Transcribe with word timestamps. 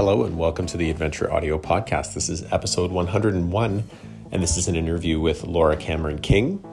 Hello, 0.00 0.24
and 0.24 0.38
welcome 0.38 0.64
to 0.64 0.78
the 0.78 0.88
Adventure 0.88 1.30
Audio 1.30 1.58
Podcast. 1.58 2.14
This 2.14 2.30
is 2.30 2.50
episode 2.54 2.90
101, 2.90 3.84
and 4.32 4.42
this 4.42 4.56
is 4.56 4.66
an 4.66 4.74
interview 4.74 5.20
with 5.20 5.44
Laura 5.44 5.76
Cameron 5.76 6.20
King, 6.20 6.64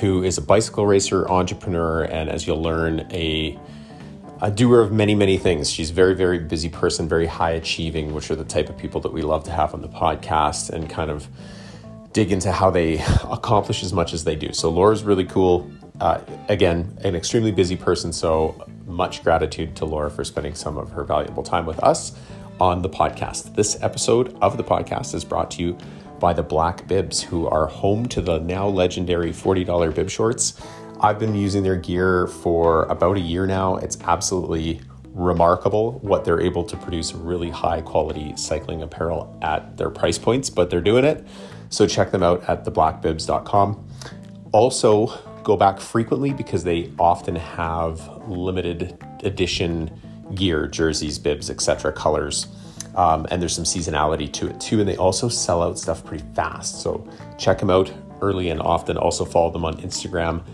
who 0.00 0.24
is 0.24 0.36
a 0.36 0.42
bicycle 0.42 0.84
racer, 0.84 1.30
entrepreneur, 1.30 2.02
and 2.02 2.28
as 2.28 2.44
you'll 2.44 2.60
learn, 2.60 3.06
a 3.12 3.56
a 4.40 4.50
doer 4.50 4.80
of 4.80 4.90
many, 4.90 5.14
many 5.14 5.38
things. 5.38 5.70
She's 5.70 5.90
a 5.90 5.94
very, 5.94 6.16
very 6.16 6.40
busy 6.40 6.68
person, 6.68 7.08
very 7.08 7.26
high 7.26 7.52
achieving, 7.52 8.14
which 8.14 8.32
are 8.32 8.34
the 8.34 8.44
type 8.44 8.68
of 8.68 8.76
people 8.76 9.00
that 9.02 9.12
we 9.12 9.22
love 9.22 9.44
to 9.44 9.52
have 9.52 9.74
on 9.74 9.80
the 9.80 9.88
podcast 9.88 10.70
and 10.70 10.90
kind 10.90 11.08
of 11.08 11.28
dig 12.12 12.32
into 12.32 12.50
how 12.50 12.68
they 12.68 12.94
accomplish 13.30 13.84
as 13.84 13.92
much 13.92 14.12
as 14.12 14.24
they 14.24 14.34
do. 14.34 14.52
So 14.52 14.70
Laura's 14.70 15.04
really 15.04 15.24
cool. 15.24 15.70
Uh, 16.00 16.20
again, 16.48 16.98
an 17.04 17.14
extremely 17.14 17.52
busy 17.52 17.76
person. 17.76 18.12
So 18.12 18.66
much 18.86 19.22
gratitude 19.22 19.76
to 19.76 19.84
Laura 19.84 20.10
for 20.10 20.24
spending 20.24 20.56
some 20.56 20.76
of 20.76 20.90
her 20.90 21.04
valuable 21.04 21.44
time 21.44 21.64
with 21.64 21.78
us 21.78 22.18
on 22.60 22.82
the 22.82 22.88
podcast. 22.88 23.54
This 23.54 23.82
episode 23.82 24.36
of 24.40 24.56
the 24.56 24.64
podcast 24.64 25.14
is 25.14 25.24
brought 25.24 25.50
to 25.52 25.62
you 25.62 25.78
by 26.20 26.32
the 26.32 26.42
Black 26.42 26.86
Bibs, 26.86 27.22
who 27.22 27.46
are 27.48 27.66
home 27.66 28.06
to 28.06 28.20
the 28.20 28.38
now 28.38 28.68
legendary 28.68 29.30
$40 29.30 29.94
bib 29.94 30.08
shorts. 30.08 30.60
I've 31.00 31.18
been 31.18 31.34
using 31.34 31.62
their 31.62 31.76
gear 31.76 32.28
for 32.28 32.84
about 32.84 33.16
a 33.16 33.20
year 33.20 33.46
now. 33.46 33.76
It's 33.76 33.98
absolutely 34.02 34.80
remarkable 35.14 35.98
what 35.98 36.24
they're 36.24 36.40
able 36.40 36.64
to 36.64 36.76
produce 36.76 37.12
really 37.12 37.50
high 37.50 37.80
quality 37.80 38.36
cycling 38.36 38.82
apparel 38.82 39.36
at 39.42 39.76
their 39.76 39.90
price 39.90 40.18
points, 40.18 40.48
but 40.48 40.70
they're 40.70 40.80
doing 40.80 41.04
it. 41.04 41.26
So 41.70 41.86
check 41.86 42.10
them 42.12 42.22
out 42.22 42.48
at 42.48 42.64
theblackbibs.com. 42.64 43.88
Also, 44.52 45.18
go 45.42 45.56
back 45.56 45.80
frequently 45.80 46.32
because 46.32 46.64
they 46.64 46.92
often 46.98 47.34
have 47.34 48.28
limited 48.28 48.96
edition 49.24 49.90
gear, 50.34 50.66
jerseys, 50.66 51.18
bibs, 51.18 51.50
etc., 51.50 51.92
colors. 51.92 52.46
Um, 52.94 53.26
and 53.30 53.40
there's 53.40 53.54
some 53.54 53.64
seasonality 53.64 54.30
to 54.34 54.48
it 54.48 54.60
too. 54.60 54.80
And 54.80 54.88
they 54.88 54.96
also 54.96 55.28
sell 55.28 55.62
out 55.62 55.78
stuff 55.78 56.04
pretty 56.04 56.24
fast. 56.34 56.82
So 56.82 57.06
check 57.38 57.58
them 57.58 57.70
out 57.70 57.92
early 58.20 58.50
and 58.50 58.60
often. 58.60 58.96
Also 58.96 59.24
follow 59.24 59.50
them 59.50 59.64
on 59.64 59.76
Instagram. 59.78 60.44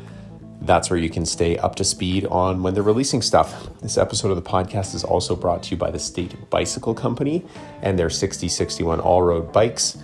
That's 0.60 0.90
where 0.90 0.98
you 0.98 1.08
can 1.08 1.24
stay 1.24 1.56
up 1.56 1.76
to 1.76 1.84
speed 1.84 2.26
on 2.26 2.62
when 2.62 2.74
they're 2.74 2.82
releasing 2.82 3.22
stuff. 3.22 3.68
This 3.80 3.96
episode 3.96 4.30
of 4.30 4.36
the 4.36 4.48
podcast 4.48 4.94
is 4.94 5.04
also 5.04 5.36
brought 5.36 5.62
to 5.64 5.70
you 5.72 5.76
by 5.76 5.90
the 5.90 5.98
State 5.98 6.34
Bicycle 6.50 6.94
Company 6.94 7.44
and 7.82 7.98
their 7.98 8.10
6061 8.10 9.00
all 9.00 9.22
road 9.22 9.52
bikes. 9.52 9.98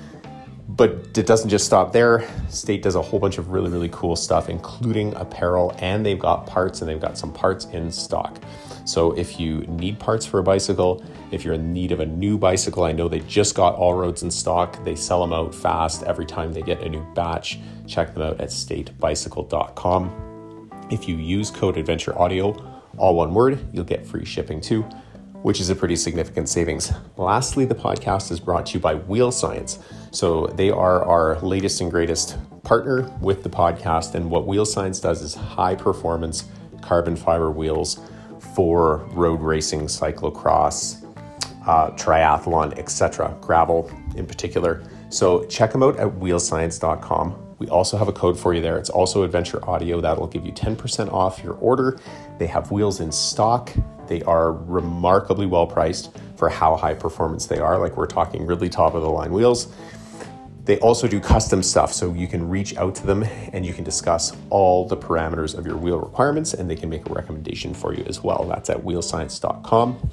But 0.77 1.17
it 1.17 1.27
doesn't 1.27 1.51
just 1.51 1.67
stop 1.67 1.93
there. 1.93 2.29
State 2.49 2.83
does 2.83 2.97
a 2.97 3.03
whole 3.03 3.21
bunch 3.21 3.39
of 3.39 3.51
really, 3.51 3.71
really 3.71 3.91
cool 3.93 4.17
stuff, 4.17 4.49
including 4.49 5.15
apparel, 5.15 5.73
and 5.79 6.05
they've 6.05 6.19
got 6.19 6.47
parts 6.47 6.81
and 6.81 6.91
they've 6.91 7.01
got 7.01 7.17
some 7.17 7.33
parts 7.33 7.67
in 7.67 7.93
stock. 7.93 8.41
So 8.85 9.13
if 9.13 9.39
you 9.39 9.61
need 9.63 10.01
parts 10.01 10.27
for 10.27 10.41
a 10.41 10.43
bicycle, 10.43 11.05
if 11.31 11.45
you're 11.45 11.55
in 11.55 11.73
need 11.73 11.93
of 11.93 12.01
a 12.01 12.07
new 12.07 12.37
bicycle, 12.37 12.83
I 12.83 12.91
know 12.91 13.09
they 13.09 13.21
just 13.21 13.55
got 13.55 13.77
all 13.77 13.95
roads 13.95 14.25
in 14.25 14.33
stock. 14.33 14.85
They 14.85 14.97
sell 14.97 15.21
them 15.21 15.33
out 15.33 15.55
fast 15.55 16.03
every 16.03 16.27
time 16.27 16.53
they 16.53 16.63
get 16.63 16.83
a 16.83 16.89
new 16.89 17.07
batch. 17.15 17.61
Check 17.87 18.13
them 18.13 18.23
out 18.23 18.41
at 18.41 18.49
statebicycle.com. 18.49 20.71
If 20.91 21.09
you 21.09 21.17
use 21.17 21.53
code 21.53 21.77
Adventure 21.77 22.19
Audio, 22.19 22.83
all 22.99 23.15
one 23.15 23.33
word, 23.33 23.65
you'll 23.73 23.85
get 23.85 24.05
free 24.07 24.25
shipping 24.25 24.61
too 24.61 24.85
which 25.45 25.61
is 25.61 25.69
a 25.69 25.77
pretty 25.77 25.95
significant 25.95 26.49
savings. 26.49 26.91
Lastly, 27.19 27.67
the 27.67 27.75
podcast 27.75 28.31
is 28.33 28.41
brought 28.41 28.65
to 28.65 28.73
you 28.73 28.81
by 28.81 28.95
Wheel 28.95 29.31
Science. 29.31 29.79
So 30.11 30.47
they 30.47 30.71
are 30.71 31.05
our 31.05 31.39
latest 31.41 31.83
and 31.83 31.91
greatest 31.91 32.39
partner 32.63 33.15
with 33.21 33.43
the 33.43 33.51
podcast. 33.51 34.15
And 34.15 34.31
what 34.31 34.47
Wheel 34.47 34.65
Science 34.65 35.01
does 35.01 35.21
is 35.21 35.35
high 35.35 35.75
performance 35.75 36.49
carbon 36.81 37.15
fiber 37.15 37.51
wheels 37.51 38.01
for 38.55 39.07
road 39.13 39.43
racing, 39.43 39.83
cyclocross, 39.83 41.05
uh, 41.67 41.91
triathlon, 41.91 42.79
etc., 42.79 43.37
gravel 43.43 43.91
in 44.17 44.25
particular. 44.25 44.83
So 45.11 45.45
check 45.45 45.73
them 45.73 45.83
out 45.83 45.99
at 45.99 46.09
wheelscience.com. 46.09 47.57
We 47.59 47.69
also 47.69 47.99
have 47.99 48.09
a 48.09 48.13
code 48.13 48.41
for 48.41 48.55
you 48.55 48.63
there. 48.63 48.79
It's 48.79 48.89
also 48.89 49.25
Adventure 49.25 49.63
Audio. 49.69 50.01
That'll 50.01 50.27
give 50.27 50.47
you 50.47 50.53
10% 50.53 51.13
off 51.13 51.45
your 51.45 51.55
order. 51.57 51.99
They 52.39 52.47
have 52.47 52.71
wheels 52.71 53.01
in 53.01 53.13
stock. 53.13 53.71
They 54.09 54.23
are 54.23 54.53
remarkably 54.53 55.47
well 55.47 55.67
priced 55.67 56.17
for 56.37 56.49
how 56.49 56.77
high 56.77 56.95
performance 56.95 57.47
they 57.47 57.59
are. 57.59 57.79
Like 57.79 57.97
we're 57.97 58.07
talking 58.07 58.47
really 58.47 58.69
top 58.69 58.95
of 58.95 59.03
the 59.03 59.11
line 59.11 59.33
wheels. 59.33 59.75
They 60.65 60.79
also 60.79 61.07
do 61.07 61.21
custom 61.21 61.63
stuff, 61.63 61.93
so 61.93 62.15
you 62.15 62.27
can 62.27 62.49
reach 62.49 62.75
out 62.79 62.95
to 62.95 63.07
them 63.07 63.23
and 63.53 63.67
you 63.67 63.75
can 63.75 63.85
discuss 63.85 64.35
all 64.49 64.89
the 64.89 64.97
parameters 64.97 65.55
of 65.55 65.67
your 65.67 65.77
wheel 65.77 65.99
requirements, 66.01 66.55
and 66.55 66.71
they 66.71 66.77
can 66.77 66.89
make 66.89 67.07
a 67.07 67.13
recommendation 67.13 67.75
for 67.75 67.93
you 67.93 68.03
as 68.07 68.23
well. 68.23 68.45
That's 68.45 68.71
at 68.71 68.79
wheelscience.com. 68.79 70.11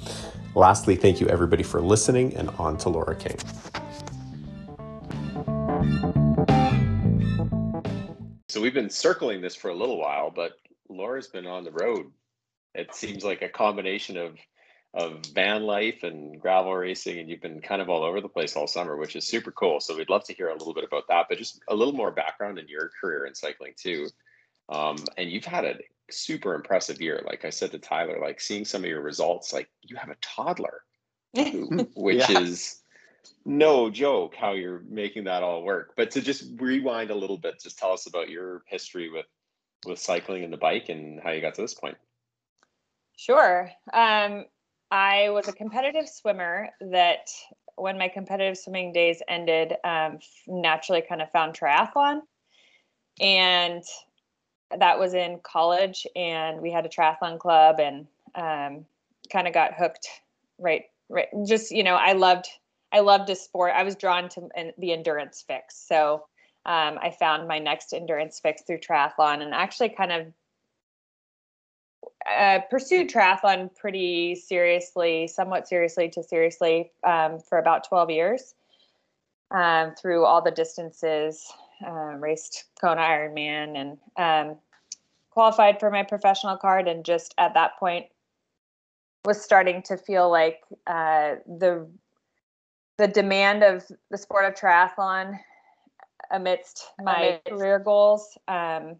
Lastly, 0.54 0.96
thank 0.96 1.20
you 1.20 1.28
everybody 1.28 1.62
for 1.62 1.80
listening, 1.80 2.36
and 2.36 2.50
on 2.58 2.76
to 2.78 2.90
Laura 2.90 3.16
King. 3.16 3.38
So 8.50 8.60
we've 8.60 8.74
been 8.74 8.90
circling 8.90 9.40
this 9.40 9.56
for 9.56 9.70
a 9.70 9.74
little 9.74 9.98
while, 9.98 10.30
but 10.30 10.52
Laura's 10.90 11.28
been 11.28 11.46
on 11.46 11.64
the 11.64 11.72
road. 11.72 12.12
It 12.74 12.94
seems 12.94 13.24
like 13.24 13.42
a 13.42 13.48
combination 13.48 14.16
of 14.16 14.36
of 14.94 15.24
van 15.32 15.62
life 15.62 16.02
and 16.02 16.38
gravel 16.38 16.74
racing, 16.74 17.18
and 17.18 17.28
you've 17.28 17.40
been 17.40 17.62
kind 17.62 17.80
of 17.80 17.88
all 17.88 18.02
over 18.02 18.20
the 18.20 18.28
place 18.28 18.56
all 18.56 18.66
summer, 18.66 18.96
which 18.96 19.16
is 19.16 19.26
super 19.26 19.50
cool. 19.50 19.80
So 19.80 19.96
we'd 19.96 20.10
love 20.10 20.24
to 20.24 20.34
hear 20.34 20.48
a 20.48 20.56
little 20.56 20.74
bit 20.74 20.84
about 20.84 21.04
that, 21.08 21.26
but 21.28 21.38
just 21.38 21.60
a 21.68 21.74
little 21.74 21.94
more 21.94 22.10
background 22.10 22.58
in 22.58 22.68
your 22.68 22.90
career 23.00 23.24
in 23.24 23.34
cycling 23.34 23.72
too. 23.74 24.08
Um, 24.68 24.96
and 25.16 25.30
you've 25.30 25.46
had 25.46 25.64
a 25.64 25.76
super 26.10 26.54
impressive 26.54 27.00
year. 27.00 27.22
Like 27.26 27.44
I 27.44 27.50
said 27.50 27.70
to 27.72 27.78
Tyler, 27.78 28.18
like 28.20 28.40
seeing 28.40 28.64
some 28.64 28.84
of 28.84 28.90
your 28.90 29.00
results, 29.00 29.52
like 29.52 29.70
you 29.82 29.96
have 29.96 30.10
a 30.10 30.16
toddler, 30.20 30.82
which 31.94 32.28
yeah. 32.28 32.40
is 32.40 32.82
no 33.44 33.90
joke 33.90 34.34
how 34.34 34.52
you're 34.52 34.82
making 34.88 35.24
that 35.24 35.42
all 35.42 35.62
work. 35.62 35.94
But 35.96 36.10
to 36.12 36.20
just 36.20 36.44
rewind 36.56 37.10
a 37.10 37.14
little 37.14 37.38
bit, 37.38 37.62
just 37.62 37.78
tell 37.78 37.92
us 37.92 38.06
about 38.06 38.28
your 38.28 38.62
history 38.66 39.08
with 39.10 39.26
with 39.86 39.98
cycling 39.98 40.44
and 40.44 40.52
the 40.52 40.58
bike 40.58 40.90
and 40.90 41.18
how 41.20 41.30
you 41.30 41.40
got 41.40 41.54
to 41.54 41.62
this 41.62 41.74
point. 41.74 41.96
Sure. 43.24 43.70
Um, 43.92 44.46
I 44.90 45.30
was 45.30 45.48
a 45.48 45.52
competitive 45.52 46.08
swimmer 46.08 46.70
that 46.80 47.30
when 47.76 47.98
my 47.98 48.08
competitive 48.08 48.58
swimming 48.58 48.92
days 48.92 49.22
ended, 49.28 49.74
um, 49.84 50.18
naturally 50.46 51.02
kind 51.08 51.22
of 51.22 51.30
found 51.30 51.54
triathlon. 51.54 52.20
And 53.20 53.82
that 54.76 54.98
was 54.98 55.14
in 55.14 55.38
college, 55.42 56.06
and 56.16 56.60
we 56.60 56.72
had 56.72 56.86
a 56.86 56.88
triathlon 56.88 57.38
club 57.38 57.78
and 57.78 58.06
um, 58.34 58.86
kind 59.30 59.46
of 59.46 59.54
got 59.54 59.74
hooked 59.74 60.08
right 60.58 60.84
right 61.08 61.28
just 61.46 61.70
you 61.70 61.82
know 61.82 61.94
i 61.94 62.12
loved 62.12 62.46
I 62.92 63.00
loved 63.00 63.30
a 63.30 63.34
sport. 63.34 63.72
I 63.74 63.82
was 63.82 63.96
drawn 63.96 64.28
to 64.30 64.48
the 64.78 64.92
endurance 64.92 65.42
fix. 65.46 65.76
So 65.76 66.26
um, 66.66 66.98
I 67.02 67.14
found 67.18 67.48
my 67.48 67.58
next 67.58 67.92
endurance 67.94 68.38
fix 68.38 68.62
through 68.62 68.78
triathlon 68.78 69.40
and 69.40 69.54
actually 69.54 69.88
kind 69.88 70.12
of 70.12 70.26
uh, 72.30 72.60
pursued 72.70 73.08
triathlon 73.08 73.74
pretty 73.74 74.34
seriously, 74.34 75.26
somewhat 75.26 75.68
seriously 75.68 76.08
to 76.10 76.22
seriously 76.22 76.92
um, 77.04 77.38
for 77.38 77.58
about 77.58 77.86
12 77.88 78.10
years 78.10 78.54
um, 79.50 79.94
through 79.94 80.24
all 80.24 80.42
the 80.42 80.50
distances, 80.50 81.46
uh, 81.86 82.14
raced 82.16 82.64
Kona 82.80 83.00
Ironman 83.00 83.76
and 83.76 83.98
um, 84.16 84.56
qualified 85.30 85.80
for 85.80 85.90
my 85.90 86.02
professional 86.02 86.56
card. 86.56 86.88
And 86.88 87.04
just 87.04 87.34
at 87.38 87.54
that 87.54 87.78
point, 87.78 88.06
was 89.24 89.40
starting 89.40 89.82
to 89.82 89.96
feel 89.96 90.30
like 90.30 90.60
uh, 90.86 91.36
the 91.46 91.86
the 92.98 93.08
demand 93.08 93.62
of 93.62 93.84
the 94.10 94.18
sport 94.18 94.44
of 94.44 94.54
triathlon 94.54 95.38
amidst 96.30 96.88
my 97.00 97.40
career 97.48 97.78
goals 97.78 98.36
um, 98.48 98.96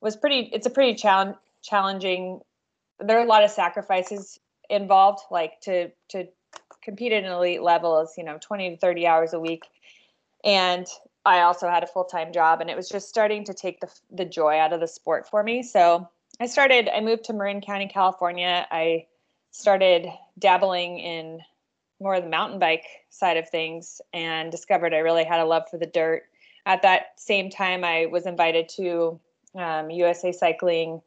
was 0.00 0.16
pretty 0.16 0.50
it's 0.52 0.66
a 0.66 0.70
pretty 0.70 0.94
challenge, 0.94 1.36
challenging. 1.62 2.40
There 2.98 3.18
are 3.18 3.24
a 3.24 3.28
lot 3.28 3.44
of 3.44 3.50
sacrifices 3.50 4.38
involved 4.68 5.20
like 5.30 5.60
to 5.62 5.90
to 6.08 6.26
compete 6.82 7.12
at 7.12 7.24
an 7.24 7.32
elite 7.32 7.62
level 7.62 8.00
is 8.00 8.14
you 8.16 8.24
know 8.24 8.38
20 8.40 8.70
to 8.70 8.76
30 8.76 9.06
hours 9.06 9.32
a 9.32 9.40
week. 9.40 9.64
And 10.44 10.86
i 11.26 11.40
also 11.40 11.68
had 11.68 11.82
a 11.82 11.86
full-time 11.86 12.32
job 12.32 12.62
and 12.62 12.70
it 12.70 12.76
was 12.76 12.88
just 12.88 13.10
starting 13.10 13.44
to 13.44 13.52
take 13.52 13.78
the, 13.80 13.88
the 14.10 14.24
joy 14.24 14.58
out 14.58 14.72
of 14.72 14.80
the 14.80 14.88
sport 14.88 15.28
for 15.28 15.42
me. 15.42 15.62
So 15.62 16.08
i 16.40 16.46
started 16.46 16.88
i 16.88 17.00
moved 17.00 17.24
to 17.24 17.32
marin 17.32 17.60
county 17.60 17.88
california. 17.88 18.66
I 18.70 19.06
started 19.50 20.06
dabbling 20.38 20.98
in 20.98 21.40
more 22.00 22.14
of 22.14 22.24
the 22.24 22.30
mountain 22.30 22.58
bike 22.58 22.86
side 23.10 23.36
of 23.36 23.48
things 23.48 24.00
and 24.12 24.50
discovered 24.50 24.94
I 24.94 24.98
really 24.98 25.24
had 25.24 25.40
a 25.40 25.44
love 25.44 25.64
for 25.70 25.76
the 25.76 25.86
dirt. 25.86 26.22
At 26.66 26.82
that 26.82 27.20
same 27.20 27.50
time, 27.50 27.84
I 27.84 28.06
was 28.06 28.26
invited 28.26 28.68
to 28.70 29.20
um, 29.54 29.90
USA 29.90 30.32
Cycling 30.32 31.02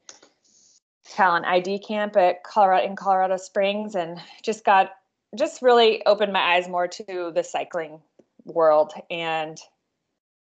Talent 1.10 1.46
ID 1.46 1.80
camp 1.80 2.16
at 2.16 2.44
Colorado 2.44 2.86
in 2.86 2.96
Colorado 2.96 3.38
Springs, 3.38 3.96
and 3.96 4.20
just 4.42 4.64
got 4.64 4.92
just 5.36 5.62
really 5.62 6.06
opened 6.06 6.32
my 6.32 6.56
eyes 6.56 6.68
more 6.68 6.88
to 6.88 7.32
the 7.34 7.44
cycling 7.44 8.00
world. 8.46 8.94
And 9.10 9.60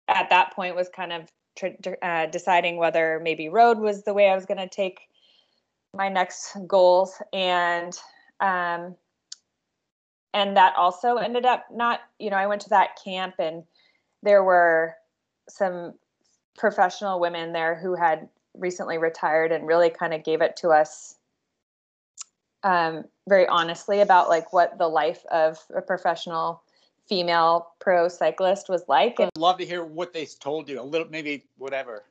at 0.08 0.30
that 0.30 0.54
point, 0.54 0.76
was 0.76 0.90
kind 0.90 1.14
of 1.14 1.30
uh, 2.02 2.28
deciding 2.28 2.78
whether 2.78 3.20
maybe 3.22 3.50
road 3.50 3.80
was 3.80 4.04
the 4.04 4.14
way 4.14 4.30
I 4.30 4.36
was 4.36 4.46
going 4.46 4.60
to 4.60 4.70
take 4.70 5.00
my 5.94 6.10
next 6.10 6.58
goals. 6.68 7.22
And 7.34 7.98
um, 8.40 8.96
and 10.34 10.56
that 10.58 10.76
also 10.76 11.16
ended 11.16 11.46
up 11.46 11.66
not, 11.72 12.02
you 12.20 12.30
know, 12.30 12.38
I 12.38 12.48
went 12.48 12.62
to 12.62 12.70
that 12.70 13.00
camp 13.04 13.36
and 13.40 13.64
there 14.22 14.44
were 14.44 14.96
some 15.50 15.94
professional 16.58 17.20
women 17.20 17.52
there 17.52 17.76
who 17.76 17.96
had 17.96 18.30
recently 18.60 18.98
retired 18.98 19.52
and 19.52 19.68
really 19.68 19.90
kind 19.90 20.14
of 20.14 20.24
gave 20.24 20.42
it 20.42 20.56
to 20.58 20.70
us 20.70 21.16
um, 22.64 23.06
very 23.28 23.48
honestly 23.48 24.02
about 24.02 24.30
like 24.30 24.52
what 24.52 24.78
the 24.78 24.88
life 24.88 25.26
of 25.32 25.60
a 25.74 25.82
professional 25.82 26.62
female 27.08 27.72
pro 27.80 28.08
cyclist 28.08 28.70
was 28.70 28.84
like. 28.88 29.20
And 29.20 29.32
I'd 29.36 29.40
love 29.40 29.58
to 29.58 29.66
hear 29.66 29.84
what 29.84 30.14
they 30.14 30.26
told 30.26 30.70
you 30.70 30.80
a 30.80 30.84
little, 30.84 31.08
maybe 31.10 31.46
whatever. 31.58 32.04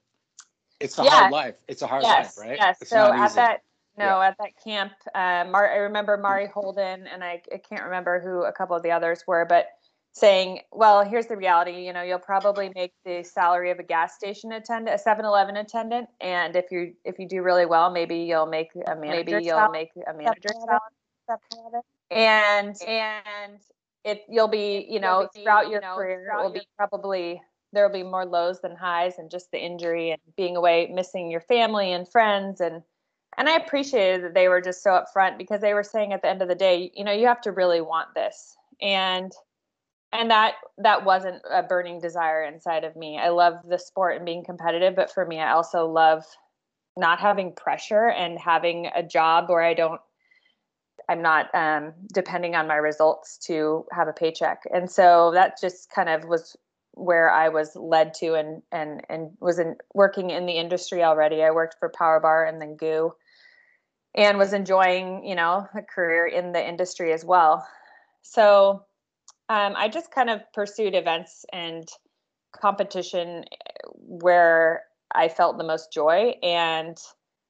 It's 0.80 0.98
a 0.98 1.04
yeah. 1.04 1.10
hard 1.10 1.32
life. 1.32 1.54
It's 1.68 1.82
a 1.82 1.86
hard 1.86 2.02
yes, 2.02 2.36
life, 2.38 2.46
right? 2.46 2.58
Yes. 2.58 2.78
It's 2.80 2.90
so 2.90 3.12
at 3.12 3.34
that, 3.34 3.62
no, 3.96 4.20
yeah. 4.20 4.28
at 4.28 4.36
that 4.38 4.50
camp, 4.62 4.92
uh, 5.14 5.44
Mar- 5.50 5.72
I 5.72 5.78
remember 5.78 6.16
Mari 6.16 6.46
Holden, 6.46 7.06
and 7.08 7.24
I, 7.24 7.42
I 7.52 7.58
can't 7.58 7.82
remember 7.84 8.20
who 8.20 8.44
a 8.44 8.52
couple 8.52 8.76
of 8.76 8.82
the 8.82 8.92
others 8.92 9.24
were, 9.26 9.44
but 9.44 9.70
saying, 10.12 10.60
well, 10.72 11.04
here's 11.04 11.26
the 11.26 11.36
reality. 11.36 11.86
You 11.86 11.92
know, 11.92 12.02
you'll 12.02 12.18
probably 12.18 12.70
make 12.74 12.92
the 13.04 13.22
salary 13.22 13.70
of 13.70 13.78
a 13.78 13.82
gas 13.82 14.14
station 14.14 14.52
attendant, 14.52 15.00
a 15.00 15.08
7-Eleven 15.08 15.56
attendant, 15.56 16.08
and 16.20 16.56
if 16.56 16.66
you 16.70 16.94
if 17.04 17.18
you 17.18 17.28
do 17.28 17.42
really 17.42 17.66
well, 17.66 17.90
maybe 17.90 18.16
you'll 18.16 18.46
make 18.46 18.70
a 18.74 18.96
manager. 18.96 19.24
Maybe 19.24 19.44
you'll 19.44 19.70
make 19.70 19.90
a 20.06 20.14
manager 20.14 20.48
salary. 20.66 21.82
And 22.10 22.74
and 22.86 23.58
it 24.04 24.24
you'll 24.28 24.48
be 24.48 24.86
you 24.88 25.00
know 25.00 25.28
be, 25.34 25.42
throughout 25.42 25.68
your 25.68 25.82
you 25.82 25.86
know, 25.86 25.94
career 25.94 26.26
it 26.32 26.42
will 26.42 26.52
be 26.52 26.66
probably 26.76 27.42
there 27.72 27.86
will 27.86 27.92
be 27.92 28.02
more 28.02 28.24
lows 28.24 28.60
than 28.60 28.74
highs 28.74 29.18
and 29.18 29.30
just 29.30 29.50
the 29.50 29.58
injury 29.58 30.10
and 30.10 30.20
being 30.36 30.56
away 30.56 30.90
missing 30.90 31.30
your 31.30 31.42
family 31.42 31.92
and 31.92 32.08
friends 32.10 32.62
and 32.62 32.82
and 33.36 33.48
I 33.48 33.56
appreciated 33.56 34.24
that 34.24 34.34
they 34.34 34.48
were 34.48 34.60
just 34.60 34.82
so 34.82 34.90
upfront 34.90 35.38
because 35.38 35.60
they 35.60 35.74
were 35.74 35.84
saying 35.84 36.12
at 36.12 36.22
the 36.22 36.28
end 36.28 36.42
of 36.42 36.48
the 36.48 36.56
day, 36.56 36.90
you 36.94 37.04
know, 37.04 37.12
you 37.12 37.28
have 37.28 37.40
to 37.42 37.52
really 37.52 37.80
want 37.80 38.12
this. 38.14 38.56
And 38.82 39.32
and 40.12 40.30
that 40.30 40.54
that 40.78 41.04
wasn't 41.04 41.42
a 41.50 41.62
burning 41.62 42.00
desire 42.00 42.42
inside 42.44 42.84
of 42.84 42.96
me. 42.96 43.18
I 43.18 43.28
love 43.28 43.54
the 43.68 43.78
sport 43.78 44.16
and 44.16 44.24
being 44.24 44.44
competitive, 44.44 44.94
but 44.96 45.12
for 45.12 45.24
me 45.24 45.38
I 45.38 45.52
also 45.52 45.86
love 45.86 46.24
not 46.96 47.20
having 47.20 47.52
pressure 47.52 48.08
and 48.08 48.38
having 48.38 48.90
a 48.94 49.02
job 49.02 49.48
where 49.48 49.62
I 49.62 49.74
don't 49.74 50.00
I'm 51.08 51.22
not 51.22 51.54
um, 51.54 51.94
depending 52.12 52.54
on 52.54 52.68
my 52.68 52.74
results 52.74 53.38
to 53.46 53.86
have 53.92 54.08
a 54.08 54.12
paycheck. 54.12 54.62
And 54.72 54.90
so 54.90 55.30
that 55.32 55.58
just 55.60 55.90
kind 55.90 56.08
of 56.08 56.24
was 56.24 56.56
where 56.92 57.30
I 57.30 57.48
was 57.48 57.76
led 57.76 58.12
to 58.14 58.34
and 58.34 58.62
and 58.72 59.02
and 59.08 59.30
was 59.40 59.58
in 59.58 59.76
working 59.94 60.30
in 60.30 60.46
the 60.46 60.54
industry 60.54 61.04
already. 61.04 61.42
I 61.42 61.50
worked 61.50 61.76
for 61.78 61.92
Power 61.96 62.20
Bar 62.20 62.44
and 62.44 62.60
then 62.60 62.76
GU 62.76 63.12
and 64.14 64.38
was 64.38 64.52
enjoying, 64.52 65.24
you 65.24 65.36
know, 65.36 65.66
a 65.74 65.82
career 65.82 66.26
in 66.26 66.52
the 66.52 66.66
industry 66.66 67.12
as 67.12 67.24
well. 67.24 67.66
So 68.22 68.84
um, 69.48 69.74
I 69.76 69.88
just 69.88 70.10
kind 70.10 70.30
of 70.30 70.40
pursued 70.52 70.94
events 70.94 71.44
and 71.52 71.88
competition 72.52 73.44
where 73.94 74.82
I 75.14 75.28
felt 75.28 75.58
the 75.58 75.64
most 75.64 75.92
joy 75.92 76.34
and 76.42 76.96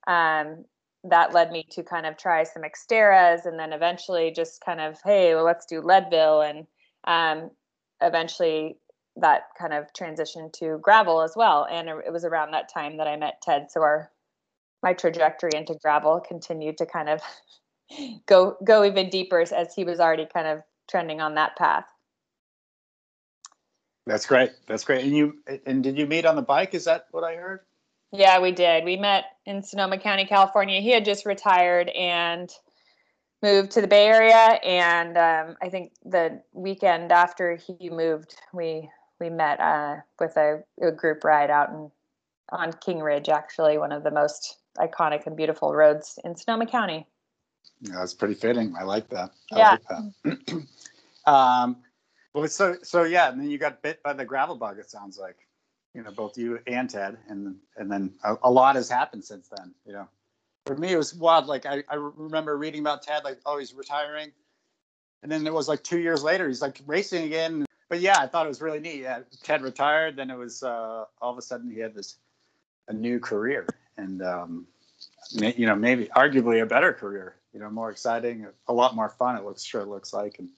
um, 0.07 0.65
that 1.05 1.33
led 1.35 1.51
me 1.51 1.67
to 1.71 1.83
kind 1.83 2.07
of 2.07 2.17
try 2.17 2.45
some 2.45 2.63
Xterras 2.63 3.47
and 3.47 3.59
then 3.59 3.73
eventually 3.73 4.31
just 4.31 4.61
kind 4.65 4.81
of, 4.81 4.99
hey, 5.05 5.35
well, 5.35 5.45
let's 5.45 5.67
do 5.67 5.81
Leadville. 5.81 6.43
And 6.43 6.67
um, 7.05 7.51
eventually 8.01 8.79
that 9.17 9.43
kind 9.59 9.73
of 9.73 9.87
transitioned 9.93 10.53
to 10.55 10.79
gravel 10.83 11.23
as 11.23 11.33
well. 11.37 11.67
And 11.71 11.89
it 11.89 12.13
was 12.13 12.25
around 12.25 12.53
that 12.53 12.73
time 12.73 12.97
that 12.99 13.09
I 13.09 13.17
met 13.17 13.43
Ted. 13.43 13.71
So 13.71 13.83
our 13.83 14.11
my 14.83 14.93
trajectory 14.93 15.51
into 15.55 15.75
gravel 15.83 16.21
continued 16.21 16.79
to 16.79 16.87
kind 16.87 17.09
of 17.09 17.21
go 18.27 18.57
go 18.65 18.85
even 18.85 19.11
deeper 19.11 19.41
as 19.41 19.75
he 19.75 19.85
was 19.85 19.99
already 19.99 20.27
kind 20.33 20.47
of 20.47 20.63
trending 20.89 21.21
on 21.21 21.35
that 21.35 21.57
path. 21.57 21.85
That's 24.07 24.27
great. 24.27 24.53
That's 24.67 24.85
great. 24.85 25.05
And 25.05 25.15
you 25.15 25.35
and 25.67 25.83
did 25.83 25.99
you 25.99 26.07
meet 26.07 26.25
on 26.25 26.35
the 26.35 26.43
bike? 26.43 26.75
Is 26.75 26.85
that 26.85 27.07
what 27.11 27.25
I 27.25 27.35
heard? 27.35 27.61
Yeah, 28.11 28.41
we 28.41 28.53
did. 28.53 28.85
We 28.85 28.97
met 28.97 29.25
in 29.45 29.63
Sonoma 29.63 29.99
County, 29.99 30.25
California. 30.25 30.81
He 30.81 30.91
had 30.91 31.05
just 31.05 31.27
retired 31.27 31.91
and 31.91 32.51
moved 33.43 33.73
to 33.73 33.83
the 33.83 33.87
Bay 33.87 34.07
Area, 34.07 34.59
and 34.65 35.17
um, 35.19 35.57
I 35.63 35.69
think 35.69 35.93
the 36.05 36.41
weekend 36.55 37.13
after 37.13 37.57
he 37.57 37.91
moved, 37.91 38.35
we 38.55 38.89
we 39.21 39.29
met 39.29 39.61
uh, 39.61 39.97
with 40.19 40.37
a, 40.37 40.63
a, 40.81 40.93
group 40.93 41.25
ride 41.25 41.51
out 41.51 41.71
in, 41.71 41.91
on 42.51 42.73
King 42.73 43.01
Ridge, 43.01 43.29
actually 43.29 43.77
one 43.77 43.93
of 43.93 44.05
the 44.05 44.13
most 44.13 44.59
iconic 44.79 45.27
and 45.27 45.37
beautiful 45.37 45.75
roads 45.75 46.19
in 46.25 46.37
Sonoma 46.37 46.67
County. 46.67 47.07
Yeah, 47.81 47.97
that's 47.97 48.15
pretty 48.15 48.35
fitting. 48.35 48.75
I 48.79 48.85
like 48.85 49.09
that. 49.11 49.31
I 49.53 49.59
yeah. 49.59 49.71
Like 49.71 49.89
that. 50.25 50.65
um, 51.33 51.77
well, 52.35 52.49
so 52.49 52.77
so 52.83 53.05
yeah, 53.05 53.31
and 53.31 53.41
then 53.41 53.51
you 53.51 53.59
got 53.59 53.83
bit 53.83 54.03
by 54.03 54.13
the 54.13 54.25
gravel 54.25 54.57
bug. 54.57 54.79
It 54.79 54.91
sounds 54.91 55.19
like 55.19 55.37
you 55.95 56.03
know, 56.03 56.11
both 56.11 56.39
you 56.39 56.61
and 56.67 56.89
Ted, 56.89 57.19
and 57.29 57.57
and 57.77 57.91
then 57.91 58.15
a, 58.23 58.37
a, 58.45 58.51
lot 58.51 58.77
has 58.77 58.89
happened 58.89 59.25
since 59.25 59.49
then. 59.49 59.75
You 59.87 59.95
know, 59.95 60.09
for 60.67 60.77
me 60.77 60.93
it 60.93 60.97
was 60.97 61.15
wild. 61.15 61.47
Like 61.47 61.67
I, 61.67 61.83
I 61.89 61.95
remember 61.97 62.57
reading 62.57 62.81
about 62.81 63.03
Ted, 63.03 63.25
like 63.25 63.41
oh 63.47 63.59
he's 63.59 63.75
retiring, 63.75 64.31
and 65.23 65.33
then 65.33 65.47
it 65.47 65.53
was 65.53 65.69
like 65.69 65.83
two 65.83 65.99
years 65.99 66.23
later 66.23 66.47
he's 66.47 66.63
like 66.63 66.81
racing 66.87 67.25
again. 67.25 67.67
But 67.89 68.01
yeah, 68.01 68.19
I 68.21 68.27
thought 68.27 68.45
it 68.45 68.51
was 68.51 68.61
really 68.61 68.81
neat. 68.81 69.01
Yeah, 69.01 69.21
Ted 69.43 69.63
retired, 69.63 70.17
then 70.17 70.31
it 70.31 70.37
was 70.37 70.63
uh, 70.63 71.07
all 71.21 71.33
of 71.33 71.39
a 71.39 71.43
sudden 71.43 71.71
he 71.71 71.81
had 71.81 71.95
this 71.95 72.17
a 72.87 72.93
new 72.93 73.19
career, 73.19 73.67
and 73.97 74.23
um, 74.23 74.67
you 75.33 75.67
know 75.67 75.75
maybe 75.75 76.07
arguably 76.15 76.63
a 76.63 76.67
better 76.67 76.93
career. 76.93 77.35
You 77.53 77.61
know, 77.61 77.71
more 77.71 77.91
exciting, 77.91 78.47
a 78.69 78.73
lot 78.73 78.95
more 78.95 79.09
fun. 79.09 79.37
It 79.37 79.45
looks 79.45 79.63
sure 79.63 79.81
it 79.81 79.89
looks 79.89 80.13
like, 80.13 80.39
and 80.39 80.49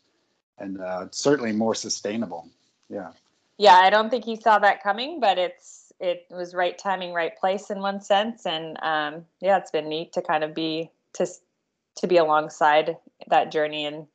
and 0.58 0.80
uh, 0.80 1.06
certainly 1.10 1.52
more 1.52 1.74
sustainable. 1.74 2.48
Yeah 2.88 3.12
yeah, 3.60 3.74
I 3.74 3.90
don't 3.90 4.08
think 4.08 4.24
he 4.24 4.36
saw 4.36 4.58
that 4.58 4.82
coming, 4.82 5.20
but 5.20 5.36
it's 5.36 5.92
it 6.00 6.24
was 6.30 6.54
right 6.54 6.78
timing, 6.78 7.12
right 7.12 7.36
place 7.36 7.68
in 7.68 7.80
one 7.80 8.00
sense, 8.00 8.46
and 8.46 8.78
um, 8.82 9.26
yeah, 9.42 9.58
it's 9.58 9.70
been 9.70 9.86
neat 9.86 10.14
to 10.14 10.22
kind 10.22 10.42
of 10.42 10.54
be 10.54 10.90
to 11.12 11.26
to 11.96 12.06
be 12.06 12.16
alongside 12.16 12.96
that 13.28 13.52
journey 13.52 13.84
and 13.84 14.06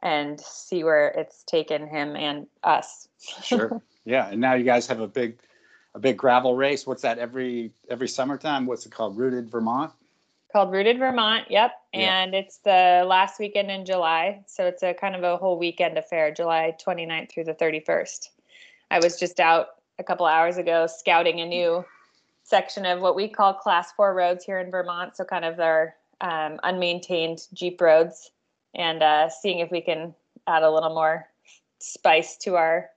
and 0.00 0.40
see 0.40 0.84
where 0.84 1.08
it's 1.08 1.42
taken 1.42 1.88
him 1.88 2.14
and 2.14 2.46
us. 2.62 3.08
sure. 3.42 3.82
Yeah, 4.04 4.30
and 4.30 4.40
now 4.40 4.54
you 4.54 4.64
guys 4.64 4.86
have 4.86 5.00
a 5.00 5.08
big 5.08 5.38
a 5.94 5.98
big 5.98 6.16
gravel 6.16 6.56
race. 6.56 6.86
What's 6.86 7.02
that 7.02 7.18
every 7.18 7.72
every 7.90 8.08
summertime? 8.08 8.64
What's 8.64 8.86
it 8.86 8.92
called? 8.92 9.18
Rooted 9.18 9.50
Vermont. 9.50 9.92
Called 10.52 10.72
Rooted 10.72 10.98
Vermont. 10.98 11.44
Yep, 11.50 11.72
yeah. 11.92 12.22
and 12.22 12.34
it's 12.34 12.58
the 12.58 13.04
last 13.06 13.38
weekend 13.38 13.70
in 13.70 13.84
July, 13.84 14.42
so 14.46 14.66
it's 14.66 14.82
a 14.82 14.94
kind 14.94 15.14
of 15.14 15.22
a 15.22 15.36
whole 15.36 15.58
weekend 15.58 15.98
affair, 15.98 16.32
July 16.32 16.74
29th 16.84 17.30
through 17.30 17.44
the 17.44 17.54
31st. 17.54 18.28
I 18.90 18.98
was 18.98 19.18
just 19.18 19.40
out 19.40 19.68
a 19.98 20.04
couple 20.04 20.26
hours 20.26 20.56
ago 20.56 20.86
scouting 20.86 21.40
a 21.40 21.46
new 21.46 21.84
section 22.44 22.86
of 22.86 23.00
what 23.00 23.14
we 23.14 23.28
call 23.28 23.52
class 23.52 23.92
four 23.92 24.14
roads 24.14 24.44
here 24.44 24.58
in 24.58 24.70
Vermont. 24.70 25.16
So 25.16 25.24
kind 25.24 25.44
of 25.44 25.60
our 25.60 25.94
um, 26.20 26.58
unmaintained 26.64 27.46
Jeep 27.52 27.80
roads 27.80 28.30
and 28.74 29.02
uh, 29.02 29.28
seeing 29.28 29.58
if 29.58 29.70
we 29.70 29.80
can 29.80 30.14
add 30.46 30.62
a 30.62 30.70
little 30.70 30.94
more 30.94 31.28
spice 31.78 32.36
to 32.38 32.56
our 32.56 32.88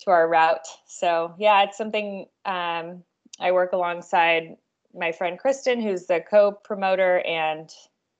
to 0.00 0.10
our 0.10 0.28
route. 0.28 0.66
So 0.86 1.34
yeah, 1.38 1.62
it's 1.62 1.78
something 1.78 2.26
um, 2.44 3.02
I 3.40 3.52
work 3.52 3.72
alongside 3.72 4.56
my 4.96 5.12
friend 5.12 5.38
Kristen, 5.38 5.80
who's 5.80 6.06
the 6.06 6.20
co-promoter, 6.20 7.20
and 7.26 7.70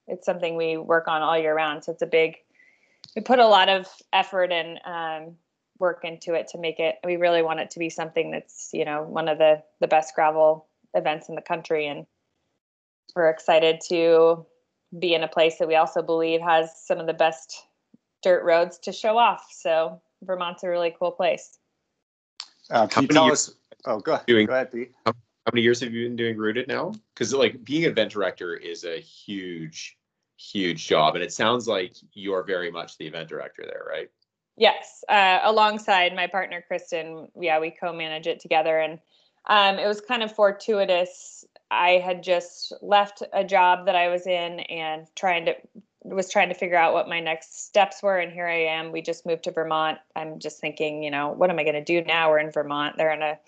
it's 0.06 0.26
something 0.26 0.56
we 0.56 0.76
work 0.76 1.08
on 1.08 1.22
all 1.22 1.38
year 1.38 1.54
round. 1.54 1.84
So 1.84 1.92
it's 1.92 2.02
a 2.02 2.06
big. 2.06 2.36
We 3.14 3.22
put 3.22 3.38
a 3.38 3.46
lot 3.46 3.68
of 3.68 3.86
effort 4.12 4.52
and 4.52 4.80
um, 4.84 5.36
work 5.78 6.04
into 6.04 6.34
it 6.34 6.48
to 6.48 6.58
make 6.58 6.78
it 6.78 6.96
we 7.04 7.16
really 7.16 7.42
want 7.42 7.60
it 7.60 7.70
to 7.70 7.78
be 7.78 7.90
something 7.90 8.30
that's 8.30 8.70
you 8.72 8.84
know 8.84 9.02
one 9.02 9.28
of 9.28 9.38
the 9.38 9.62
the 9.80 9.86
best 9.86 10.14
gravel 10.14 10.66
events 10.94 11.28
in 11.28 11.34
the 11.34 11.42
country 11.42 11.86
and 11.86 12.06
we're 13.14 13.28
excited 13.28 13.80
to 13.88 14.44
be 14.98 15.14
in 15.14 15.22
a 15.22 15.28
place 15.28 15.58
that 15.58 15.68
we 15.68 15.74
also 15.74 16.02
believe 16.02 16.40
has 16.40 16.70
some 16.84 16.98
of 16.98 17.06
the 17.06 17.12
best 17.12 17.66
dirt 18.22 18.44
roads 18.44 18.78
to 18.78 18.92
show 18.92 19.18
off 19.18 19.46
so 19.50 20.00
vermont's 20.22 20.62
a 20.62 20.68
really 20.68 20.94
cool 20.98 21.10
place 21.10 21.58
uh, 22.70 22.86
can 22.86 23.02
you 23.02 23.08
tell 23.08 23.30
us 23.30 23.54
oh 23.86 23.98
go 24.00 24.14
ahead, 24.14 24.26
doing, 24.26 24.46
go 24.46 24.54
ahead 24.54 24.72
Pete. 24.72 24.92
How, 25.46 25.52
many 25.52 25.62
years 25.62 25.80
have 25.80 25.92
you 25.92 26.08
been 26.08 26.16
doing 26.16 26.36
rooted 26.36 26.66
now 26.66 26.92
because 27.14 27.32
like 27.32 27.64
being 27.64 27.84
an 27.84 27.92
event 27.92 28.10
director 28.10 28.54
is 28.56 28.84
a 28.84 28.98
huge 28.98 29.96
huge 30.36 30.86
job 30.86 31.14
and 31.14 31.24
it 31.24 31.32
sounds 31.32 31.66
like 31.66 31.94
you're 32.12 32.42
very 32.42 32.70
much 32.70 32.98
the 32.98 33.06
event 33.06 33.28
director 33.28 33.62
there 33.64 33.84
right 33.88 34.10
Yes, 34.56 35.04
uh, 35.08 35.40
alongside 35.44 36.16
my 36.16 36.26
partner 36.26 36.64
Kristen. 36.66 37.28
Yeah, 37.38 37.60
we 37.60 37.70
co-manage 37.70 38.26
it 38.26 38.40
together, 38.40 38.78
and 38.78 38.98
um, 39.46 39.78
it 39.78 39.86
was 39.86 40.00
kind 40.00 40.22
of 40.22 40.34
fortuitous. 40.34 41.44
I 41.70 42.02
had 42.04 42.22
just 42.22 42.72
left 42.80 43.22
a 43.32 43.44
job 43.44 43.86
that 43.86 43.96
I 43.96 44.08
was 44.08 44.26
in 44.26 44.60
and 44.60 45.06
trying 45.14 45.44
to 45.46 45.54
was 46.04 46.30
trying 46.30 46.48
to 46.48 46.54
figure 46.54 46.76
out 46.76 46.94
what 46.94 47.08
my 47.08 47.20
next 47.20 47.66
steps 47.66 48.02
were, 48.02 48.18
and 48.18 48.32
here 48.32 48.46
I 48.46 48.64
am. 48.64 48.92
We 48.92 49.02
just 49.02 49.26
moved 49.26 49.44
to 49.44 49.50
Vermont. 49.50 49.98
I'm 50.14 50.38
just 50.38 50.60
thinking, 50.60 51.02
you 51.02 51.10
know, 51.10 51.32
what 51.32 51.50
am 51.50 51.58
I 51.58 51.64
going 51.64 51.74
to 51.74 51.84
do 51.84 52.02
now? 52.02 52.30
We're 52.30 52.38
in 52.38 52.50
Vermont. 52.50 52.96
They're 52.96 53.12
in 53.12 53.22
a 53.22 53.38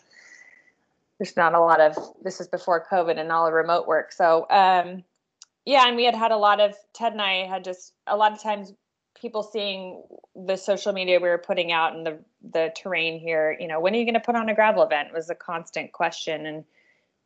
there's 1.19 1.37
not 1.37 1.55
a 1.55 1.61
lot 1.61 1.81
of 1.81 1.97
this 2.23 2.41
is 2.41 2.49
before 2.49 2.87
COVID 2.91 3.19
and 3.19 3.33
all 3.33 3.47
the 3.47 3.53
remote 3.53 3.87
work. 3.87 4.13
So 4.13 4.47
um, 4.51 5.05
yeah, 5.65 5.87
and 5.87 5.97
we 5.97 6.05
had 6.05 6.15
had 6.15 6.31
a 6.31 6.37
lot 6.37 6.61
of 6.61 6.75
Ted 6.95 7.13
and 7.13 7.23
I 7.23 7.47
had 7.47 7.65
just 7.65 7.93
a 8.07 8.17
lot 8.17 8.33
of 8.33 8.43
times 8.43 8.73
people 9.21 9.43
seeing 9.43 10.03
the 10.35 10.57
social 10.57 10.93
media 10.93 11.19
we 11.19 11.29
were 11.29 11.39
putting 11.39 11.73
out 11.73 11.95
and 11.95 12.07
the 12.07 12.19
the 12.53 12.73
terrain 12.77 13.19
here, 13.19 13.57
you 13.59 13.67
know, 13.67 13.81
when 13.81 13.95
are 13.95 13.99
you 13.99 14.05
going 14.05 14.15
to 14.15 14.21
put 14.21 14.37
on 14.37 14.49
a 14.49 14.55
gravel 14.55 14.83
event 14.83 15.13
was 15.13 15.29
a 15.29 15.35
constant 15.35 15.93
question 15.93 16.47
and 16.47 16.65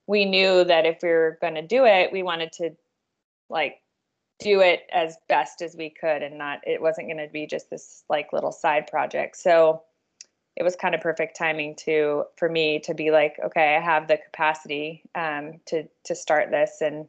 we 0.07 0.25
knew 0.25 0.65
that 0.65 0.87
if 0.87 0.99
we 1.03 1.09
were 1.11 1.39
going 1.41 1.55
to 1.55 1.63
do 1.63 1.85
it, 1.85 2.11
we 2.13 2.23
wanted 2.23 2.51
to 2.53 2.71
like 3.49 3.81
do 4.41 4.61
it 4.61 4.81
as 4.93 5.17
best 5.29 5.63
as 5.63 5.77
we 5.77 5.91
could 5.91 6.23
and 6.23 6.37
not 6.37 6.59
it 6.67 6.81
wasn't 6.81 7.07
going 7.07 7.25
to 7.25 7.33
be 7.33 7.47
just 7.47 7.71
this 7.71 8.05
like 8.09 8.33
little 8.33 8.53
side 8.53 8.87
project. 8.87 9.37
So 9.37 9.83
it 10.57 10.63
was 10.63 10.77
kind 10.77 10.95
of 10.95 11.01
perfect 11.01 11.37
timing 11.37 11.75
to 11.75 12.25
for 12.37 12.49
me 12.49 12.79
to 12.81 12.95
be 12.95 13.11
like, 13.11 13.37
okay, 13.45 13.77
I 13.77 13.81
have 13.81 14.09
the 14.09 14.19
capacity 14.19 15.03
um, 15.15 15.61
to 15.67 15.89
to 16.05 16.15
start 16.15 16.51
this 16.51 16.81
and 16.81 17.07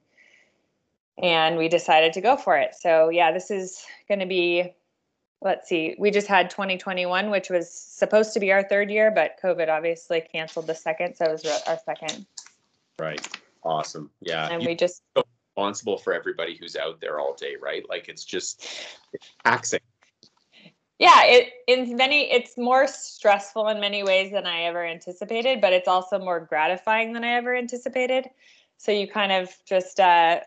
and 1.21 1.57
we 1.57 1.69
decided 1.69 2.13
to 2.13 2.21
go 2.21 2.35
for 2.38 2.57
it. 2.57 2.73
So 2.75 3.09
yeah, 3.09 3.31
this 3.31 3.51
is 3.51 3.83
going 4.07 4.19
to 4.19 4.25
be 4.25 4.73
let's 5.43 5.67
see, 5.67 5.93
we 6.00 6.09
just 6.09 6.27
had 6.27 6.50
2021, 6.50 7.29
which 7.29 7.50
was 7.50 7.69
supposed 7.69 8.33
to 8.33 8.39
be 8.39 8.51
our 8.53 8.63
third 8.63 8.89
year, 8.89 9.12
but 9.12 9.38
COVID 9.43 9.67
obviously 9.67 10.21
canceled 10.21 10.67
the 10.67 10.73
second, 10.75 11.15
so 11.15 11.25
it 11.25 11.31
was 11.33 11.63
our 11.67 11.77
second. 11.85 12.25
Right. 12.97 13.27
Awesome. 13.63 14.09
Yeah. 14.21 14.47
And 14.50 14.62
You- 14.62 14.69
we 14.69 14.75
just 14.75 15.03
responsible 15.55 15.97
for 15.97 16.13
everybody 16.13 16.55
who's 16.55 16.75
out 16.75 17.00
there 17.00 17.19
all 17.19 17.33
day, 17.33 17.55
right? 17.62 17.88
Like 17.89 18.09
it's 18.09 18.23
just 18.23 18.67
taxing. 19.43 19.81
Yeah 21.03 21.24
it 21.25 21.51
in 21.67 21.98
many 21.98 22.31
it's 22.31 22.57
more 22.57 22.88
stressful 22.88 23.67
in 23.67 23.79
many 23.79 24.03
ways 24.03 24.31
than 24.31 24.45
i 24.45 24.63
ever 24.63 24.86
anticipated 24.86 25.60
but 25.60 25.74
it's 25.74 25.88
also 25.88 26.17
more 26.17 26.39
gratifying 26.39 27.13
than 27.13 27.24
i 27.24 27.33
ever 27.33 27.55
anticipated. 27.55 28.29
So 28.77 28.91
you 28.91 29.07
kind 29.07 29.31
of 29.31 29.50
just 29.65 30.00
uh 30.00 30.41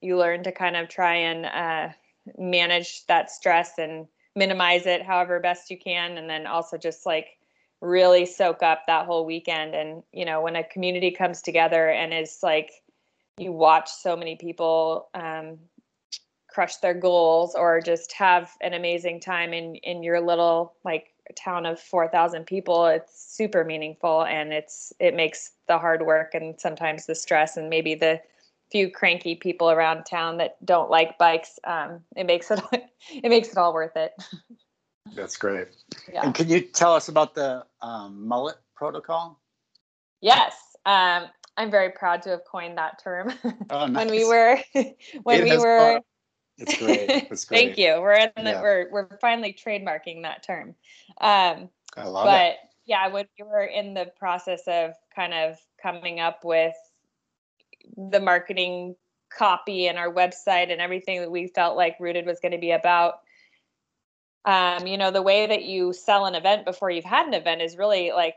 you 0.00 0.16
learn 0.18 0.42
to 0.44 0.52
kind 0.52 0.76
of 0.76 0.88
try 0.88 1.14
and 1.14 1.46
uh 1.46 1.92
manage 2.38 3.06
that 3.06 3.30
stress 3.30 3.78
and 3.78 4.06
minimize 4.34 4.86
it 4.86 5.02
however 5.02 5.40
best 5.40 5.70
you 5.70 5.78
can 5.78 6.18
and 6.18 6.28
then 6.28 6.46
also 6.46 6.76
just 6.76 7.06
like 7.06 7.38
really 7.80 8.26
soak 8.26 8.62
up 8.62 8.86
that 8.86 9.06
whole 9.06 9.24
weekend. 9.24 9.74
And 9.74 10.02
you 10.12 10.24
know 10.24 10.42
when 10.42 10.56
a 10.56 10.64
community 10.64 11.10
comes 11.10 11.42
together 11.42 11.88
and 11.88 12.12
is 12.12 12.38
like 12.42 12.70
you 13.38 13.52
watch 13.52 13.90
so 13.90 14.16
many 14.16 14.36
people 14.36 15.08
um, 15.14 15.58
crush 16.56 16.76
their 16.76 16.94
goals 16.94 17.54
or 17.54 17.82
just 17.82 18.14
have 18.14 18.52
an 18.62 18.72
amazing 18.72 19.20
time 19.20 19.52
in 19.52 19.74
in 19.74 20.02
your 20.02 20.22
little 20.22 20.72
like 20.86 21.12
town 21.36 21.66
of 21.66 21.78
4000 21.78 22.46
people 22.46 22.86
it's 22.86 23.12
super 23.36 23.62
meaningful 23.62 24.24
and 24.24 24.54
it's 24.54 24.90
it 24.98 25.14
makes 25.14 25.50
the 25.68 25.76
hard 25.76 26.06
work 26.06 26.32
and 26.32 26.58
sometimes 26.58 27.04
the 27.04 27.14
stress 27.14 27.58
and 27.58 27.68
maybe 27.68 27.94
the 27.94 28.18
few 28.72 28.90
cranky 28.90 29.34
people 29.34 29.70
around 29.70 30.04
town 30.04 30.38
that 30.38 30.56
don't 30.64 30.88
like 30.88 31.18
bikes 31.18 31.58
um, 31.64 32.00
it 32.16 32.24
makes 32.24 32.50
it 32.50 32.58
it 32.72 33.28
makes 33.28 33.48
it 33.50 33.58
all 33.58 33.74
worth 33.74 33.94
it. 33.94 34.12
That's 35.14 35.36
great. 35.36 35.68
yeah. 36.10 36.22
And 36.24 36.34
can 36.34 36.48
you 36.48 36.62
tell 36.62 36.94
us 36.94 37.08
about 37.08 37.34
the 37.34 37.66
um, 37.82 38.26
mullet 38.26 38.56
protocol? 38.74 39.38
yes 40.22 40.54
um, 40.86 41.24
i'm 41.58 41.70
very 41.70 41.90
proud 41.90 42.22
to 42.22 42.30
have 42.30 42.44
coined 42.50 42.78
that 42.78 42.98
term. 43.04 43.30
Oh, 43.68 43.92
when 43.92 44.08
we 44.10 44.24
were 44.24 44.58
when 45.22 45.40
It 45.40 45.44
we 45.44 45.58
were 45.58 45.92
gone- 45.92 46.02
It's 46.58 46.76
great. 46.78 47.10
It's 47.30 47.44
great. 47.44 47.66
Thank 47.66 47.78
you. 47.78 48.00
We're 48.00 48.14
in 48.14 48.30
the, 48.36 48.50
Yeah. 48.50 48.62
we're 48.62 48.90
we're 48.90 49.18
finally 49.18 49.52
trademarking 49.52 50.22
that 50.22 50.42
term. 50.42 50.74
Um, 51.20 51.68
I 51.96 52.04
love 52.06 52.24
but 52.24 52.52
it. 52.52 52.56
yeah, 52.86 53.08
when 53.08 53.26
we 53.38 53.44
were 53.44 53.64
in 53.64 53.94
the 53.94 54.10
process 54.18 54.62
of 54.66 54.92
kind 55.14 55.34
of 55.34 55.56
coming 55.82 56.20
up 56.20 56.44
with 56.44 56.74
the 57.96 58.20
marketing 58.20 58.96
copy 59.28 59.86
and 59.88 59.98
our 59.98 60.12
website 60.12 60.72
and 60.72 60.80
everything 60.80 61.20
that 61.20 61.30
we 61.30 61.48
felt 61.48 61.76
like 61.76 61.96
Rooted 62.00 62.26
was 62.26 62.40
going 62.40 62.52
to 62.52 62.58
be 62.58 62.70
about, 62.70 63.20
um, 64.44 64.86
you 64.86 64.96
know, 64.96 65.10
the 65.10 65.22
way 65.22 65.46
that 65.46 65.64
you 65.64 65.92
sell 65.92 66.26
an 66.26 66.34
event 66.34 66.64
before 66.64 66.90
you've 66.90 67.04
had 67.04 67.26
an 67.26 67.34
event 67.34 67.60
is 67.60 67.76
really 67.76 68.12
like 68.12 68.34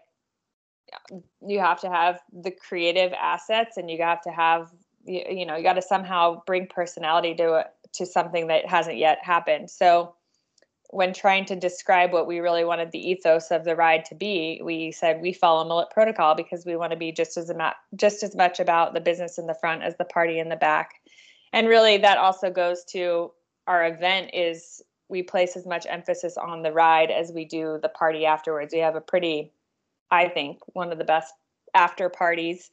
you 1.45 1.59
have 1.59 1.79
to 1.81 1.89
have 1.89 2.19
the 2.33 2.51
creative 2.51 3.13
assets 3.13 3.77
and 3.77 3.89
you 3.89 4.01
have 4.01 4.21
to 4.21 4.31
have 4.31 4.71
you, 5.05 5.23
you 5.29 5.45
know 5.45 5.55
you 5.55 5.63
got 5.63 5.73
to 5.73 5.81
somehow 5.81 6.41
bring 6.45 6.67
personality 6.67 7.35
to 7.35 7.55
it 7.55 7.67
to 7.93 8.05
something 8.05 8.47
that 8.47 8.67
hasn't 8.67 8.97
yet 8.97 9.19
happened. 9.23 9.69
So 9.69 10.15
when 10.91 11.13
trying 11.13 11.45
to 11.45 11.55
describe 11.55 12.11
what 12.11 12.27
we 12.27 12.39
really 12.39 12.65
wanted 12.65 12.91
the 12.91 13.09
ethos 13.11 13.51
of 13.51 13.63
the 13.63 13.75
ride 13.75 14.03
to 14.05 14.15
be 14.15 14.59
we 14.63 14.91
said 14.91 15.21
we 15.21 15.31
follow 15.31 15.63
mullet 15.63 15.91
protocol 15.91 16.33
because 16.33 16.65
we 16.65 16.75
want 16.75 16.91
to 16.91 16.97
be 16.97 17.11
just 17.11 17.37
as 17.37 17.49
ama- 17.51 17.75
just 17.95 18.23
as 18.23 18.35
much 18.35 18.59
about 18.59 18.95
the 18.95 18.99
business 18.99 19.37
in 19.37 19.45
the 19.45 19.53
front 19.53 19.83
as 19.83 19.95
the 19.97 20.05
party 20.05 20.39
in 20.39 20.49
the 20.49 20.55
back. 20.55 20.95
And 21.53 21.67
really 21.67 21.97
that 21.97 22.17
also 22.17 22.49
goes 22.49 22.83
to 22.85 23.31
our 23.67 23.85
event 23.85 24.31
is 24.33 24.81
we 25.09 25.21
place 25.23 25.55
as 25.55 25.65
much 25.65 25.85
emphasis 25.87 26.37
on 26.37 26.63
the 26.63 26.71
ride 26.71 27.11
as 27.11 27.31
we 27.31 27.45
do 27.45 27.79
the 27.81 27.89
party 27.89 28.25
afterwards. 28.25 28.73
We 28.73 28.79
have 28.79 28.95
a 28.95 29.01
pretty 29.01 29.51
i 30.11 30.27
think 30.27 30.59
one 30.73 30.91
of 30.91 30.97
the 30.97 31.03
best 31.03 31.33
after 31.75 32.09
parties 32.09 32.71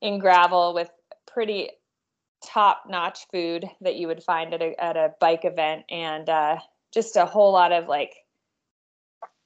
in 0.00 0.18
gravel 0.18 0.74
with 0.74 0.90
pretty 1.26 1.70
top 2.44 2.84
notch 2.88 3.26
food 3.30 3.68
that 3.80 3.96
you 3.96 4.06
would 4.06 4.22
find 4.22 4.54
at 4.54 4.62
a, 4.62 4.82
at 4.82 4.96
a 4.96 5.12
bike 5.20 5.44
event 5.44 5.84
and 5.90 6.28
uh, 6.28 6.56
just 6.92 7.16
a 7.16 7.26
whole 7.26 7.52
lot 7.52 7.72
of 7.72 7.88
like 7.88 8.14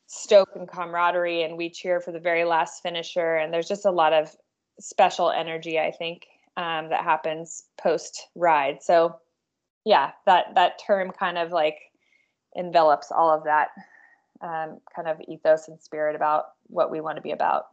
stoke 0.06 0.50
and 0.54 0.68
camaraderie 0.68 1.42
and 1.42 1.56
we 1.56 1.68
cheer 1.68 2.00
for 2.00 2.12
the 2.12 2.20
very 2.20 2.44
last 2.44 2.82
finisher 2.82 3.36
and 3.36 3.52
there's 3.52 3.68
just 3.68 3.84
a 3.84 3.90
lot 3.90 4.12
of 4.12 4.34
special 4.80 5.30
energy 5.30 5.78
i 5.78 5.90
think 5.90 6.26
um, 6.56 6.88
that 6.88 7.04
happens 7.04 7.64
post 7.76 8.28
ride 8.34 8.82
so 8.82 9.18
yeah 9.84 10.12
that 10.24 10.54
that 10.54 10.80
term 10.84 11.10
kind 11.10 11.36
of 11.36 11.50
like 11.50 11.78
envelops 12.54 13.12
all 13.12 13.30
of 13.30 13.44
that 13.44 13.68
um, 14.40 14.78
kind 14.94 15.08
of 15.08 15.20
ethos 15.28 15.68
and 15.68 15.80
spirit 15.80 16.16
about 16.16 16.52
what 16.68 16.90
we 16.90 17.00
want 17.00 17.16
to 17.16 17.22
be 17.22 17.32
about 17.32 17.66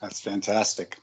That's 0.00 0.20
fantastic. 0.20 0.98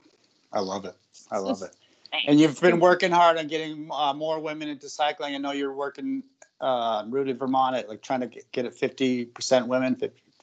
I 0.54 0.60
love 0.60 0.86
it. 0.86 0.96
I 1.32 1.40
love 1.40 1.62
it. 1.64 1.72
Thanks. 2.12 2.26
And 2.28 2.40
you've 2.40 2.60
been 2.60 2.80
working 2.80 3.12
hard 3.12 3.38
on 3.38 3.48
getting 3.48 3.90
uh, 3.92 4.14
more 4.14 4.40
women 4.40 4.68
into 4.68 4.90
cycling. 4.90 5.34
I 5.34 5.38
know 5.38 5.52
you're 5.52 5.74
working 5.74 6.24
uh, 6.60 7.06
Rooted 7.08 7.40
Vermont 7.40 7.76
at 7.76 7.88
like 7.90 8.02
trying 8.02 8.20
to 8.20 8.28
get, 8.28 8.52
get 8.52 8.66
it 8.66 8.78
50% 8.78 9.68
women, 9.68 9.96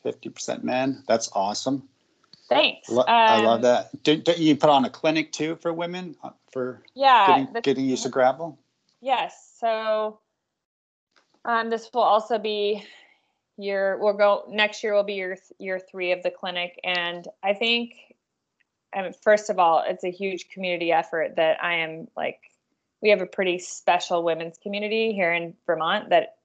50, 0.03 0.31
percent 0.31 0.65
men. 0.65 1.03
That's 1.07 1.29
awesome. 1.35 1.89
thanks 2.49 2.89
Lo- 2.89 3.05
I 3.07 3.43
love 3.43 3.57
Um, 3.57 3.63
that. 3.63 4.03
Did, 4.03 4.25
did 4.25 4.39
you 4.39 4.57
put 4.57 4.71
on 4.71 4.85
a 4.87 4.91
clinic 4.91 5.33
too 5.33 5.57
for 5.57 5.73
women 5.73 6.17
uh, 6.25 6.31
for 6.51 6.83
yeah 6.95 7.27
getting, 7.27 7.53
the- 7.53 7.61
getting 7.61 7.85
used 7.85 8.05
to 8.05 8.09
gravel? 8.09 8.59
Yes. 9.01 9.55
So 9.61 10.21
um, 11.45 11.69
this 11.71 11.91
will 11.93 12.03
also 12.03 12.39
be 12.39 12.83
year. 13.59 13.99
We'll 14.01 14.15
go 14.15 14.45
next 14.49 14.83
year. 14.83 14.95
Will 14.95 15.05
be 15.05 15.15
year 15.15 15.35
th- 15.35 15.53
year 15.59 15.79
three 15.79 16.13
of 16.13 16.23
the 16.23 16.31
clinic, 16.31 16.81
and 16.85 17.27
I 17.43 17.55
think, 17.55 17.93
I 18.95 19.03
mean, 19.03 19.13
first 19.13 19.51
of 19.51 19.59
all, 19.59 19.85
it's 19.87 20.05
a 20.05 20.11
huge 20.11 20.49
community 20.49 20.93
effort 20.93 21.37
that 21.37 21.63
I 21.63 21.75
am 21.75 22.09
like. 22.17 22.41
We 23.01 23.11
have 23.11 23.21
a 23.21 23.27
pretty 23.27 23.59
special 23.59 24.25
women's 24.25 24.59
community 24.59 25.13
here 25.13 25.33
in 25.33 25.55
Vermont. 25.67 26.11
That 26.11 26.37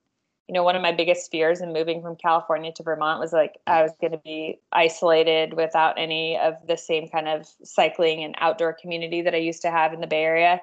you 0.48 0.54
know, 0.54 0.64
one 0.64 0.76
of 0.76 0.82
my 0.82 0.92
biggest 0.92 1.32
fears 1.32 1.62
in 1.62 1.72
moving 1.74 2.02
from 2.02 2.16
California 2.16 2.72
to 2.74 2.84
Vermont 2.84 3.20
was 3.20 3.34
like 3.34 3.58
I 3.66 3.82
was 3.82 3.92
going 4.00 4.12
to 4.12 4.20
be 4.20 4.60
isolated 4.72 5.54
without 5.54 5.98
any 5.98 6.38
of 6.38 6.56
the 6.68 6.78
same 6.78 7.08
kind 7.08 7.28
of 7.28 7.48
cycling 7.64 8.24
and 8.24 8.36
outdoor 8.40 8.74
community 8.74 9.22
that 9.22 9.34
I 9.34 9.38
used 9.38 9.62
to 9.62 9.72
have 9.72 9.94
in 9.94 10.02
the 10.02 10.08
Bay 10.08 10.24
Area 10.24 10.62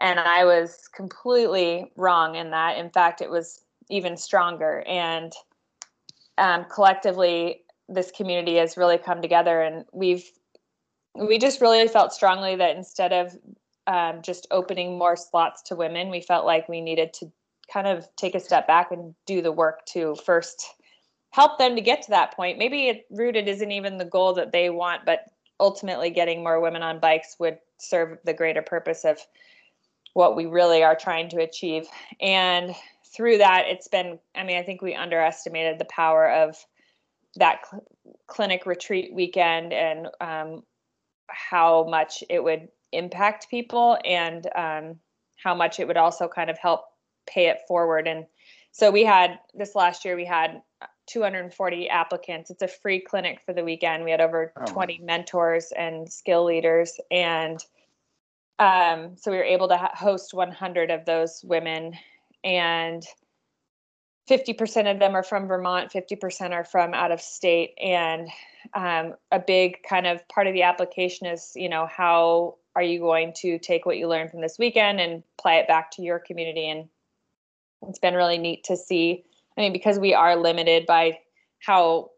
and 0.00 0.20
I 0.20 0.44
was 0.44 0.88
completely 0.88 1.90
wrong 1.96 2.34
in 2.34 2.50
that. 2.50 2.78
In 2.78 2.90
fact, 2.90 3.20
it 3.20 3.30
was 3.30 3.62
even 3.88 4.16
stronger. 4.16 4.82
And 4.86 5.32
um, 6.38 6.66
collectively, 6.72 7.62
this 7.88 8.10
community 8.10 8.56
has 8.56 8.76
really 8.76 8.98
come 8.98 9.22
together, 9.22 9.62
and 9.62 9.84
we've 9.92 10.28
we 11.18 11.38
just 11.38 11.60
really 11.60 11.86
felt 11.88 12.12
strongly 12.12 12.56
that 12.56 12.76
instead 12.76 13.12
of 13.12 13.36
um, 13.86 14.22
just 14.22 14.46
opening 14.50 14.98
more 14.98 15.16
slots 15.16 15.62
to 15.62 15.76
women, 15.76 16.10
we 16.10 16.20
felt 16.20 16.44
like 16.44 16.68
we 16.68 16.80
needed 16.80 17.12
to 17.14 17.30
kind 17.72 17.86
of 17.86 18.08
take 18.16 18.34
a 18.34 18.40
step 18.40 18.66
back 18.66 18.90
and 18.90 19.14
do 19.26 19.42
the 19.42 19.52
work 19.52 19.84
to 19.86 20.14
first 20.14 20.66
help 21.30 21.58
them 21.58 21.76
to 21.76 21.82
get 21.82 22.02
to 22.02 22.10
that 22.10 22.34
point. 22.34 22.58
Maybe 22.58 22.88
it 22.88 23.06
rooted 23.10 23.48
isn't 23.48 23.70
even 23.70 23.98
the 23.98 24.04
goal 24.04 24.32
that 24.34 24.52
they 24.52 24.70
want, 24.70 25.04
but 25.04 25.24
ultimately 25.60 26.10
getting 26.10 26.42
more 26.42 26.60
women 26.60 26.82
on 26.82 27.00
bikes 27.00 27.36
would 27.38 27.58
serve 27.78 28.18
the 28.24 28.32
greater 28.32 28.62
purpose 28.62 29.04
of 29.04 29.18
what 30.14 30.36
we 30.36 30.46
really 30.46 30.82
are 30.82 30.96
trying 30.96 31.28
to 31.28 31.42
achieve. 31.42 31.86
And 32.20 32.74
through 33.04 33.38
that, 33.38 33.66
it's 33.66 33.88
been, 33.88 34.18
I 34.34 34.44
mean, 34.44 34.56
I 34.56 34.62
think 34.62 34.80
we 34.80 34.94
underestimated 34.94 35.78
the 35.78 35.84
power 35.86 36.30
of 36.30 36.56
that 37.36 37.60
cl- 37.70 37.84
clinic 38.26 38.64
retreat 38.64 39.12
weekend 39.12 39.72
and 39.72 40.08
um, 40.20 40.62
how 41.28 41.84
much 41.84 42.22
it 42.28 42.42
would 42.42 42.68
impact 42.92 43.48
people 43.50 43.98
and 44.04 44.46
um, 44.54 44.96
how 45.42 45.54
much 45.54 45.80
it 45.80 45.86
would 45.86 45.96
also 45.96 46.28
kind 46.28 46.50
of 46.50 46.58
help 46.58 46.84
pay 47.26 47.48
it 47.48 47.58
forward. 47.66 48.06
And 48.06 48.26
so 48.72 48.90
we 48.90 49.04
had 49.04 49.38
this 49.54 49.74
last 49.74 50.04
year, 50.04 50.16
we 50.16 50.24
had 50.24 50.62
240 51.06 51.88
applicants. 51.88 52.50
It's 52.50 52.62
a 52.62 52.68
free 52.68 53.00
clinic 53.00 53.40
for 53.44 53.52
the 53.52 53.64
weekend. 53.64 54.04
We 54.04 54.10
had 54.10 54.20
over 54.20 54.52
Oh, 54.56 54.64
20 54.66 55.00
mentors 55.02 55.72
and 55.76 56.10
skill 56.10 56.44
leaders. 56.44 56.98
And 57.10 57.58
um, 58.58 59.16
so 59.16 59.30
we 59.30 59.36
were 59.36 59.44
able 59.44 59.68
to 59.68 59.76
host 59.94 60.34
100 60.34 60.90
of 60.90 61.04
those 61.04 61.40
women. 61.44 61.94
And 62.44 63.04
50% 64.28 64.90
of 64.90 64.98
them 64.98 65.14
are 65.14 65.22
from 65.22 65.46
Vermont, 65.46 65.92
50% 65.92 66.50
are 66.50 66.64
from 66.64 66.94
out 66.94 67.12
of 67.12 67.20
state. 67.20 67.74
And 67.80 68.28
um, 68.74 69.14
a 69.30 69.38
big 69.38 69.82
kind 69.88 70.06
of 70.06 70.26
part 70.28 70.46
of 70.46 70.52
the 70.52 70.62
application 70.62 71.26
is, 71.28 71.52
you 71.54 71.68
know, 71.68 71.86
how 71.86 72.56
are 72.74 72.82
you 72.82 72.98
going 72.98 73.32
to 73.38 73.58
take 73.58 73.86
what 73.86 73.96
you 73.96 74.08
learned 74.08 74.30
from 74.30 74.40
this 74.40 74.58
weekend 74.58 75.00
and 75.00 75.22
apply 75.38 75.54
it 75.54 75.68
back 75.68 75.92
to 75.92 76.02
your 76.02 76.18
community? 76.18 76.68
And 76.68 76.88
it's 77.88 78.00
been 78.00 78.14
really 78.14 78.38
neat 78.38 78.64
to 78.64 78.76
see. 78.76 79.24
I 79.56 79.60
mean, 79.60 79.72
because 79.72 79.98
we 79.98 80.12
are 80.12 80.36
limited 80.36 80.86
by 80.86 81.20
how 81.60 82.10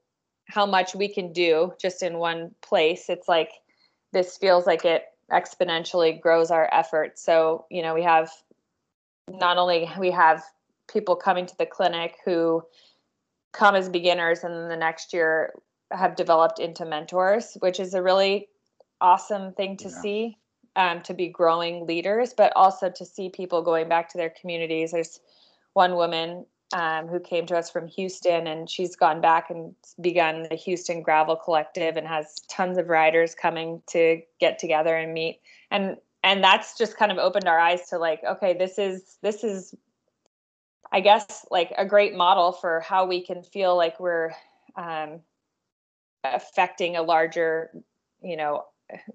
how 0.47 0.65
much 0.65 0.95
we 0.95 1.09
can 1.09 1.33
do 1.33 1.75
just 1.79 2.03
in 2.03 2.17
one 2.17 2.55
place, 2.63 3.11
it's 3.11 3.29
like 3.29 3.51
this 4.13 4.39
feels 4.39 4.67
like 4.67 4.87
it 4.87 5.05
exponentially 5.31 6.19
grows 6.19 6.51
our 6.51 6.69
effort. 6.73 7.19
So, 7.19 7.67
you 7.71 7.83
know, 7.83 7.95
we 7.95 8.03
have 8.03 8.31
not 9.29 9.59
only 9.59 9.91
we 9.99 10.11
have 10.11 10.43
people 10.89 11.17
coming 11.17 11.47
to 11.47 11.57
the 11.59 11.67
clinic 11.67 12.17
who 12.25 12.63
come 13.53 13.75
as 13.75 13.89
beginners 13.89 14.45
and 14.45 14.55
then 14.55 14.69
the 14.69 14.77
next 14.77 15.13
year 15.13 15.55
have 15.91 16.17
developed 16.17 16.59
into 16.59 16.85
mentors, 16.85 17.57
which 17.61 17.81
is 17.81 17.95
a 17.95 18.03
really 18.03 18.49
awesome 19.01 19.53
thing 19.53 19.77
to 19.79 19.89
yeah. 19.89 20.01
see. 20.03 20.39
Um, 20.77 21.03
to 21.03 21.15
be 21.15 21.27
growing 21.27 21.89
leaders, 21.89 22.35
but 22.35 22.53
also 22.55 22.89
to 22.89 23.05
see 23.05 23.31
people 23.31 23.63
going 23.63 23.89
back 23.89 24.09
to 24.11 24.19
their 24.19 24.31
communities. 24.31 24.93
There's 24.93 25.19
one 25.73 25.97
woman 25.97 26.47
um, 26.73 27.09
who 27.09 27.19
came 27.19 27.47
to 27.47 27.57
us 27.57 27.69
from 27.69 27.89
Houston, 27.89 28.47
and 28.47 28.71
she's 28.71 28.95
gone 28.95 29.21
back 29.21 29.51
and 29.51 29.75
begun 30.01 30.47
the 30.49 30.55
Houston 30.55 31.03
Gravel 31.03 31.35
Collective, 31.35 31.97
and 31.97 32.07
has 32.07 32.37
tons 32.49 32.79
of 32.79 32.89
riders 32.89 33.35
coming 33.35 33.83
to 33.89 34.21
get 34.39 34.61
together 34.61 34.95
and 34.95 35.13
meet. 35.13 35.41
and 35.73 35.97
And 36.23 36.45
that's 36.45 36.79
just 36.79 36.97
kind 36.97 37.11
of 37.11 37.19
opened 37.19 37.49
our 37.49 37.59
eyes 37.59 37.89
to 37.89 37.99
like, 37.99 38.23
okay, 38.23 38.57
this 38.57 38.79
is 38.79 39.17
this 39.21 39.43
is 39.43 39.75
I 40.93 41.01
guess 41.01 41.47
like 41.51 41.73
a 41.77 41.85
great 41.85 42.15
model 42.15 42.53
for 42.53 42.81
how 42.81 43.07
we 43.07 43.21
can 43.21 43.43
feel 43.43 43.77
like 43.77 44.01
we're 44.01 44.33
um, 44.77 45.21
affecting 46.25 46.97
a 46.97 47.03
larger, 47.03 47.71
you 48.23 48.37
know, 48.37 48.65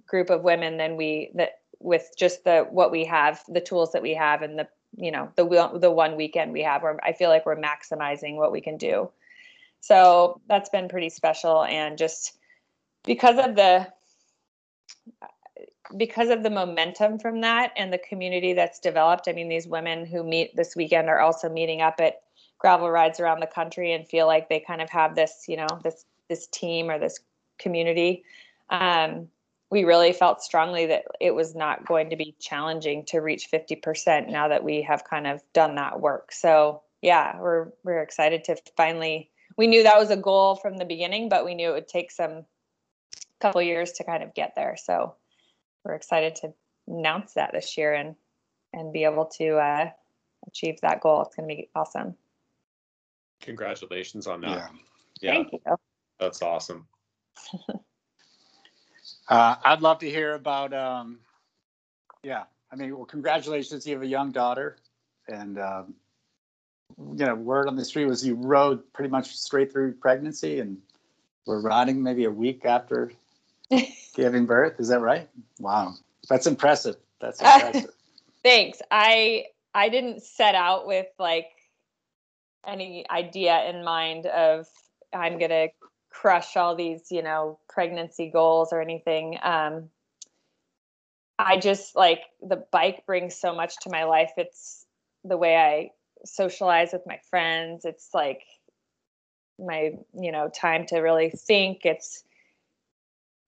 group 0.08 0.30
of 0.30 0.44
women 0.44 0.77
than 0.77 0.98
we 0.98 1.32
that 1.36 1.60
with 1.80 2.10
just 2.18 2.44
the 2.44 2.68
what 2.70 2.92
we 2.92 3.06
have, 3.06 3.44
the 3.48 3.62
tools 3.62 3.92
that 3.92 4.01
we 4.01 4.13
have, 4.13 4.42
and 4.42 4.58
the 4.58 4.68
you 4.96 5.12
know 5.12 5.32
the 5.36 5.80
the 5.80 5.92
one 5.92 6.15
weekend 6.15 6.53
we 6.53 6.62
have 6.62 6.84
where 6.84 7.00
I 7.03 7.13
feel 7.13 7.30
like 7.30 7.46
we're 7.46 7.56
maximizing 7.56 8.36
what 8.36 8.51
we 8.51 8.62
can 8.62 8.77
do. 8.77 9.10
So 9.82 10.42
that's 10.48 10.70
been 10.70 10.88
pretty 10.88 11.10
special, 11.10 11.63
and 11.63 11.98
just 11.98 12.38
because 13.03 13.38
of 13.38 13.56
the 13.56 13.88
because 15.98 16.30
of 16.30 16.44
the 16.44 16.50
momentum 16.50 17.20
from 17.20 17.42
that 17.42 17.72
and 17.75 17.92
the 17.92 17.98
community 17.98 18.54
that's 18.54 18.80
developed, 18.80 19.28
I 19.28 19.34
mean, 19.34 19.50
these 19.50 19.68
women 19.68 20.06
who 20.06 20.24
meet 20.24 20.56
this 20.56 20.75
weekend 20.75 21.10
are 21.10 21.20
also 21.20 21.50
meeting 21.50 21.82
up 21.82 21.96
at 22.00 22.22
gravel 22.58 22.90
rides 22.90 23.20
around 23.20 23.42
the 23.42 23.48
country 23.48 23.94
and 23.94 24.08
feel 24.08 24.25
like 24.25 24.48
they 24.48 24.60
kind 24.60 24.82
of 24.82 24.90
have 24.90 25.16
this, 25.16 25.46
you 25.48 25.58
know, 25.58 25.68
this 25.84 26.06
this 26.30 26.48
team 26.48 26.90
or 26.90 26.98
this 26.98 27.20
community. 27.60 28.24
Um, 28.70 29.28
we 29.70 29.84
really 29.84 30.13
felt 30.13 30.42
strongly 30.42 30.86
that 30.86 31.04
it 31.20 31.36
was 31.36 31.56
not 31.56 31.86
going 31.86 32.12
to 32.12 32.16
be 32.16 32.36
challenging 32.40 33.06
to 33.06 33.20
reach 33.20 33.50
50% 33.52 34.30
now 34.30 34.48
that 34.48 34.63
we 34.63 34.84
have 34.84 35.04
kind 35.04 35.28
of 35.28 35.42
done 35.54 35.75
that 35.75 36.00
work. 36.00 36.32
So 36.32 36.84
yeah, 37.02 37.40
we're 37.40 37.70
we're 37.84 38.02
excited 38.02 38.46
to 38.46 38.56
finally. 38.78 39.30
We 39.58 39.68
knew 39.68 39.84
that 39.84 40.00
was 40.00 40.10
a 40.10 40.18
goal 40.18 40.56
from 40.56 40.78
the 40.78 40.86
beginning, 40.86 41.30
but 41.30 41.46
we 41.46 41.54
knew 41.54 41.70
it 41.70 41.74
would 41.74 41.88
take 41.88 42.10
some 42.12 42.46
couple 43.40 43.62
years 43.62 43.92
to 43.94 44.04
kind 44.04 44.24
of 44.24 44.34
get 44.34 44.54
there. 44.56 44.78
So 44.78 45.16
we're 45.84 45.96
excited 45.96 46.36
to 46.38 46.54
announce 46.88 47.34
that 47.34 47.52
this 47.54 47.78
year 47.78 47.94
and 47.94 48.16
and 48.74 48.92
be 48.92 49.04
able 49.04 49.25
to 49.25 49.58
uh, 49.58 49.90
achieve 50.48 50.82
that 50.82 51.02
goal. 51.02 51.22
It's 51.22 51.36
going 51.36 51.48
to 51.48 51.56
be 51.56 51.69
awesome. 51.76 52.15
Congratulations 53.41 54.26
on 54.26 54.41
that. 54.41 54.50
Yeah. 54.50 54.67
yeah. 55.22 55.32
Thank 55.32 55.54
you. 55.54 55.60
That's 56.19 56.41
awesome. 56.41 56.88
uh, 59.28 59.56
I'd 59.63 59.82
love 59.82 60.00
to 60.00 60.10
hear 60.10 60.34
about. 60.34 60.74
Um, 60.74 61.19
yeah, 62.24 62.43
I 62.72 62.76
mean, 62.76 62.96
well, 62.96 63.06
congratulations. 63.06 63.86
You 63.86 63.93
have 63.93 64.04
a 64.04 64.08
young 64.08 64.32
daughter, 64.32 64.78
and 65.28 65.60
um, 65.60 65.96
you 66.98 67.26
know, 67.26 67.36
word 67.36 67.67
on 67.67 67.76
the 67.76 67.86
street 67.86 68.06
was 68.06 68.26
you 68.26 68.36
rode 68.36 68.91
pretty 68.93 69.10
much 69.10 69.36
straight 69.36 69.72
through 69.72 69.93
pregnancy, 69.96 70.60
and 70.60 70.78
we're 71.46 71.62
riding 71.62 72.02
maybe 72.02 72.24
a 72.24 72.32
week 72.32 72.65
after 72.65 73.12
giving 74.15 74.45
birth. 74.45 74.80
Is 74.80 74.89
that 74.89 75.02
right? 75.02 75.30
Wow, 75.60 75.93
that's 76.30 76.47
impressive. 76.47 76.95
That's 77.19 77.41
impressive. 77.41 77.91
Thanks. 78.43 78.82
I 78.91 79.45
I 79.73 79.89
didn't 79.89 80.23
set 80.23 80.56
out 80.56 80.88
with 80.88 81.08
like 81.19 81.47
any 82.65 83.06
idea 83.10 83.69
in 83.69 83.84
mind 83.84 84.26
of 84.26 84.67
I'm 85.13 85.39
gonna 85.39 85.67
crush 86.10 86.56
all 86.56 86.76
these 86.76 87.12
you 87.12 87.23
know 87.23 87.60
pregnancy 87.69 88.30
goals 88.30 88.69
or 88.71 88.82
anything. 88.82 89.38
Um, 89.41 89.89
I 91.39 91.58
just 91.58 91.95
like 91.95 92.21
the 92.41 92.63
bike 92.71 93.06
brings 93.06 93.36
so 93.36 93.56
much 93.56 93.76
to 93.82 93.89
my 93.89 94.04
life. 94.04 94.32
It's 94.38 94.86
the 95.23 95.38
way 95.38 95.56
I 95.56 95.91
socialize 96.26 96.93
with 96.93 97.04
my 97.06 97.19
friends. 97.30 97.86
It's 97.86 98.10
like 98.13 98.43
my 99.60 99.93
you 100.13 100.32
know 100.32 100.49
time 100.49 100.86
to 100.88 100.99
really 100.99 101.30
think. 101.32 101.82
It's 101.86 102.23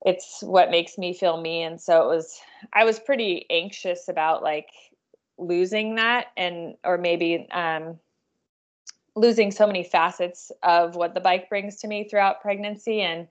it's 0.06 0.42
what 0.42 0.72
makes 0.72 0.98
me 0.98 1.14
feel 1.14 1.42
me 1.42 1.64
and 1.64 1.82
so 1.82 2.04
it 2.04 2.16
was 2.16 2.40
i 2.74 2.86
was 2.86 3.00
pretty 3.00 3.46
anxious 3.50 4.08
about 4.08 4.44
like 4.44 4.70
losing 5.38 5.96
that 5.96 6.28
and 6.38 6.76
or 6.86 6.98
maybe 6.98 7.48
um 7.52 8.00
losing 9.16 9.52
so 9.52 9.66
many 9.66 9.84
facets 9.84 10.52
of 10.64 10.96
what 10.96 11.14
the 11.14 11.20
bike 11.20 11.50
brings 11.50 11.78
to 11.78 11.88
me 11.88 12.08
throughout 12.08 12.42
pregnancy 12.42 13.02
and 13.02 13.28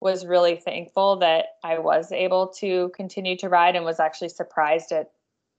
was 0.00 0.26
really 0.26 0.56
thankful 0.56 1.16
that 1.16 1.46
I 1.64 1.78
was 1.78 2.12
able 2.12 2.48
to 2.58 2.90
continue 2.94 3.38
to 3.38 3.48
ride 3.48 3.74
and 3.74 3.86
was 3.86 4.00
actually 4.00 4.28
surprised 4.28 4.92
at 4.92 5.10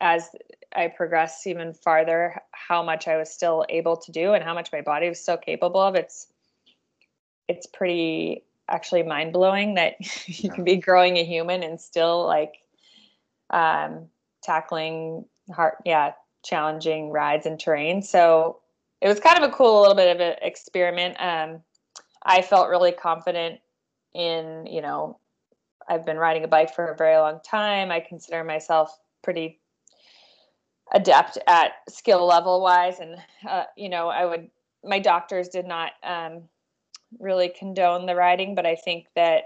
as 0.01 0.29
I 0.75 0.87
progressed 0.87 1.47
even 1.47 1.73
farther 1.73 2.39
how 2.51 2.83
much 2.83 3.07
I 3.07 3.17
was 3.17 3.31
still 3.31 3.65
able 3.69 3.97
to 3.97 4.11
do 4.11 4.33
and 4.33 4.43
how 4.43 4.53
much 4.53 4.71
my 4.71 4.81
body 4.81 5.09
was 5.09 5.19
still 5.19 5.37
capable 5.37 5.81
of. 5.81 5.95
It's 5.95 6.27
it's 7.47 7.65
pretty 7.65 8.43
actually 8.69 9.03
mind 9.03 9.33
blowing 9.33 9.75
that 9.75 9.95
you 10.27 10.49
can 10.49 10.63
be 10.63 10.77
growing 10.77 11.17
a 11.17 11.23
human 11.23 11.63
and 11.63 11.79
still 11.79 12.25
like 12.25 12.55
um, 13.49 14.07
tackling 14.43 15.25
hard, 15.51 15.73
yeah, 15.85 16.13
challenging 16.43 17.11
rides 17.11 17.45
and 17.45 17.59
terrain. 17.59 18.01
So 18.01 18.59
it 19.01 19.07
was 19.07 19.19
kind 19.19 19.37
of 19.41 19.49
a 19.49 19.53
cool 19.53 19.81
little 19.81 19.95
bit 19.95 20.15
of 20.15 20.21
an 20.21 20.35
experiment. 20.41 21.15
Um, 21.19 21.61
I 22.23 22.41
felt 22.41 22.69
really 22.69 22.91
confident 22.91 23.59
in, 24.13 24.65
you 24.67 24.81
know, 24.81 25.19
I've 25.87 26.05
been 26.05 26.17
riding 26.17 26.43
a 26.43 26.47
bike 26.47 26.73
for 26.73 26.85
a 26.85 26.95
very 26.95 27.17
long 27.17 27.39
time. 27.45 27.91
I 27.91 27.99
consider 27.99 28.43
myself 28.43 28.97
pretty 29.21 29.59
adept 30.93 31.37
at 31.47 31.73
skill 31.89 32.25
level 32.25 32.61
wise. 32.61 32.99
And, 32.99 33.17
uh, 33.47 33.65
you 33.75 33.89
know, 33.89 34.07
I 34.07 34.25
would, 34.25 34.49
my 34.83 34.99
doctors 34.99 35.49
did 35.49 35.67
not 35.67 35.91
um, 36.03 36.43
really 37.19 37.49
condone 37.49 38.05
the 38.05 38.15
riding, 38.15 38.55
but 38.55 38.65
I 38.65 38.75
think 38.75 39.07
that 39.15 39.43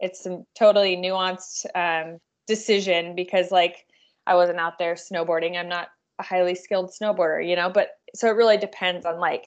it's 0.00 0.26
a 0.26 0.42
totally 0.58 0.96
nuanced 0.96 1.66
um, 1.74 2.18
decision 2.46 3.14
because, 3.14 3.50
like, 3.50 3.86
I 4.26 4.34
wasn't 4.34 4.60
out 4.60 4.78
there 4.78 4.94
snowboarding. 4.94 5.56
I'm 5.56 5.68
not 5.68 5.88
a 6.18 6.22
highly 6.22 6.54
skilled 6.54 6.90
snowboarder, 6.90 7.46
you 7.46 7.56
know, 7.56 7.70
but 7.70 7.90
so 8.14 8.28
it 8.28 8.36
really 8.36 8.56
depends 8.56 9.06
on 9.06 9.18
like 9.18 9.46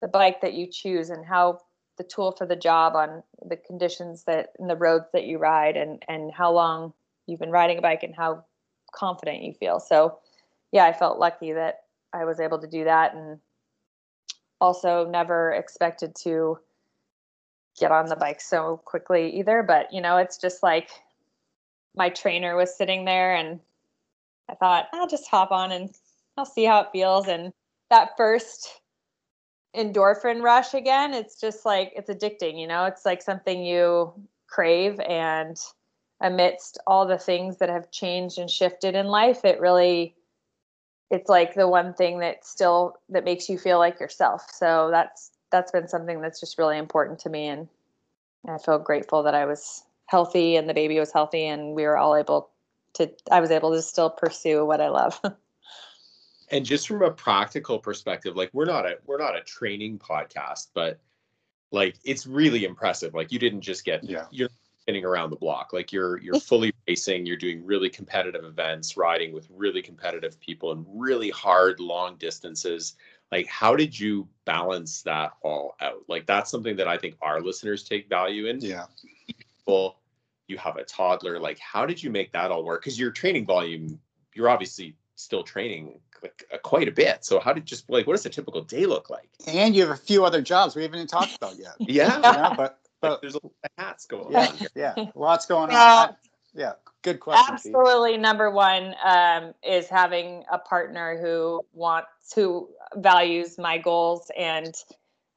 the 0.00 0.08
bike 0.08 0.40
that 0.40 0.54
you 0.54 0.66
choose 0.66 1.10
and 1.10 1.24
how 1.24 1.60
the 1.98 2.04
tool 2.04 2.32
for 2.32 2.46
the 2.46 2.56
job 2.56 2.94
on 2.96 3.22
the 3.44 3.56
conditions 3.56 4.24
that 4.24 4.50
and 4.58 4.70
the 4.70 4.76
roads 4.76 5.06
that 5.12 5.24
you 5.24 5.38
ride 5.38 5.76
and 5.76 6.02
and 6.08 6.32
how 6.32 6.50
long 6.50 6.92
you've 7.26 7.40
been 7.40 7.50
riding 7.50 7.78
a 7.78 7.82
bike 7.82 8.02
and 8.02 8.14
how 8.14 8.44
confident 8.92 9.42
you 9.42 9.52
feel. 9.52 9.78
So 9.78 10.18
yeah, 10.72 10.84
I 10.84 10.92
felt 10.92 11.18
lucky 11.18 11.52
that 11.52 11.80
I 12.12 12.24
was 12.24 12.40
able 12.40 12.58
to 12.60 12.66
do 12.66 12.84
that 12.84 13.14
and 13.14 13.38
also 14.60 15.06
never 15.06 15.52
expected 15.52 16.14
to 16.22 16.58
get 17.78 17.90
on 17.92 18.06
the 18.06 18.16
bike 18.16 18.40
so 18.40 18.80
quickly 18.84 19.38
either. 19.38 19.62
But, 19.62 19.92
you 19.92 20.00
know, 20.00 20.18
it's 20.18 20.36
just 20.36 20.62
like 20.62 20.90
my 21.96 22.08
trainer 22.08 22.56
was 22.56 22.76
sitting 22.76 23.04
there 23.04 23.34
and 23.34 23.60
I 24.48 24.54
thought, 24.54 24.88
I'll 24.92 25.08
just 25.08 25.28
hop 25.28 25.50
on 25.50 25.72
and 25.72 25.94
I'll 26.36 26.44
see 26.44 26.64
how 26.64 26.80
it 26.80 26.88
feels. 26.92 27.26
And 27.28 27.52
that 27.88 28.16
first 28.16 28.80
endorphin 29.76 30.42
rush 30.42 30.74
again, 30.74 31.14
it's 31.14 31.40
just 31.40 31.64
like, 31.64 31.92
it's 31.96 32.10
addicting, 32.10 32.60
you 32.60 32.66
know, 32.66 32.84
it's 32.84 33.06
like 33.06 33.22
something 33.22 33.64
you 33.64 34.12
crave. 34.48 34.98
And 35.00 35.56
amidst 36.20 36.78
all 36.86 37.06
the 37.06 37.18
things 37.18 37.58
that 37.58 37.70
have 37.70 37.90
changed 37.90 38.38
and 38.38 38.50
shifted 38.50 38.94
in 38.94 39.06
life, 39.06 39.44
it 39.44 39.60
really 39.60 40.14
it's 41.10 41.28
like 41.28 41.54
the 41.54 41.68
one 41.68 41.94
thing 41.94 42.20
that 42.20 42.44
still 42.44 42.96
that 43.08 43.24
makes 43.24 43.48
you 43.48 43.58
feel 43.58 43.78
like 43.78 44.00
yourself. 44.00 44.46
So 44.52 44.90
that's 44.90 45.30
that's 45.50 45.72
been 45.72 45.88
something 45.88 46.20
that's 46.20 46.40
just 46.40 46.58
really 46.58 46.78
important 46.78 47.18
to 47.20 47.28
me 47.28 47.46
and 47.46 47.68
i 48.48 48.56
feel 48.58 48.78
grateful 48.78 49.22
that 49.22 49.34
i 49.34 49.44
was 49.44 49.84
healthy 50.06 50.56
and 50.56 50.68
the 50.68 50.74
baby 50.74 50.98
was 50.98 51.12
healthy 51.12 51.46
and 51.46 51.74
we 51.74 51.82
were 51.82 51.96
all 51.96 52.16
able 52.16 52.50
to 52.94 53.10
i 53.30 53.40
was 53.40 53.50
able 53.50 53.72
to 53.72 53.82
still 53.82 54.10
pursue 54.10 54.64
what 54.64 54.80
i 54.80 54.88
love. 54.88 55.20
And 56.52 56.64
just 56.64 56.88
from 56.88 57.02
a 57.02 57.12
practical 57.12 57.78
perspective 57.78 58.34
like 58.34 58.50
we're 58.52 58.64
not 58.64 58.84
a 58.84 58.98
we're 59.06 59.18
not 59.18 59.36
a 59.36 59.40
training 59.40 60.00
podcast 60.00 60.68
but 60.74 60.98
like 61.70 61.96
it's 62.04 62.26
really 62.26 62.64
impressive. 62.64 63.14
Like 63.14 63.30
you 63.30 63.38
didn't 63.38 63.60
just 63.60 63.84
get 63.84 64.02
Yeah. 64.02 64.26
you're 64.30 64.48
spinning 64.90 65.04
around 65.04 65.30
the 65.30 65.36
block. 65.36 65.72
Like 65.72 65.92
you're 65.92 66.18
you're 66.18 66.40
fully 66.40 66.72
racing 66.88 67.24
you're 67.24 67.36
doing 67.36 67.64
really 67.64 67.88
competitive 67.88 68.44
events 68.44 68.96
riding 68.96 69.32
with 69.32 69.46
really 69.50 69.82
competitive 69.82 70.40
people 70.40 70.72
and 70.72 70.84
really 70.88 71.30
hard 71.30 71.78
long 71.78 72.16
distances. 72.16 72.96
Like 73.30 73.46
how 73.46 73.76
did 73.76 73.98
you 73.98 74.26
balance 74.44 75.02
that 75.02 75.32
all 75.42 75.76
out? 75.80 76.02
Like 76.08 76.26
that's 76.26 76.50
something 76.50 76.74
that 76.76 76.88
i 76.88 76.98
think 76.98 77.14
our 77.22 77.40
listeners 77.40 77.84
take 77.84 78.08
value 78.08 78.46
in. 78.46 78.60
Yeah. 78.60 78.86
people 79.28 79.96
you 80.48 80.58
have 80.58 80.76
a 80.76 80.82
toddler 80.82 81.38
like 81.38 81.60
how 81.60 81.86
did 81.86 82.02
you 82.02 82.10
make 82.10 82.32
that 82.32 82.50
all 82.50 82.64
work? 82.64 82.82
Because 82.82 82.98
your 82.98 83.12
training 83.12 83.46
volume 83.46 84.00
you're 84.34 84.48
obviously 84.48 84.96
still 85.14 85.44
training 85.44 86.00
like 86.20 86.44
uh, 86.52 86.58
quite 86.58 86.88
a 86.88 86.92
bit. 86.92 87.24
So 87.24 87.38
how 87.38 87.52
did 87.52 87.64
just 87.64 87.88
like 87.88 88.08
what 88.08 88.14
does 88.14 88.26
a 88.26 88.30
typical 88.30 88.62
day 88.62 88.86
look 88.86 89.08
like? 89.08 89.28
And 89.46 89.76
you 89.76 89.82
have 89.82 89.92
a 89.92 89.96
few 89.96 90.24
other 90.24 90.42
jobs 90.42 90.74
we 90.74 90.82
haven't 90.82 90.98
even 90.98 91.06
talked 91.06 91.36
about 91.36 91.56
yet. 91.56 91.76
yeah. 91.78 92.18
Yeah, 92.20 92.54
but 92.56 92.80
Like, 93.02 93.12
but 93.12 93.20
there's 93.20 93.34
a 93.34 93.40
lot 93.42 93.52
of 93.64 93.70
hats 93.78 94.06
going 94.06 94.32
yeah, 94.32 94.48
on 94.48 94.56
here. 94.56 94.68
yeah, 94.74 94.94
lots 95.14 95.46
going 95.46 95.70
on. 95.70 95.76
Well, 95.76 96.16
yeah, 96.54 96.72
good 97.02 97.20
question. 97.20 97.44
Pete. 97.44 97.54
absolutely 97.54 98.16
number 98.16 98.50
one 98.50 98.94
um, 99.04 99.54
is 99.62 99.88
having 99.88 100.44
a 100.50 100.58
partner 100.58 101.18
who 101.20 101.62
wants 101.72 102.32
who 102.34 102.68
values 102.96 103.58
my 103.58 103.78
goals 103.78 104.30
and 104.36 104.74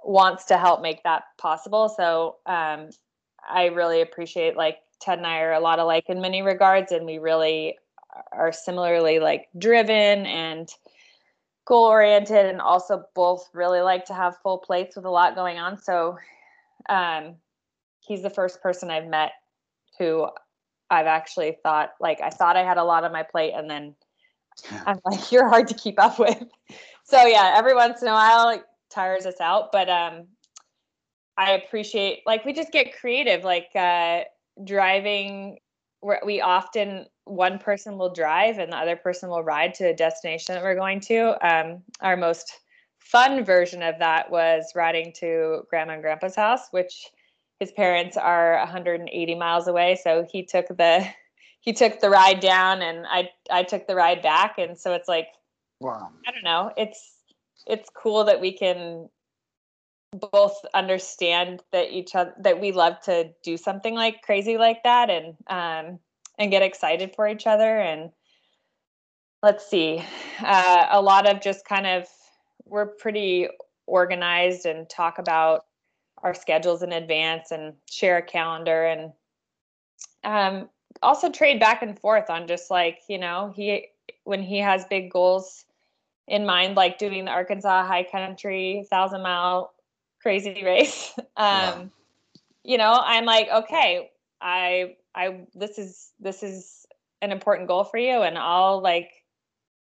wants 0.04 0.46
to 0.46 0.58
help 0.58 0.82
make 0.82 1.02
that 1.04 1.24
possible 1.38 1.88
so 1.88 2.36
um, 2.46 2.90
i 3.50 3.66
really 3.66 4.02
appreciate 4.02 4.58
like 4.58 4.80
ted 5.00 5.18
and 5.18 5.28
i 5.28 5.40
are 5.40 5.54
a 5.54 5.60
lot 5.60 5.80
alike 5.80 6.06
in 6.08 6.20
many 6.20 6.42
regards 6.42 6.92
and 6.92 7.06
we 7.06 7.18
really 7.20 7.78
are 8.32 8.52
similarly 8.52 9.20
like 9.20 9.48
driven 9.58 10.26
and 10.26 10.70
goal 11.66 11.86
oriented 11.86 12.46
and 12.46 12.60
also 12.60 13.04
both 13.16 13.50
really 13.54 13.82
like 13.82 14.06
to 14.06 14.14
have 14.14 14.38
full 14.44 14.58
plates 14.58 14.96
with 14.96 15.06
a 15.06 15.10
lot 15.10 15.36
going 15.36 15.58
on 15.58 15.80
so 15.82 16.18
um, 16.90 17.36
he's 18.06 18.22
the 18.22 18.30
first 18.30 18.62
person 18.62 18.90
i've 18.90 19.08
met 19.08 19.32
who 19.98 20.28
I've 20.94 21.08
actually 21.08 21.58
thought 21.64 21.92
like 22.00 22.22
I 22.22 22.30
thought 22.30 22.56
I 22.56 22.64
had 22.64 22.78
a 22.78 22.84
lot 22.84 23.04
on 23.04 23.12
my 23.12 23.24
plate 23.24 23.54
and 23.56 23.70
then 23.70 23.96
I'm 24.86 25.00
like 25.06 25.32
you're 25.32 25.50
hard 25.50 25.68
to 25.70 25.74
keep 25.74 26.00
up 26.00 26.20
with. 26.20 26.44
So 27.04 27.26
yeah, 27.26 27.56
every 27.58 27.76
once 27.76 28.02
in 28.02 28.08
a 28.08 28.14
while 28.14 28.50
it 28.50 28.64
tires 28.90 29.26
us 29.26 29.42
out, 29.42 29.72
but 29.72 29.90
um 29.90 30.28
I 31.38 31.54
appreciate 31.54 32.22
like 32.26 32.46
we 32.46 32.54
just 32.54 32.72
get 32.72 32.98
creative 32.98 33.44
like 33.44 33.70
uh 33.76 34.22
driving 34.64 35.58
we 36.26 36.42
often 36.42 37.06
one 37.24 37.58
person 37.58 37.98
will 37.98 38.14
drive 38.14 38.60
and 38.60 38.72
the 38.72 38.78
other 38.78 38.98
person 38.98 39.30
will 39.30 39.44
ride 39.44 39.74
to 39.76 39.90
a 39.90 39.96
destination 39.96 40.54
that 40.54 40.64
we're 40.64 40.76
going 40.76 41.00
to. 41.02 41.48
Um 41.48 41.82
our 42.02 42.18
most 42.18 42.60
fun 43.00 43.44
version 43.44 43.82
of 43.82 44.00
that 44.00 44.30
was 44.30 44.72
riding 44.76 45.12
to 45.14 45.64
grandma 45.70 45.94
and 45.94 46.02
grandpa's 46.02 46.36
house, 46.36 46.68
which 46.72 47.10
his 47.60 47.72
parents 47.72 48.18
are 48.18 48.58
180 48.60 49.36
miles 49.36 49.68
away 49.68 49.98
so 50.02 50.26
he 50.30 50.44
took 50.44 50.68
the 50.68 51.06
he 51.64 51.72
took 51.72 52.02
the 52.02 52.10
ride 52.10 52.42
down 52.42 52.82
and 52.82 53.06
i 53.08 53.30
i 53.50 53.64
took 53.64 53.88
the 53.88 53.96
ride 53.96 54.22
back. 54.22 54.58
And 54.58 54.78
so 54.78 54.94
it's 54.94 55.08
like 55.08 55.28
Wow. 55.80 56.10
i 56.28 56.32
don't 56.32 56.44
know. 56.44 56.72
It's 56.78 57.18
it's 57.66 57.90
cool 57.96 58.26
that 58.26 58.42
we 58.42 58.58
can 58.58 59.10
both 60.32 60.64
understand 60.74 61.64
that 61.72 61.92
each 61.92 62.14
other 62.14 62.34
that 62.42 62.60
we 62.60 62.72
love 62.72 63.00
to 63.02 63.32
do 63.44 63.58
something 63.58 63.96
like 63.96 64.22
crazy 64.22 64.58
like 64.58 64.84
that 64.84 65.10
and 65.10 65.36
um 65.48 66.00
and 66.38 66.52
get 66.52 66.62
excited 66.62 67.14
for 67.16 67.28
each 67.28 67.48
other. 67.48 67.80
And 67.80 68.12
let's 69.42 69.70
see 69.70 70.04
uh, 70.42 70.88
a 70.92 71.02
lot 71.02 71.28
of 71.28 71.42
just 71.42 71.66
kind 71.66 71.88
of 71.88 72.08
we're 72.66 72.88
pretty 72.88 73.48
organized 73.88 74.66
and 74.66 74.90
talk 74.90 75.18
about 75.18 75.66
our 76.24 76.34
schedules 76.34 76.82
in 76.82 76.92
advance 76.94 77.52
and 77.52 77.74
share 77.90 78.18
a 78.18 78.22
calendar 78.22 78.86
and 78.86 79.12
um, 80.24 80.70
also 81.02 81.30
trade 81.30 81.60
back 81.60 81.82
and 81.84 82.00
forth 82.00 82.30
on 82.30 82.48
just 82.48 82.72
like 82.72 83.00
you 83.10 83.18
know 83.18 83.54
he 83.56 83.88
when 84.24 84.42
he 84.42 84.58
has 84.58 84.86
big 84.86 85.12
goals 85.12 85.66
in 86.28 86.46
mind 86.46 86.76
like 86.76 86.98
doing 86.98 87.26
the 87.26 87.32
arkansas 87.32 87.86
high 87.86 88.04
country 88.10 88.86
thousand 88.90 89.22
mile 89.22 89.74
crazy 90.22 90.64
race 90.66 91.14
um, 91.18 91.28
Wow. 91.38 91.90
you 92.64 92.78
know 92.78 93.02
i'm 93.04 93.26
like 93.26 93.50
okay 93.50 94.10
i 94.42 94.96
i 95.14 95.42
this 95.54 95.78
is 95.78 96.12
this 96.20 96.42
is 96.42 96.86
an 97.22 97.32
important 97.32 97.68
goal 97.68 97.84
for 97.84 97.98
you 97.98 98.22
and 98.22 98.38
i'll 98.38 98.82
like 98.82 99.12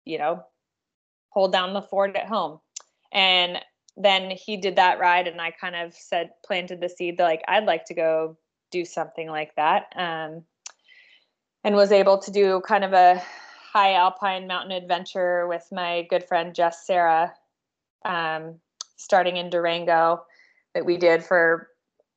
you 0.05 0.19
know 0.19 0.45
hold 1.31 1.53
down 1.53 1.73
the 1.73 1.83
fort 1.83 2.15
at 2.17 2.27
home 2.27 2.61
and 3.13 3.59
then 3.97 4.31
he 4.31 4.57
did 4.57 4.77
that 4.77 4.99
ride 4.99 5.27
and 5.27 5.41
i 5.41 5.51
kind 5.51 5.77
of 5.77 5.95
said 5.95 6.31
planted 6.45 6.81
the 6.81 6.89
seed 6.89 7.19
that 7.19 7.25
like 7.25 7.43
i'd 7.49 7.65
like 7.65 7.85
to 7.85 7.95
go 7.95 8.37
do 8.71 8.85
something 8.85 9.29
like 9.29 9.55
that 9.57 9.93
um, 9.97 10.45
and 11.65 11.75
was 11.75 11.93
able 11.93 12.19
to 12.19 12.31
do 12.31 12.61
kind 12.67 12.85
of 12.85 12.93
a 12.93 13.21
high 13.73 13.95
alpine 13.95 14.47
mountain 14.47 14.73
adventure 14.73 15.47
with 15.47 15.67
my 15.73 16.07
good 16.11 16.25
friend 16.27 16.55
jess 16.55 16.87
sarah 16.87 17.33
um, 18.05 18.55
starting 18.97 19.37
in 19.37 19.51
durango 19.51 20.23
that 20.75 20.85
we 20.85 20.97
did 20.97 21.23
for 21.23 21.69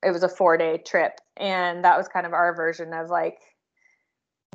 it 0.03 0.11
was 0.11 0.23
a 0.23 0.29
four 0.29 0.57
day 0.57 0.77
trip 0.77 1.19
and 1.37 1.83
that 1.83 1.97
was 1.97 2.07
kind 2.07 2.25
of 2.25 2.33
our 2.33 2.55
version 2.55 2.93
of 2.93 3.09
like 3.09 3.39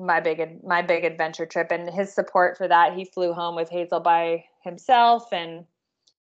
my 0.01 0.21
big 0.21 0.65
my 0.65 0.83
big 0.83 1.05
adventure 1.05 1.47
trip 1.47 1.69
and 1.71 1.91
his 1.91 2.15
support 2.15 2.57
for 2.57 2.69
that 2.69 2.95
he 2.95 3.05
flew 3.05 3.33
home 3.33 3.57
with 3.57 3.69
hazel 3.69 4.01
by 4.01 4.45
himself 4.63 5.33
and 5.33 5.65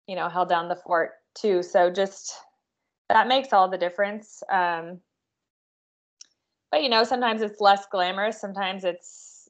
you 0.06 0.16
know 0.16 0.28
held 0.28 0.48
down 0.48 0.68
the 0.68 0.76
fort 0.76 1.12
too. 1.34 1.62
So 1.62 1.90
just 1.90 2.34
that 3.08 3.28
makes 3.28 3.52
all 3.52 3.68
the 3.68 3.78
difference. 3.78 4.42
Um 4.50 5.00
but 6.70 6.82
you 6.82 6.88
know 6.88 7.04
sometimes 7.04 7.42
it's 7.42 7.60
less 7.60 7.86
glamorous 7.90 8.40
sometimes 8.40 8.84
it's 8.84 9.48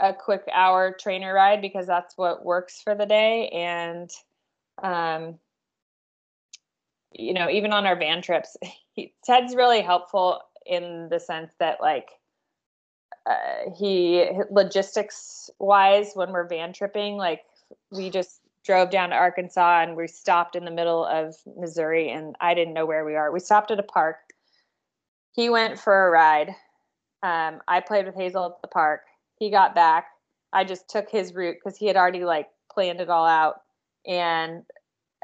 a 0.00 0.12
quick 0.14 0.42
hour 0.52 0.96
trainer 0.98 1.34
ride 1.34 1.60
because 1.60 1.86
that's 1.86 2.16
what 2.16 2.44
works 2.44 2.80
for 2.82 2.94
the 2.94 3.06
day. 3.06 3.48
And 3.48 4.10
um 4.82 5.38
you 7.12 7.32
know 7.32 7.48
even 7.50 7.72
on 7.72 7.86
our 7.86 7.96
van 7.96 8.22
trips 8.22 8.56
he, 8.92 9.12
ted's 9.24 9.54
really 9.54 9.80
helpful 9.80 10.40
in 10.66 11.08
the 11.10 11.18
sense 11.18 11.52
that 11.58 11.80
like 11.80 12.08
uh, 13.28 13.70
he 13.76 14.26
logistics 14.50 15.50
wise 15.58 16.12
when 16.14 16.30
we're 16.30 16.48
van 16.48 16.72
tripping 16.72 17.16
like 17.16 17.42
we 17.90 18.10
just 18.10 18.40
drove 18.64 18.90
down 18.90 19.10
to 19.10 19.16
arkansas 19.16 19.82
and 19.82 19.96
we 19.96 20.06
stopped 20.06 20.56
in 20.56 20.64
the 20.64 20.70
middle 20.70 21.04
of 21.04 21.34
missouri 21.56 22.10
and 22.10 22.36
i 22.40 22.54
didn't 22.54 22.74
know 22.74 22.86
where 22.86 23.04
we 23.04 23.14
are. 23.14 23.32
We 23.32 23.40
stopped 23.40 23.70
at 23.70 23.78
a 23.78 23.84
park. 23.84 24.16
He 25.32 25.48
went 25.48 25.78
for 25.78 26.06
a 26.06 26.10
ride. 26.10 26.48
Um, 27.22 27.60
i 27.66 27.80
played 27.80 28.06
with 28.06 28.14
hazel 28.14 28.46
at 28.46 28.62
the 28.62 28.68
park. 28.68 29.02
He 29.38 29.50
got 29.50 29.74
back. 29.74 30.06
I 30.52 30.64
just 30.64 30.88
took 30.88 31.10
his 31.10 31.34
route 31.34 31.56
because 31.62 31.78
he 31.78 31.86
had 31.86 31.96
already 31.96 32.24
like 32.24 32.48
planned 32.72 33.00
it 33.00 33.10
all 33.10 33.26
out 33.26 33.62
and 34.06 34.62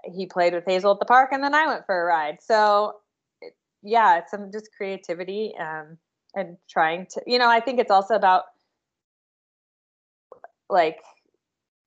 he 0.04 0.26
played 0.26 0.52
with 0.52 0.64
hazel 0.66 0.92
at 0.92 0.98
the 0.98 1.06
park 1.06 1.30
and 1.32 1.42
then 1.42 1.54
i 1.54 1.66
went 1.66 1.86
for 1.86 2.00
a 2.00 2.04
ride. 2.04 2.38
So 2.40 2.96
yeah 3.84 4.18
it's 4.18 4.30
some 4.30 4.50
just 4.50 4.70
creativity 4.76 5.54
um, 5.60 5.98
and 6.34 6.56
trying 6.68 7.06
to 7.06 7.22
you 7.26 7.38
know 7.38 7.48
i 7.48 7.60
think 7.60 7.78
it's 7.78 7.90
also 7.90 8.14
about 8.14 8.44
like 10.68 10.98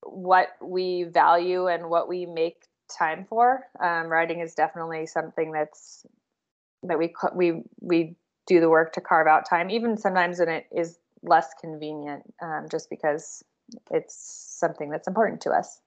what 0.09 0.49
we 0.61 1.03
value 1.03 1.67
and 1.67 1.89
what 1.89 2.07
we 2.07 2.25
make 2.25 2.63
time 2.97 3.25
for 3.29 3.65
um, 3.83 4.07
writing 4.07 4.39
is 4.39 4.55
definitely 4.55 5.05
something 5.05 5.51
that's 5.51 6.05
that 6.83 6.97
we 6.97 7.09
ca- 7.09 7.31
we 7.35 7.63
we 7.81 8.15
do 8.45 8.59
the 8.59 8.69
work 8.69 8.93
to 8.93 9.01
carve 9.01 9.27
out 9.27 9.47
time 9.49 9.69
even 9.69 9.97
sometimes 9.97 10.39
when 10.39 10.49
it 10.49 10.67
is 10.71 10.99
less 11.23 11.49
convenient 11.59 12.23
um, 12.41 12.67
just 12.69 12.89
because 12.89 13.43
it's 13.91 14.15
something 14.59 14.89
that's 14.89 15.07
important 15.07 15.41
to 15.41 15.49
us 15.49 15.81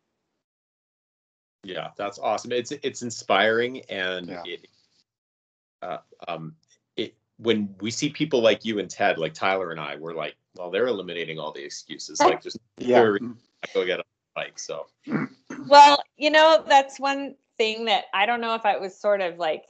Yeah, 1.63 1.89
that's 1.97 2.19
awesome. 2.19 2.53
It's 2.53 2.73
it's 2.73 3.03
inspiring 3.03 3.83
and 3.91 4.29
Yeah. 4.29 4.43
it 4.45 4.67
uh, 5.83 5.99
um 6.29 6.55
it 6.97 7.15
when 7.39 7.75
we 7.81 7.91
see 7.91 8.11
people 8.11 8.41
like 8.41 8.65
you 8.65 8.79
and 8.79 8.91
Ted, 8.91 9.19
like 9.19 9.35
Tyler 9.35 9.71
and 9.71 9.81
I, 9.81 9.97
we're 9.97 10.15
like, 10.15 10.37
well, 10.57 10.71
they're 10.71 10.87
eliminating 10.87 11.39
all 11.39 11.53
the 11.53 11.65
excuses. 11.65 12.21
Like 12.21 12.43
just 12.43 12.59
Yeah. 12.79 13.03
I 13.63 13.67
go 13.75 13.85
get 13.85 14.01
a 14.37 14.41
bike. 14.41 14.59
So 14.59 14.87
Well, 15.69 16.03
you 16.17 16.31
know, 16.31 16.65
that's 16.67 16.99
one 16.99 17.35
thing 17.59 17.87
that 17.87 18.05
I 18.15 18.27
don't 18.27 18.41
know 18.41 18.55
if 18.55 18.65
I 18.65 18.77
was 18.79 18.99
sort 18.99 19.21
of 19.21 19.39
like 19.39 19.65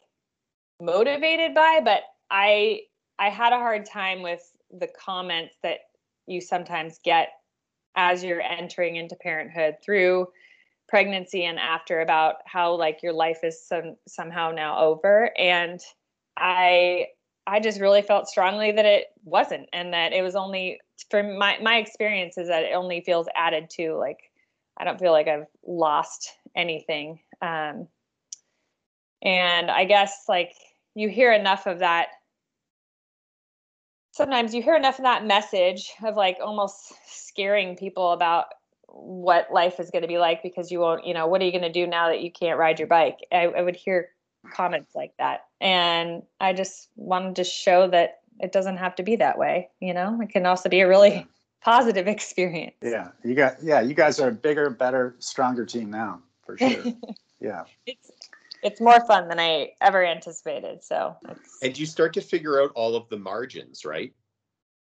motivated 0.81 1.55
by, 1.55 1.81
but 1.85 2.03
I 2.31 2.83
I 3.19 3.29
had 3.29 3.53
a 3.53 3.59
hard 3.59 3.87
time 3.87 4.23
with 4.23 4.41
the 4.71 4.89
comments 4.89 5.57
that 5.63 5.81
you 6.27 6.41
sometimes 6.41 6.99
get 7.05 7.31
as 7.97 8.23
you're 8.23 8.41
entering 8.41 8.97
into 8.97 9.17
parenthood 9.17 9.77
through 9.85 10.29
pregnancy 10.89 11.45
and 11.45 11.59
after 11.59 12.01
about 12.01 12.37
how 12.47 12.75
like 12.75 13.03
your 13.03 13.13
life 13.13 13.41
is 13.43 13.65
some 13.65 13.97
somehow 14.09 14.51
now 14.51 14.79
over 14.79 15.31
and 15.39 15.81
I 16.37 17.09
I 17.47 17.61
just 17.61 17.81
really 17.81 18.03
felt 18.03 18.29
strongly 18.29 18.73
that 18.73 18.85
it 18.85 19.07
wasn't 19.25 19.69
and 19.73 19.93
that 19.93 20.13
it 20.13 20.23
was 20.23 20.35
only 20.35 20.81
for 21.11 21.23
my 21.23 21.59
my 21.61 21.77
experience 21.77 22.39
is 22.39 22.49
that 22.49 22.65
it 22.65 22.75
only 22.75 23.01
feels 23.01 23.27
added 23.37 23.71
to 23.71 23.95
like 23.95 24.30
I 24.79 24.85
don't 24.85 24.99
feel 24.99 25.13
like 25.13 25.29
I've 25.29 25.47
lost 25.67 26.31
anything. 26.57 27.21
Um, 27.43 27.89
and 29.23 29.71
I 29.71 29.85
guess 29.85 30.25
like 30.29 30.55
you 30.95 31.09
hear 31.09 31.33
enough 31.33 31.67
of 31.67 31.81
that. 31.81 32.09
Sometimes 34.13 34.55
you 34.55 34.63
hear 34.63 34.77
enough 34.77 34.99
of 34.99 35.05
that 35.05 35.25
message 35.25 35.91
of 36.05 36.17
like 36.17 36.39
almost 36.43 36.93
scaring 37.07 37.77
people 37.77 38.13
about 38.13 38.47
what 38.87 39.53
life 39.53 39.79
is 39.79 39.91
going 39.91 40.03
to 40.03 40.09
be 40.09 40.19
like 40.19 40.43
because 40.43 40.71
you 40.71 40.81
won't, 40.81 41.07
you 41.07 41.15
know, 41.15 41.27
what 41.27 41.41
are 41.41 41.45
you 41.45 41.53
going 41.53 41.63
to 41.63 41.73
do 41.73 41.87
now 41.87 42.09
that 42.09 42.23
you 42.23 42.31
can't 42.31 42.59
ride 42.59 42.79
your 42.79 42.89
bike? 42.89 43.19
I, 43.31 43.47
I 43.47 43.63
would 43.63 43.77
hear 43.77 44.09
comments 44.53 44.95
like 44.95 45.13
that. 45.19 45.47
And 45.61 46.23
I 46.41 46.53
just 46.53 46.89
wanted 46.97 47.37
to 47.37 47.45
show 47.45 47.89
that 47.89 48.21
it 48.41 48.53
doesn't 48.53 48.79
have 48.79 48.97
to 48.97 49.03
be 49.03 49.17
that 49.17 49.39
way. 49.39 49.69
You 49.81 49.95
know, 49.95 50.19
it 50.21 50.31
can 50.31 50.47
also 50.47 50.69
be 50.69 50.81
a 50.81 50.89
really. 50.89 51.27
Positive 51.63 52.07
experience. 52.09 52.77
Yeah. 52.83 53.09
You 53.25 53.35
got, 53.35 53.63
yeah, 53.63 53.81
you 53.81 53.95
guys 53.95 54.21
are 54.21 54.29
a 54.29 54.33
bigger, 54.33 54.71
better, 54.71 55.17
stronger 55.19 55.65
team 55.65 55.91
now 55.91 56.23
for 56.45 56.57
sure. 56.59 56.85
yeah. 57.41 57.65
It's, 57.87 58.11
it's 58.63 58.81
more 58.81 59.01
fun 59.07 59.29
than 59.29 59.41
I 59.41 59.73
ever 59.81 60.05
anticipated. 60.05 60.83
So, 60.85 61.17
and 61.63 61.79
you 61.79 61.87
start 61.87 62.13
to 62.15 62.21
figure 62.21 62.61
out 62.61 62.73
all 62.75 62.95
of 62.95 63.09
the 63.09 63.17
margins, 63.17 63.85
right? 63.85 64.13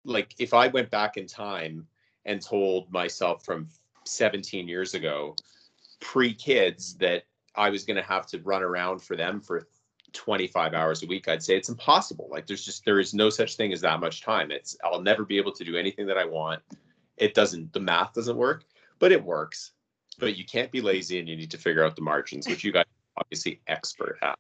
Like 0.04 0.34
if 0.40 0.54
I 0.54 0.68
went 0.68 0.90
back 0.90 1.18
in 1.18 1.28
time 1.28 1.88
and 2.26 2.42
told 2.42 2.92
myself 2.92 3.46
from 3.46 3.70
17 4.06 4.68
years 4.68 4.94
ago, 4.94 5.36
pre 6.00 6.34
kids, 6.34 6.96
that 6.96 7.24
I 7.56 7.70
was 7.70 7.86
going 7.86 7.98
to 7.98 8.04
have 8.04 8.28
to 8.28 8.40
run 8.40 8.64
around 8.64 9.02
for 9.02 9.16
them 9.16 9.40
for 9.40 9.68
25 10.14 10.74
hours 10.74 11.04
a 11.04 11.08
week, 11.08 11.28
I'd 11.28 11.44
say 11.44 11.56
it's 11.56 11.70
impossible. 11.70 12.28
Like 12.32 12.48
there's 12.48 12.66
just, 12.66 12.86
there 12.86 13.00
is 13.00 13.14
no 13.14 13.30
such 13.30 13.56
thing 13.56 13.74
as 13.74 13.82
that 13.82 14.00
much 14.00 14.22
time. 14.22 14.52
It's, 14.52 14.78
I'll 14.84 15.02
never 15.02 15.24
be 15.26 15.38
able 15.38 15.52
to 15.54 15.64
do 15.64 15.76
anything 15.76 16.06
that 16.08 16.18
I 16.18 16.26
want. 16.26 16.62
It 17.18 17.34
doesn't, 17.34 17.74
the 17.74 17.80
math 17.80 18.14
doesn't 18.14 18.38
work, 18.38 18.66
but 19.00 19.12
it 19.12 19.24
works. 19.24 19.72
But 20.20 20.38
you 20.38 20.46
can't 20.46 20.72
be 20.72 20.82
lazy 20.82 21.20
and 21.20 21.28
you 21.28 21.36
need 21.36 21.52
to 21.52 21.58
figure 21.58 21.84
out 21.84 21.96
the 21.96 22.02
margins, 22.02 22.48
which 22.48 22.64
you 22.64 22.72
guys 22.72 22.86
obviously 23.18 23.62
expert 23.68 24.20
at. 24.22 24.38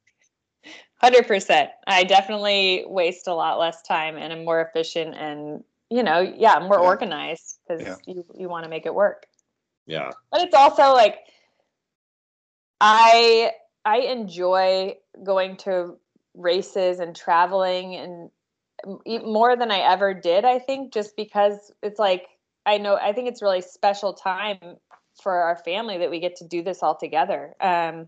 100%. 1.01 1.69
I 1.87 2.03
definitely 2.03 2.83
waste 2.87 3.27
a 3.27 3.33
lot 3.33 3.59
less 3.59 3.81
time 3.81 4.17
and 4.17 4.31
I'm 4.31 4.45
more 4.45 4.61
efficient 4.61 5.15
and, 5.15 5.63
you 5.89 6.03
know, 6.03 6.19
yeah, 6.19 6.59
more 6.59 6.79
yeah. 6.79 6.85
organized 6.85 7.59
because 7.67 7.81
yeah. 7.81 7.95
you, 8.05 8.25
you 8.35 8.49
want 8.49 8.65
to 8.65 8.69
make 8.69 8.85
it 8.85 8.93
work. 8.93 9.25
Yeah. 9.87 10.11
But 10.31 10.41
it's 10.41 10.53
also 10.53 10.93
like, 10.93 11.19
I 12.79 13.51
I 13.85 13.99
enjoy 13.99 14.95
going 15.23 15.57
to 15.57 15.97
races 16.35 16.99
and 16.99 17.15
traveling 17.15 17.95
and 17.95 18.29
more 19.23 19.55
than 19.55 19.71
I 19.71 19.79
ever 19.79 20.13
did, 20.13 20.45
I 20.45 20.59
think, 20.59 20.93
just 20.93 21.15
because 21.15 21.71
it's 21.83 21.99
like 21.99 22.27
I 22.65 22.77
know 22.77 22.95
I 22.95 23.13
think 23.13 23.27
it's 23.27 23.41
really 23.41 23.61
special 23.61 24.13
time 24.13 24.77
for 25.21 25.33
our 25.33 25.57
family 25.57 25.97
that 25.99 26.09
we 26.09 26.19
get 26.19 26.35
to 26.37 26.47
do 26.47 26.61
this 26.61 26.81
all 26.81 26.95
together 26.95 27.53
um, 27.59 28.07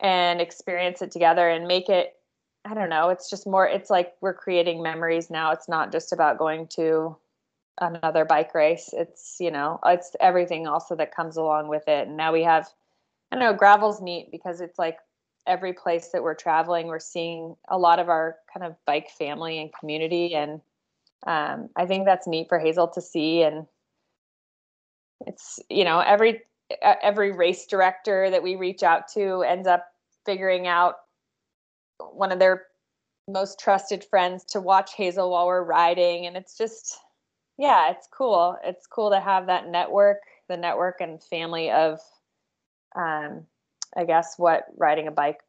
and 0.00 0.40
experience 0.40 1.02
it 1.02 1.12
together 1.12 1.48
and 1.48 1.66
make 1.66 1.88
it. 1.88 2.14
I 2.64 2.74
don't 2.74 2.88
know. 2.88 3.10
It's 3.10 3.28
just 3.28 3.46
more. 3.46 3.66
It's 3.66 3.90
like 3.90 4.14
we're 4.20 4.34
creating 4.34 4.82
memories 4.82 5.30
now. 5.30 5.52
It's 5.52 5.68
not 5.68 5.92
just 5.92 6.12
about 6.12 6.38
going 6.38 6.66
to 6.68 7.16
another 7.80 8.24
bike 8.24 8.54
race. 8.54 8.90
It's 8.92 9.36
you 9.38 9.50
know, 9.50 9.78
it's 9.84 10.16
everything 10.20 10.66
also 10.66 10.96
that 10.96 11.14
comes 11.14 11.36
along 11.36 11.68
with 11.68 11.86
it. 11.88 12.08
And 12.08 12.16
now 12.16 12.32
we 12.32 12.42
have 12.42 12.68
I 13.34 13.36
know 13.36 13.52
gravel's 13.52 14.00
neat 14.00 14.30
because 14.30 14.60
it's 14.60 14.78
like 14.78 14.98
every 15.44 15.72
place 15.72 16.10
that 16.12 16.22
we're 16.22 16.36
traveling, 16.36 16.86
we're 16.86 17.00
seeing 17.00 17.56
a 17.68 17.76
lot 17.76 17.98
of 17.98 18.08
our 18.08 18.36
kind 18.52 18.64
of 18.64 18.76
bike 18.86 19.10
family 19.10 19.58
and 19.58 19.72
community, 19.72 20.36
and 20.36 20.60
um, 21.26 21.68
I 21.74 21.84
think 21.86 22.04
that's 22.04 22.28
neat 22.28 22.48
for 22.48 22.60
Hazel 22.60 22.86
to 22.86 23.00
see. 23.00 23.42
And 23.42 23.66
it's 25.26 25.58
you 25.68 25.84
know 25.84 25.98
every 25.98 26.42
every 26.80 27.32
race 27.32 27.66
director 27.66 28.30
that 28.30 28.44
we 28.44 28.54
reach 28.54 28.84
out 28.84 29.08
to 29.14 29.42
ends 29.42 29.66
up 29.66 29.84
figuring 30.24 30.68
out 30.68 30.94
one 32.12 32.30
of 32.30 32.38
their 32.38 32.66
most 33.26 33.58
trusted 33.58 34.04
friends 34.04 34.44
to 34.44 34.60
watch 34.60 34.92
Hazel 34.94 35.32
while 35.32 35.48
we're 35.48 35.64
riding, 35.64 36.26
and 36.26 36.36
it's 36.36 36.56
just 36.56 37.00
yeah, 37.58 37.90
it's 37.90 38.06
cool. 38.16 38.56
It's 38.62 38.86
cool 38.86 39.10
to 39.10 39.18
have 39.18 39.46
that 39.48 39.66
network, 39.66 40.18
the 40.48 40.56
network 40.56 41.00
and 41.00 41.20
family 41.20 41.72
of 41.72 41.98
um, 42.94 43.46
I 43.96 44.04
guess 44.04 44.34
what 44.36 44.66
riding 44.76 45.06
a 45.06 45.12
bike 45.12 45.40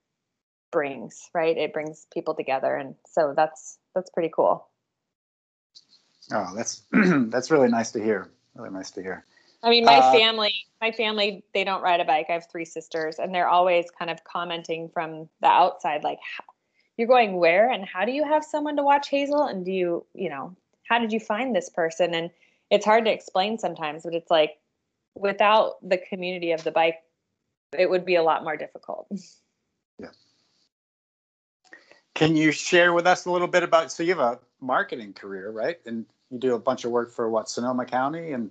brings, 0.72 1.30
right? 1.34 1.58
It 1.58 1.74
brings 1.74 2.08
people 2.14 2.36
together, 2.36 2.76
and 2.76 2.96
so 3.10 3.34
that's 3.36 3.78
that's 3.94 4.10
pretty 4.10 4.32
cool. 4.36 4.68
Oh, 6.32 6.54
that's 6.56 6.84
that's 6.92 7.52
really 7.52 7.70
nice 7.70 7.92
to 7.92 8.04
hear. 8.04 8.30
Really 8.56 8.72
nice 8.72 8.92
to 8.92 9.02
hear. 9.02 9.26
I 9.64 9.70
mean, 9.70 9.86
my 9.86 9.98
uh, 9.98 10.12
family, 10.12 10.54
my 10.82 10.92
family, 10.92 11.44
they 11.54 11.64
don't 11.64 11.82
ride 11.82 12.00
a 12.00 12.06
bike. 12.06 12.28
I 12.30 12.34
have 12.34 12.48
three 12.52 12.66
sisters, 12.66 13.20
and 13.20 13.34
they're 13.34 13.48
always 13.48 13.86
kind 13.98 14.12
of 14.12 14.24
commenting 14.24 14.90
from 14.90 15.30
the 15.42 15.48
outside, 15.48 16.04
like, 16.04 16.20
"You're 16.98 17.08
going 17.08 17.38
where? 17.38 17.70
And 17.72 17.86
how 17.86 18.06
do 18.06 18.12
you 18.12 18.24
have 18.24 18.44
someone 18.44 18.76
to 18.78 18.84
watch 18.84 19.10
Hazel? 19.10 19.44
And 19.44 19.66
do 19.66 19.72
you, 19.72 20.06
you 20.14 20.30
know, 20.30 20.56
how 20.88 21.00
did 21.00 21.12
you 21.12 21.20
find 21.20 21.56
this 21.56 21.70
person?" 21.70 22.14
And 22.14 22.32
it's 22.70 22.86
hard 22.86 23.06
to 23.06 23.12
explain 23.12 23.58
sometimes, 23.58 24.04
but 24.04 24.14
it's 24.14 24.32
like 24.32 24.58
without 25.16 25.76
the 25.88 25.98
community 25.98 26.52
of 26.52 26.64
the 26.64 26.72
bike 26.72 27.00
it 27.80 27.90
would 27.90 28.06
be 28.06 28.16
a 28.16 28.24
lot 28.24 28.44
more 28.44 28.58
difficult. 28.58 29.08
Yeah. 30.00 30.10
Can 32.14 32.36
you 32.36 32.52
share 32.52 32.94
with 32.94 33.08
us 33.08 33.26
a 33.26 33.32
little 33.32 33.48
bit 33.48 33.64
about? 33.64 33.92
So 33.92 34.04
you 34.04 34.16
have 34.16 34.20
a 34.20 34.40
marketing 34.62 35.14
career, 35.14 35.52
right? 35.52 35.80
And 35.86 36.06
you 36.32 36.40
do 36.40 36.56
a 36.56 36.60
bunch 36.60 36.86
of 36.86 36.92
work 36.92 37.12
for 37.12 37.30
what 37.30 37.50
Sonoma 37.50 37.86
County, 37.86 38.32
and 38.32 38.50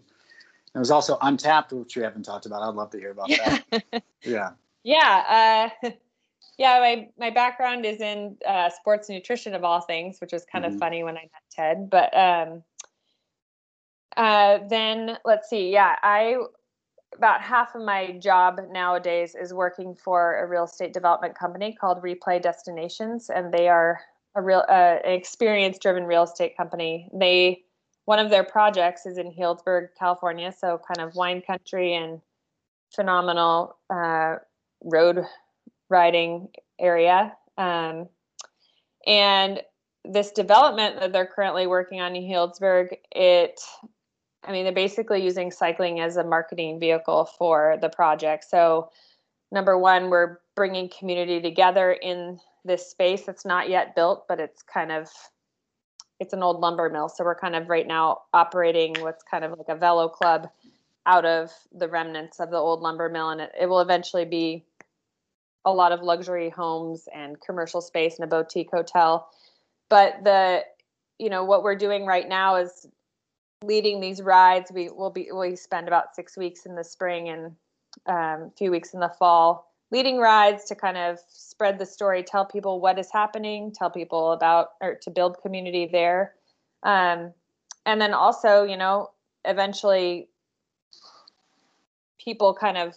there 0.72 0.80
was 0.80 0.90
also 0.90 1.18
Untapped, 1.22 1.72
which 1.72 1.96
you 1.96 2.02
haven't 2.02 2.24
talked 2.24 2.46
about. 2.46 2.62
I'd 2.62 2.74
love 2.74 2.90
to 2.90 2.98
hear 2.98 3.12
about 3.12 3.28
that. 3.28 3.84
yeah. 4.22 4.50
Yeah. 4.82 5.70
Uh, 5.84 5.90
yeah. 6.58 6.78
My 6.80 7.08
my 7.18 7.30
background 7.30 7.86
is 7.86 8.00
in 8.00 8.36
uh, 8.46 8.70
sports 8.70 9.08
nutrition 9.08 9.54
of 9.54 9.64
all 9.64 9.80
things, 9.80 10.20
which 10.20 10.32
was 10.32 10.44
kind 10.44 10.64
mm-hmm. 10.64 10.74
of 10.74 10.80
funny 10.80 11.04
when 11.04 11.16
I 11.16 11.22
met 11.22 11.42
Ted. 11.50 11.90
But 11.90 12.16
um, 12.16 12.62
uh, 14.16 14.58
then 14.68 15.16
let's 15.24 15.48
see. 15.48 15.70
Yeah, 15.70 15.96
I 16.02 16.38
about 17.16 17.40
half 17.40 17.74
of 17.74 17.82
my 17.82 18.12
job 18.18 18.60
nowadays 18.70 19.34
is 19.34 19.52
working 19.52 19.94
for 19.94 20.38
a 20.42 20.46
real 20.46 20.64
estate 20.64 20.92
development 20.92 21.38
company 21.38 21.76
called 21.78 22.02
Replay 22.02 22.42
Destinations, 22.42 23.30
and 23.30 23.52
they 23.52 23.68
are 23.68 24.00
a 24.34 24.42
real 24.42 24.64
uh, 24.68 24.98
an 25.04 25.12
experience 25.12 25.78
driven 25.78 26.04
real 26.04 26.24
estate 26.24 26.56
company. 26.56 27.08
They 27.12 27.62
one 28.04 28.18
of 28.18 28.30
their 28.30 28.44
projects 28.44 29.06
is 29.06 29.18
in 29.18 29.32
Healdsburg, 29.32 29.88
California, 29.98 30.52
so 30.52 30.80
kind 30.86 31.06
of 31.06 31.14
wine 31.14 31.40
country 31.40 31.94
and 31.94 32.20
phenomenal 32.94 33.76
uh, 33.88 34.36
road 34.82 35.24
riding 35.88 36.48
area. 36.78 37.34
Um, 37.56 38.08
and 39.06 39.60
this 40.04 40.32
development 40.32 41.00
that 41.00 41.12
they're 41.12 41.26
currently 41.26 41.66
working 41.66 42.00
on 42.00 42.14
in 42.14 42.24
Healdsburg, 42.24 42.96
it 43.10 43.60
I 44.46 44.52
mean, 44.52 44.64
they're 44.64 44.72
basically 44.72 45.22
using 45.22 45.50
cycling 45.50 46.00
as 46.00 46.16
a 46.16 46.24
marketing 46.24 46.78
vehicle 46.78 47.24
for 47.38 47.78
the 47.80 47.88
project. 47.88 48.44
So, 48.44 48.90
number 49.50 49.78
one, 49.78 50.10
we're 50.10 50.38
bringing 50.54 50.88
community 50.88 51.40
together 51.40 51.92
in 51.92 52.38
this 52.64 52.90
space 52.90 53.22
that's 53.22 53.44
not 53.44 53.68
yet 53.68 53.94
built, 53.94 54.26
but 54.28 54.40
it's 54.40 54.62
kind 54.62 54.92
of 54.92 55.10
it's 56.20 56.32
an 56.32 56.42
old 56.42 56.60
lumber 56.60 56.88
mill. 56.88 57.08
So 57.08 57.24
we're 57.24 57.34
kind 57.34 57.56
of 57.56 57.68
right 57.68 57.86
now 57.86 58.22
operating 58.32 58.94
what's 59.00 59.22
kind 59.22 59.44
of 59.44 59.52
like 59.52 59.68
a 59.68 59.74
velo 59.74 60.08
club 60.08 60.48
out 61.06 61.24
of 61.24 61.50
the 61.72 61.88
remnants 61.88 62.40
of 62.40 62.50
the 62.50 62.56
old 62.56 62.80
lumber 62.80 63.08
mill, 63.08 63.30
and 63.30 63.40
it, 63.40 63.52
it 63.60 63.66
will 63.66 63.80
eventually 63.80 64.24
be 64.24 64.64
a 65.64 65.72
lot 65.72 65.92
of 65.92 66.02
luxury 66.02 66.50
homes 66.50 67.08
and 67.14 67.40
commercial 67.40 67.80
space 67.80 68.16
and 68.18 68.24
a 68.24 68.26
boutique 68.26 68.70
hotel. 68.70 69.28
But 69.88 70.24
the 70.24 70.64
you 71.18 71.30
know 71.30 71.44
what 71.44 71.62
we're 71.62 71.76
doing 71.76 72.06
right 72.06 72.28
now 72.28 72.56
is 72.56 72.86
leading 73.62 74.00
these 74.00 74.20
rides. 74.22 74.70
We 74.72 74.88
will 74.90 75.10
be 75.10 75.30
we 75.32 75.56
spend 75.56 75.88
about 75.88 76.14
six 76.14 76.36
weeks 76.36 76.66
in 76.66 76.74
the 76.74 76.84
spring 76.84 77.28
and 77.28 77.44
um, 78.06 78.48
a 78.48 78.52
few 78.56 78.70
weeks 78.70 78.94
in 78.94 79.00
the 79.00 79.12
fall 79.18 79.74
leading 79.94 80.18
rides 80.18 80.64
to 80.64 80.74
kind 80.74 80.96
of 80.96 81.20
spread 81.28 81.78
the 81.78 81.86
story, 81.86 82.24
tell 82.24 82.44
people 82.44 82.80
what 82.80 82.98
is 82.98 83.10
happening, 83.12 83.72
tell 83.72 83.90
people 83.90 84.32
about 84.32 84.70
or 84.80 84.96
to 84.96 85.10
build 85.10 85.40
community 85.40 85.88
there, 85.90 86.34
um, 86.82 87.32
and 87.86 88.00
then 88.00 88.12
also 88.12 88.64
you 88.64 88.76
know 88.76 89.10
eventually 89.44 90.28
people 92.18 92.54
kind 92.54 92.76
of 92.76 92.96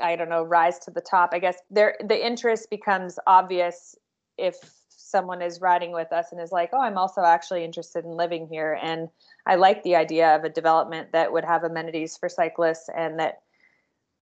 I 0.00 0.14
don't 0.14 0.28
know 0.28 0.44
rise 0.44 0.78
to 0.80 0.92
the 0.92 1.00
top. 1.00 1.30
I 1.32 1.40
guess 1.40 1.56
there 1.68 1.96
the 2.04 2.26
interest 2.26 2.70
becomes 2.70 3.18
obvious 3.26 3.96
if 4.38 4.56
someone 5.00 5.42
is 5.42 5.60
riding 5.60 5.92
with 5.92 6.12
us 6.12 6.32
and 6.32 6.40
is 6.40 6.52
like, 6.52 6.70
oh, 6.72 6.80
I'm 6.80 6.98
also 6.98 7.22
actually 7.22 7.64
interested 7.64 8.04
in 8.04 8.12
living 8.12 8.46
here. 8.48 8.78
And 8.82 9.08
I 9.46 9.56
like 9.56 9.82
the 9.82 9.96
idea 9.96 10.34
of 10.36 10.44
a 10.44 10.48
development 10.48 11.12
that 11.12 11.32
would 11.32 11.44
have 11.44 11.64
amenities 11.64 12.16
for 12.16 12.28
cyclists 12.28 12.88
and 12.94 13.18
that 13.18 13.42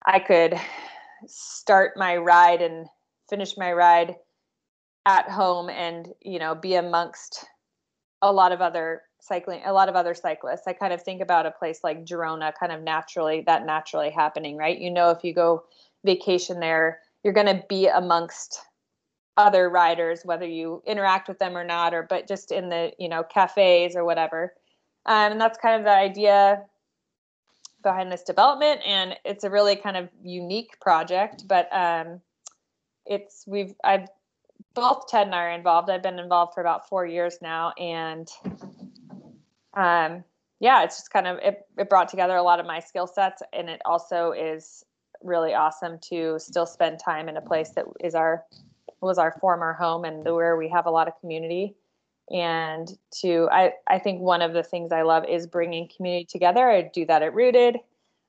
I 0.05 0.19
could 0.19 0.55
start 1.27 1.97
my 1.97 2.17
ride 2.17 2.63
and 2.63 2.87
finish 3.29 3.57
my 3.57 3.73
ride 3.73 4.17
at 5.07 5.29
home 5.29 5.71
and, 5.71 6.09
you 6.21 6.39
know, 6.39 6.55
be 6.55 6.75
amongst 6.75 7.47
a 8.23 8.33
lot 8.33 8.53
of 8.53 8.61
other 8.61 9.03
cycling 9.23 9.61
a 9.65 9.73
lot 9.73 9.89
of 9.89 9.97
other 9.97 10.15
cyclists 10.15 10.67
i 10.67 10.73
kind 10.73 10.93
of 10.93 11.03
think 11.03 11.21
about 11.21 11.47
a 11.47 11.51
place 11.51 11.81
like 11.85 12.05
girona 12.05 12.53
kind 12.59 12.73
of 12.73 12.83
naturally 12.83 13.43
that 13.43 13.67
naturally 13.67 14.11
happening 14.11 14.57
right 14.57 14.79
you 14.79 14.91
know 14.91 15.11
if 15.11 15.23
you 15.23 15.35
go 15.35 15.63
vacation 16.05 16.59
there 16.59 17.01
you're 17.23 17.35
going 17.35 17.47
to 17.47 17.63
be 17.69 17.87
amongst 17.87 18.61
other 19.37 19.71
riders 19.71 20.21
whether 20.25 20.47
you 20.47 20.83
interact 20.87 21.29
with 21.29 21.39
them 21.39 21.57
or 21.57 21.65
not 21.65 21.95
or 21.95 22.03
but 22.03 22.27
just 22.27 22.53
in 22.53 22.69
the 22.69 22.93
you 22.99 23.09
know 23.09 23.23
cafes 23.23 23.97
or 23.97 24.05
whatever. 24.05 24.55
Um, 25.07 25.33
and 25.33 25.41
that's 25.41 25.59
kind 25.59 25.77
of 25.77 25.85
the 25.85 25.97
idea 25.97 26.63
behind 27.83 28.13
this 28.13 28.23
development 28.23 28.81
and 28.87 29.17
it's 29.25 29.45
a 29.45 29.51
really 29.51 29.77
kind 29.77 29.97
of 29.97 30.09
unique 30.23 30.79
project 30.81 31.49
but 31.49 31.69
um, 31.73 32.21
it's 33.07 33.45
we've 33.47 33.75
i've 33.85 34.09
both 34.75 35.09
ted 35.09 35.27
and 35.27 35.35
i 35.35 35.45
are 35.45 35.51
involved. 35.51 35.91
I've 35.91 36.03
been 36.03 36.19
involved 36.19 36.55
for 36.55 36.61
about 36.61 36.89
four 36.89 37.07
years 37.07 37.39
now 37.41 37.73
and 37.79 38.29
um, 39.75 40.25
yeah 40.61 40.83
it's 40.85 40.99
just 40.99 41.11
kind 41.11 41.27
of 41.27 41.39
it, 41.39 41.67
it 41.79 41.89
brought 41.89 42.09
together 42.09 42.37
a 42.37 42.43
lot 42.43 42.61
of 42.61 42.67
my 42.67 42.81
skill 42.81 43.07
sets 43.07 43.43
and 43.53 43.71
it 43.71 43.81
also 43.85 44.33
is 44.33 44.85
really 45.23 45.55
awesome 45.55 45.99
to 46.11 46.39
still 46.39 46.67
spend 46.67 46.99
time 46.99 47.29
in 47.29 47.37
a 47.37 47.43
place 47.43 47.71
that 47.71 47.85
is 48.01 48.15
our 48.15 48.45
was 49.01 49.19
our 49.19 49.33
former 49.41 49.73
home 49.73 50.05
and 50.05 50.25
where 50.25 50.57
we 50.57 50.69
have 50.69 50.87
a 50.87 50.91
lot 50.91 51.09
of 51.09 51.19
community. 51.21 51.75
And 52.31 52.89
to 53.23 53.49
I, 53.51 53.73
I 53.89 53.99
think 53.99 54.21
one 54.21 54.41
of 54.43 54.53
the 54.53 54.63
things 54.63 54.93
i 54.93 55.03
love 55.03 55.25
is 55.29 55.47
bringing 55.47 55.89
community 55.95 56.27
together. 56.27 56.69
I 56.69 56.83
do 56.83 57.05
that 57.07 57.23
at 57.23 57.35
rooted. 57.35 57.77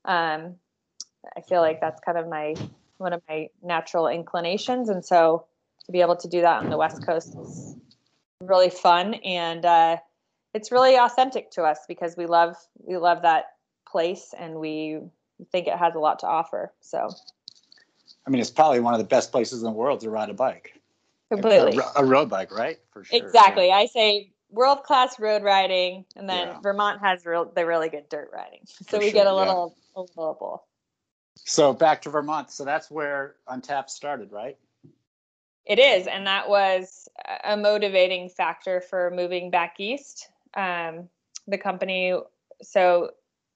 Um, 0.06 0.56
i 1.38 1.42
feel 1.42 1.62
like 1.62 1.80
that's 1.80 2.02
kind 2.02 2.18
of 2.18 2.28
my 2.28 2.56
one 2.98 3.14
of 3.14 3.22
my 3.28 3.50
natural 3.62 4.08
inclinations. 4.08 4.90
And 4.90 5.04
so 5.04 5.46
to 5.86 5.92
be 5.92 6.02
able 6.02 6.16
to 6.16 6.28
do 6.28 6.42
that 6.42 6.64
on 6.64 6.70
the 6.70 6.78
west 6.78 7.06
coast 7.06 7.36
is 7.36 7.76
really 8.42 8.70
fun. 8.70 9.16
And 9.16 9.66
uh, 9.66 9.98
it's 10.54 10.72
really 10.72 10.98
authentic 10.98 11.52
to 11.52 11.64
us 11.64 11.80
because 11.88 12.16
we 12.18 12.26
love 12.26 12.56
we 12.78 12.98
love 12.98 13.24
that 13.24 13.46
place 13.88 14.34
and 14.38 14.56
we 14.56 15.00
think 15.52 15.68
it 15.68 15.78
has 15.78 15.96
a 15.96 16.00
lot 16.00 16.20
to 16.20 16.28
offer. 16.28 16.72
So 16.80 17.10
I 18.26 18.30
mean, 18.30 18.42
it's 18.42 18.50
probably 18.52 18.80
one 18.80 18.94
of 18.94 19.00
the 19.00 19.06
best 19.06 19.32
places 19.32 19.60
in 19.64 19.66
the 19.66 19.72
world 19.72 20.02
to 20.02 20.10
ride 20.10 20.30
a 20.30 20.34
bike. 20.34 20.74
completely 21.32 21.78
A, 21.96 22.02
a 22.02 22.06
road 22.06 22.30
bike, 22.30 22.52
right? 22.52 22.78
For 22.92 23.04
sure. 23.04 23.18
Exactly. 23.18 23.72
I 23.72 23.86
say 23.88 24.32
world 24.50 24.84
class 24.84 25.20
road 25.20 25.44
riding, 25.44 26.06
and 26.16 26.30
then 26.30 26.48
Yeah. 26.50 26.60
Vermont 26.62 27.00
has 27.02 27.26
real 27.26 27.46
the 27.46 27.66
really 27.66 27.90
good 27.90 28.10
dirt 28.10 28.30
riding. 28.34 28.62
So 28.68 28.84
For 28.84 29.00
we 29.00 29.06
sure, 29.06 29.14
get 29.14 29.28
a 29.28 29.30
yeah. 29.30 29.36
little 29.36 29.76
a 29.96 30.02
little 30.02 30.38
of. 30.40 30.62
So 31.36 31.74
back 31.74 32.02
to 32.04 32.10
Vermont. 32.10 32.52
So 32.52 32.66
that's 32.66 32.92
where 32.92 33.36
Untapped 33.48 33.90
started, 33.90 34.32
right? 34.32 34.58
It 35.66 35.80
is, 35.80 36.08
and 36.08 36.26
that 36.28 36.50
was 36.50 37.08
a 37.44 37.56
motivating 37.56 38.30
factor 38.30 38.82
for 38.82 39.12
moving 39.12 39.52
back 39.52 39.80
east. 39.80 40.30
Um, 40.56 41.08
the 41.48 41.58
company, 41.58 42.14
so 42.62 43.12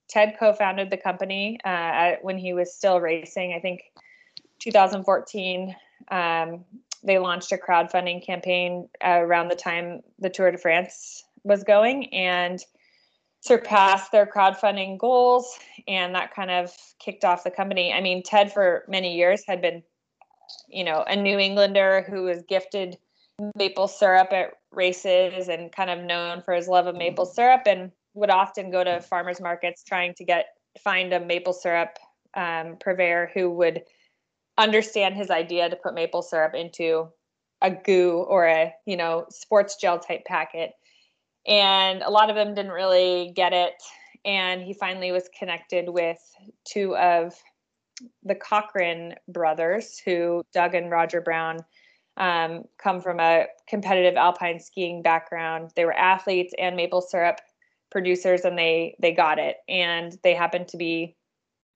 Ted 0.07 0.35
co-founded 0.39 0.91
the 0.91 0.97
company 0.97 1.59
uh, 1.65 1.67
at- 1.67 2.23
when 2.23 2.37
he 2.37 2.53
was 2.53 2.73
still 2.73 2.99
racing. 3.01 3.53
I 3.53 3.59
think 3.59 3.81
2014. 4.59 5.75
Um, 6.09 6.65
they 7.03 7.19
launched 7.19 7.51
a 7.51 7.57
crowdfunding 7.57 8.25
campaign 8.25 8.89
around 9.03 9.49
the 9.49 9.55
time 9.55 10.01
the 10.19 10.29
Tour 10.29 10.51
de 10.51 10.57
France 10.57 11.23
was 11.43 11.63
going 11.63 12.13
and 12.13 12.59
surpassed 13.41 14.11
their 14.11 14.25
crowdfunding 14.25 14.97
goals, 14.97 15.59
and 15.87 16.15
that 16.15 16.33
kind 16.33 16.49
of 16.49 16.73
kicked 16.99 17.23
off 17.23 17.43
the 17.43 17.51
company. 17.51 17.93
I 17.93 18.01
mean, 18.01 18.23
Ted 18.23 18.51
for 18.51 18.85
many 18.87 19.15
years 19.15 19.43
had 19.47 19.61
been 19.61 19.83
you 20.69 20.83
know, 20.83 21.03
a 21.07 21.15
New 21.15 21.37
Englander 21.39 22.05
who 22.09 22.23
was 22.23 22.43
gifted 22.47 22.97
maple 23.55 23.87
syrup 23.87 24.31
at 24.31 24.53
races 24.71 25.49
and 25.49 25.71
kind 25.71 25.89
of 25.89 26.03
known 26.03 26.41
for 26.41 26.53
his 26.53 26.67
love 26.67 26.87
of 26.87 26.95
maple 26.95 27.25
syrup 27.25 27.63
and 27.65 27.91
would 28.13 28.29
often 28.29 28.71
go 28.71 28.83
to 28.83 29.01
farmers 29.01 29.41
markets 29.41 29.83
trying 29.83 30.13
to 30.13 30.23
get 30.23 30.47
find 30.81 31.13
a 31.13 31.19
maple 31.19 31.53
syrup 31.53 31.97
um, 32.35 32.77
purveyor 32.79 33.29
who 33.33 33.49
would 33.51 33.83
understand 34.57 35.15
his 35.15 35.29
idea 35.29 35.69
to 35.69 35.75
put 35.75 35.93
maple 35.93 36.21
syrup 36.21 36.53
into 36.53 37.07
a 37.61 37.71
goo 37.71 38.25
or 38.27 38.45
a 38.45 38.73
you 38.85 38.97
know 38.97 39.25
sports 39.29 39.77
gel 39.79 39.99
type 39.99 40.25
packet 40.25 40.71
and 41.47 42.01
a 42.01 42.09
lot 42.09 42.29
of 42.29 42.35
them 42.35 42.53
didn't 42.53 42.71
really 42.71 43.31
get 43.35 43.53
it 43.53 43.73
and 44.25 44.61
he 44.61 44.73
finally 44.73 45.11
was 45.11 45.29
connected 45.37 45.89
with 45.89 46.19
two 46.65 46.95
of 46.97 47.33
the 48.23 48.35
Cochran 48.35 49.15
brothers, 49.27 49.99
who 50.03 50.43
Doug 50.53 50.75
and 50.75 50.91
Roger 50.91 51.21
Brown 51.21 51.59
um, 52.17 52.63
come 52.77 53.01
from 53.01 53.19
a 53.19 53.45
competitive 53.69 54.15
alpine 54.15 54.59
skiing 54.59 55.01
background. 55.01 55.71
They 55.75 55.85
were 55.85 55.93
athletes 55.93 56.53
and 56.57 56.75
maple 56.75 57.01
syrup 57.01 57.39
producers, 57.91 58.41
and 58.41 58.57
they 58.57 58.95
they 58.99 59.11
got 59.11 59.39
it. 59.39 59.57
And 59.69 60.17
they 60.23 60.33
happened 60.33 60.67
to 60.69 60.77
be 60.77 61.15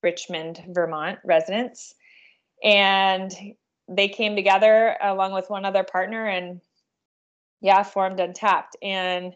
Richmond, 0.01 0.63
Vermont 0.69 1.19
residents, 1.23 1.93
and 2.63 3.31
they 3.87 4.07
came 4.07 4.35
together 4.35 4.95
along 5.01 5.33
with 5.33 5.49
one 5.49 5.65
other 5.65 5.83
partner, 5.83 6.25
and 6.25 6.61
yeah, 7.61 7.83
formed 7.83 8.19
Untapped. 8.19 8.75
And 8.81 9.35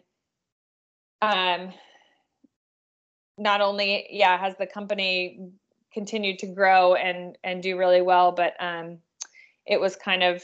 um, 1.22 1.72
not 3.38 3.60
only 3.60 4.06
yeah 4.10 4.38
has 4.38 4.56
the 4.56 4.66
company 4.66 5.50
continued 5.92 6.38
to 6.38 6.46
grow 6.46 6.94
and 6.94 7.36
and 7.42 7.62
do 7.62 7.78
really 7.78 8.02
well 8.02 8.32
but 8.32 8.54
um 8.60 8.98
it 9.66 9.80
was 9.80 9.96
kind 9.96 10.22
of 10.22 10.42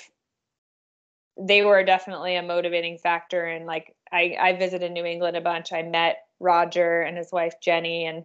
they 1.39 1.63
were 1.63 1.85
definitely 1.85 2.37
a 2.37 2.43
motivating 2.43 2.99
factor 2.99 3.45
and 3.45 3.67
like 3.67 3.95
i 4.13 4.37
i 4.41 4.53
visited 4.57 4.91
new 4.91 5.05
england 5.05 5.37
a 5.37 5.41
bunch 5.41 5.73
i 5.73 5.83
met 5.83 6.17
roger 6.41 7.03
and 7.03 7.17
his 7.17 7.31
wife 7.33 7.55
jenny 7.63 8.07
and 8.07 8.25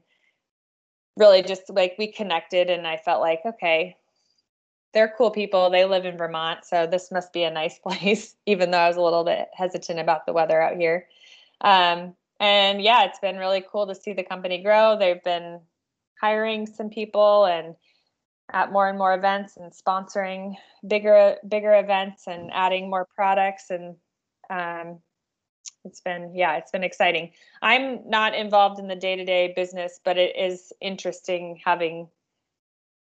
really 1.17 1.41
just 1.41 1.63
like 1.69 1.95
we 1.97 2.11
connected 2.11 2.69
and 2.69 2.87
i 2.87 2.97
felt 2.97 3.21
like 3.21 3.41
okay 3.45 3.95
they're 4.95 5.13
cool 5.15 5.29
people. 5.29 5.69
They 5.69 5.85
live 5.85 6.05
in 6.05 6.17
vermont 6.17 6.65
so 6.65 6.87
this 6.87 7.11
must 7.11 7.33
be 7.33 7.43
a 7.43 7.51
nice 7.51 7.77
place 7.85 8.35
even 8.47 8.71
though 8.71 8.79
i 8.79 8.87
was 8.87 8.97
a 8.97 9.01
little 9.01 9.23
bit 9.23 9.49
hesitant 9.53 9.99
about 9.99 10.25
the 10.25 10.33
weather 10.33 10.59
out 10.59 10.77
here. 10.77 11.07
Um, 11.61 12.15
and 12.39 12.81
yeah 12.81 13.05
it's 13.05 13.19
been 13.19 13.37
really 13.37 13.63
cool 13.71 13.85
to 13.85 13.93
see 13.93 14.13
the 14.13 14.23
company 14.23 14.63
grow. 14.63 14.97
They've 14.97 15.23
been 15.23 15.59
hiring 16.19 16.65
some 16.65 16.89
people 16.89 17.45
and 17.45 17.75
at 18.53 18.71
more 18.71 18.87
and 18.87 18.97
more 18.97 19.13
events 19.13 19.57
and 19.57 19.71
sponsoring 19.71 20.55
bigger 20.87 21.35
bigger 21.47 21.75
events 21.75 22.27
and 22.27 22.49
adding 22.53 22.89
more 22.89 23.07
products 23.15 23.69
and 23.69 23.95
um, 24.49 24.99
it's 25.83 25.99
been 25.99 26.33
yeah 26.33 26.55
it's 26.55 26.71
been 26.71 26.83
exciting. 26.83 27.31
I'm 27.61 28.07
not 28.09 28.33
involved 28.33 28.79
in 28.79 28.87
the 28.87 28.95
day-to-day 28.95 29.53
business 29.55 29.99
but 30.05 30.17
it 30.17 30.37
is 30.37 30.71
interesting 30.79 31.59
having 31.65 32.07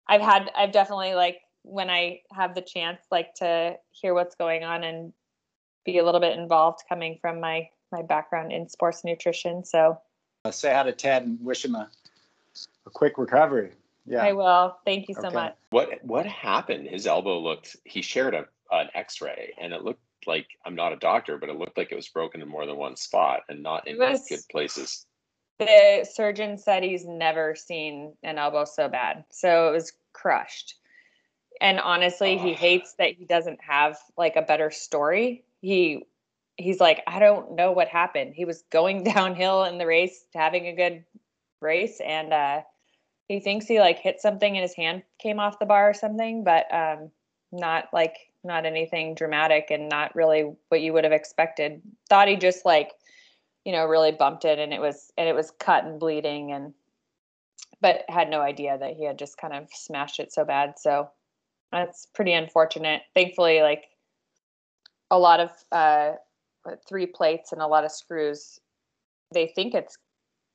i've 0.08 0.22
had 0.22 0.52
i've 0.56 0.72
definitely 0.72 1.16
like 1.16 1.42
when 1.64 1.90
i 1.90 2.20
have 2.32 2.56
the 2.56 2.62
chance 2.62 3.00
like 3.12 3.34
to 3.36 3.76
hear 3.92 4.14
what's 4.14 4.36
going 4.36 4.64
on 4.64 4.84
and 4.84 5.14
be 5.86 5.98
a 5.98 6.04
little 6.06 6.20
bit 6.22 6.38
involved 6.38 6.82
coming 6.90 7.18
from 7.22 7.40
my 7.40 7.68
my 7.92 8.02
background 8.02 8.52
in 8.52 8.68
sports 8.68 9.04
nutrition 9.04 9.64
so 9.64 9.98
Uh, 10.46 10.52
say 10.52 10.74
hi 10.74 10.84
to 10.84 10.92
Ted 10.92 11.24
and 11.24 11.40
wish 11.42 11.64
him 11.66 11.76
a, 11.76 11.90
a 12.86 12.90
quick 12.90 13.18
recovery. 13.18 13.72
Yeah. 14.06 14.24
i 14.24 14.32
will 14.34 14.78
thank 14.86 15.08
you 15.08 15.16
so 15.16 15.28
Okay. 15.28 15.36
much 15.36 15.56
What 15.70 16.04
what 16.04 16.26
happened? 16.26 16.88
His 16.88 17.06
elbow 17.06 17.40
looked. 17.40 17.76
He 17.86 18.02
shared 18.02 18.34
a 18.34 18.46
an 18.72 18.88
X-ray, 18.96 19.54
and 19.60 19.74
it 19.74 19.84
looked 19.84 20.02
like 20.26 20.48
I'm 20.66 20.76
not 20.76 20.94
a 20.94 20.96
doctor, 20.96 21.38
but 21.38 21.50
it 21.50 21.58
looked 21.58 21.78
like 21.78 21.92
it 21.92 21.96
was 21.96 22.08
broken 22.08 22.42
in 22.42 22.48
more 22.48 22.66
than 22.66 22.78
one 22.78 22.96
spot 22.96 23.42
and 23.50 23.62
not 23.62 23.86
in 23.88 23.98
was- 24.00 24.26
good 24.30 24.40
places. 24.50 25.06
the 25.60 26.08
surgeon 26.12 26.58
said 26.58 26.82
he's 26.84 27.06
never 27.06 27.54
seen 27.54 28.14
an 28.24 28.38
elbow 28.40 28.64
so 28.66 28.88
bad. 28.88 29.26
So 29.30 29.68
it 29.70 29.72
was 29.74 29.92
crushed. 30.14 30.76
And 31.62 31.80
honestly, 31.80 32.40
he 32.40 32.54
hates 32.54 32.94
that 32.94 33.14
he 33.14 33.24
doesn't 33.24 33.62
have 33.62 34.00
like 34.18 34.36
a 34.36 34.42
better 34.42 34.72
story. 34.72 35.44
He 35.62 36.04
he's 36.58 36.80
like, 36.80 37.04
I 37.08 37.20
don't 37.20 37.56
know 37.56 37.72
what 37.72 37.88
happened. 37.88 38.34
He 38.36 38.46
was 38.46 38.64
going 38.72 39.04
downhill 39.16 39.64
in 39.66 39.78
the 39.78 39.86
race, 39.86 40.26
having 40.34 40.68
a 40.68 40.76
good 40.76 41.06
race, 41.62 42.02
and 42.04 42.34
uh 42.34 42.62
he 43.28 43.40
thinks 43.40 43.68
he 43.68 43.80
like 43.80 44.00
hit 44.00 44.20
something 44.20 44.58
and 44.58 44.64
his 44.64 44.74
hand 44.74 45.04
came 45.20 45.40
off 45.40 45.60
the 45.60 45.66
bar 45.66 45.92
or 45.92 45.94
something, 45.94 46.44
but 46.44 46.66
um 46.74 47.12
not 47.52 47.90
like 47.94 48.18
not 48.44 48.66
anything 48.66 49.14
dramatic 49.14 49.68
and 49.70 49.88
not 49.88 50.16
really 50.16 50.52
what 50.70 50.82
you 50.82 50.94
would 50.94 51.04
have 51.04 51.14
expected. 51.14 51.80
Thought 52.10 52.28
he 52.28 52.38
just 52.38 52.66
like 52.66 52.92
you 53.66 53.72
know 53.72 53.86
really 53.86 54.12
bumped 54.12 54.46
it 54.46 54.58
and 54.58 54.74
it 54.74 54.82
was 54.82 55.14
and 55.16 55.30
it 55.30 55.36
was 55.36 55.52
cut 55.60 55.86
and 55.86 56.00
bleeding 56.00 56.52
and 56.52 56.74
but 57.82 58.04
had 58.10 58.30
no 58.32 58.42
idea 58.42 58.80
that 58.80 58.96
he 58.96 59.06
had 59.06 59.20
just 59.20 59.38
kind 59.38 59.54
of 59.54 59.68
smashed 59.72 60.20
it 60.20 60.34
so 60.34 60.44
bad 60.44 60.80
so 60.80 61.10
that's 61.72 62.08
pretty 62.14 62.34
unfortunate 62.34 63.02
thankfully 63.16 63.62
like 63.62 63.86
a 65.10 65.18
lot 65.18 65.40
of 65.40 65.52
uh 65.72 66.14
three 66.88 67.06
plates 67.06 67.52
and 67.52 67.62
a 67.62 67.68
lot 67.68 67.84
of 67.86 67.92
screws 67.92 68.60
they 69.34 69.48
think 69.48 69.74
it's 69.74 69.96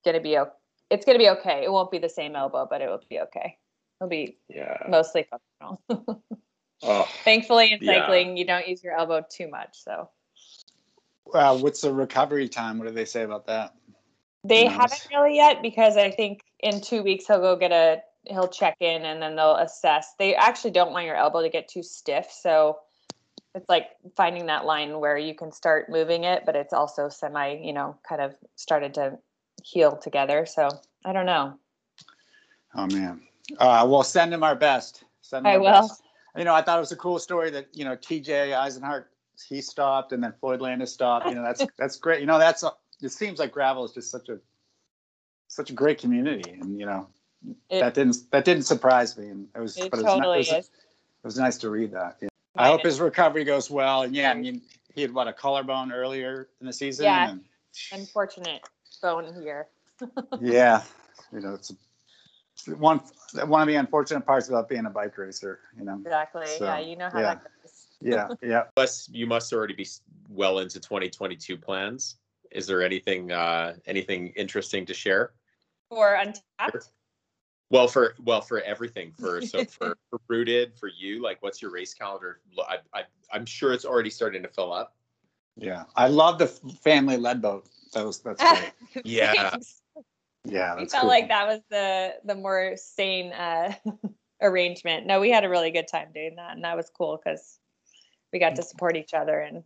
gonna 0.05 0.21
be 0.21 0.37
o- 0.39 0.53
it's 0.91 1.05
gonna 1.05 1.19
be 1.19 1.29
okay 1.29 1.63
it 1.65 1.73
won't 1.73 1.91
be 1.91 1.99
the 1.99 2.09
same 2.09 2.37
elbow 2.37 2.67
but 2.69 2.81
it 2.81 2.89
will 2.89 3.01
be 3.09 3.21
okay 3.21 3.57
it'll 4.01 4.09
be 4.09 4.39
Yeah. 4.49 4.77
mostly 4.89 5.27
functional 5.31 6.23
Oh, 6.83 7.03
thankfully 7.25 7.73
in 7.73 7.79
Yeah. 7.81 8.01
cycling 8.01 8.37
you 8.37 8.47
don't 8.47 8.69
use 8.69 8.85
your 8.85 8.95
elbow 8.95 9.25
too 9.29 9.49
much 9.49 9.77
so 9.83 10.11
Uh, 11.35 11.59
what's 11.59 11.81
the 11.81 11.93
recovery 11.93 12.49
time? 12.49 12.79
What 12.79 12.87
do 12.87 12.95
they 12.95 13.05
say 13.05 13.25
about 13.25 13.47
that? 13.47 13.75
They 14.45 14.65
Nice. 14.67 14.77
haven't 14.77 15.09
really 15.13 15.37
yet 15.37 15.61
because 15.61 15.97
I 15.97 16.11
think 16.13 16.41
in 16.61 16.81
two 16.81 17.03
weeks 17.03 17.27
he'll 17.27 17.41
go 17.41 17.57
get 17.57 17.73
a 17.73 18.01
he'll 18.29 18.49
check 18.49 18.77
in 18.81 19.05
and 19.05 19.21
then 19.23 19.37
they'll 19.37 19.57
assess. 19.57 20.15
They 20.19 20.35
actually 20.35 20.73
don't 20.73 20.93
want 20.93 21.07
your 21.07 21.17
elbow 21.17 21.43
to 21.43 21.49
get 21.49 21.69
too 21.69 21.83
stiff, 21.83 22.31
so 22.31 22.79
it's 23.57 23.69
like 23.69 23.89
finding 24.17 24.47
that 24.47 24.67
line 24.67 25.01
where 25.01 25.17
you 25.17 25.35
can 25.35 25.51
start 25.51 25.89
moving 25.89 26.25
it, 26.25 26.45
but 26.45 26.55
it's 26.55 26.75
also 26.75 27.09
semi, 27.09 27.55
you 27.55 27.73
know, 27.73 27.97
kind 28.07 28.21
of 28.21 28.35
started 28.55 28.95
to 28.95 29.19
heal 29.65 29.97
together. 29.97 30.45
So 30.47 30.69
I 31.05 31.13
don't 31.13 31.27
know. 31.27 31.59
Oh 32.75 32.87
man. 32.87 33.23
Uh, 33.59 33.87
well, 33.89 34.03
send 34.03 34.35
him 34.35 34.43
our 34.43 34.55
best. 34.55 35.05
Send 35.23 35.47
him 35.47 35.53
I 35.53 35.55
our 35.55 35.61
will. 35.61 35.89
best. 35.89 36.03
You 36.37 36.45
know, 36.45 36.55
I 36.55 36.61
thought 36.61 36.77
it 36.77 36.81
was 36.81 36.93
a 36.93 36.97
cool 36.97 37.19
story 37.19 37.51
that 37.51 37.69
you 37.73 37.85
know 37.85 37.97
T.J. 37.97 38.51
Eisenhart 38.51 39.05
he 39.49 39.61
stopped 39.61 40.13
and 40.13 40.23
then 40.23 40.35
Floyd 40.39 40.61
Landis 40.61 40.93
stopped. 40.93 41.27
You 41.27 41.35
know, 41.35 41.43
that's 41.43 41.65
that's 41.79 41.97
great. 41.97 42.21
You 42.21 42.27
know, 42.27 42.39
that's 42.39 42.63
it 43.01 43.11
seems 43.11 43.39
like 43.39 43.53
gravel 43.53 43.85
is 43.85 43.93
just 43.93 44.11
such 44.11 44.29
a 44.29 44.39
such 45.49 45.71
a 45.71 45.73
great 45.73 45.99
community, 45.99 46.51
and 46.51 46.79
you 46.79 46.85
know 46.85 47.09
It, 47.71 47.81
that 47.81 47.95
didn't 47.95 48.31
that 48.31 48.45
didn't 48.45 48.65
surprise 48.65 49.17
me, 49.17 49.29
and 49.29 49.49
it 49.55 49.61
was 49.61 49.77
it 49.77 49.91
but 49.91 50.01
it 50.01 50.05
was, 50.05 50.13
totally 50.13 50.37
it 50.37 50.39
was, 50.39 50.49
is. 50.49 50.65
it 50.67 51.25
was 51.25 51.39
nice 51.39 51.57
to 51.59 51.71
read 51.71 51.93
that. 51.93 52.17
yeah. 52.21 52.29
I 52.57 52.69
hope 52.69 52.83
his 52.83 53.01
recovery 53.01 53.45
goes 53.45 53.71
well. 53.71 54.03
And 54.03 54.15
yeah, 54.15 54.31
I 54.31 54.35
mean, 54.35 54.63
he 54.95 55.03
had 55.03 55.13
what 55.13 55.29
a 55.29 55.33
collarbone 55.33 55.93
earlier 55.93 56.49
in 56.61 56.67
the 56.67 56.73
season. 56.73 57.05
Yeah. 57.05 57.31
and- 57.31 57.45
Unfortunate 57.93 58.63
bone 59.03 59.35
here. 59.43 59.69
yeah, 60.41 60.83
you 61.33 61.41
know, 61.41 61.55
it's 61.55 61.73
one 62.79 63.01
one 63.45 63.61
of 63.61 63.69
the 63.69 63.75
unfortunate 63.75 64.25
parts 64.25 64.49
about 64.49 64.69
being 64.69 64.87
a 64.87 64.91
bike 64.91 65.17
racer. 65.19 65.61
You 65.77 65.85
know. 65.85 65.99
Exactly. 66.01 66.47
So, 66.59 66.65
yeah, 66.65 66.79
you 66.79 66.97
know 66.97 67.11
how 67.13 67.21
yeah. 67.21 67.35
that 67.35 67.43
goes. 67.63 67.87
Yeah, 68.01 68.29
yeah. 68.43 68.63
Plus, 68.77 69.09
you 69.11 69.27
must 69.27 69.53
already 69.53 69.75
be 69.75 69.87
well 70.29 70.61
into 70.61 70.81
2022 70.81 71.57
plans. 71.57 72.17
Is 72.51 72.67
there 72.67 72.83
anything 72.83 73.33
uh, 73.33 73.75
anything 73.87 74.29
interesting 74.37 74.87
to 74.87 74.95
share? 74.95 75.33
For 75.91 76.15
Untapped. 76.15 76.91
Well, 77.71 77.89
for 77.89 78.15
well 78.25 78.41
for 78.41 78.61
everything 78.61 79.13
for 79.19 79.41
so 79.43 79.65
for, 79.65 79.97
for 80.11 80.21
rooted 80.29 80.75
for 80.79 80.89
you, 80.89 81.23
like 81.23 81.43
what's 81.43 81.61
your 81.61 81.71
race 81.71 81.95
calendar? 81.95 82.41
Lo- 82.57 82.65
I, 82.69 82.79
I 82.99 83.03
I'm 83.33 83.47
sure 83.47 83.73
it's 83.73 83.85
already 83.85 84.11
starting 84.11 84.43
to 84.43 84.49
fill 84.49 84.73
up. 84.73 84.95
Yeah, 85.57 85.85
I 85.97 86.09
love 86.09 86.39
the 86.39 86.47
family 86.47 87.17
lead 87.17 87.43
boat. 87.43 87.67
That 87.93 88.05
was 88.05 88.19
that's 88.19 88.43
great. 88.93 89.05
Yeah. 89.05 89.51
Thanks. 89.51 89.83
Yeah, 90.45 90.75
we 90.75 90.83
that's 90.83 90.93
felt 90.93 91.03
cool. 91.03 91.09
like 91.09 91.29
that 91.29 91.47
was 91.47 91.61
the 91.71 92.15
the 92.25 92.35
more 92.35 92.75
sane 92.77 93.33
uh 93.33 93.75
arrangement 94.43 95.07
no 95.07 95.19
we 95.19 95.31
had 95.31 95.45
a 95.45 95.49
really 95.49 95.71
good 95.71 95.89
time 95.89 96.09
doing 96.13 96.37
that 96.37 96.55
and 96.55 96.63
that 96.63 96.77
was 96.77 96.91
cool 96.91 97.17
because 97.17 97.59
we 98.33 98.39
got 98.39 98.55
to 98.55 98.63
support 98.63 98.95
each 98.95 99.15
other 99.15 99.41
and 99.41 99.65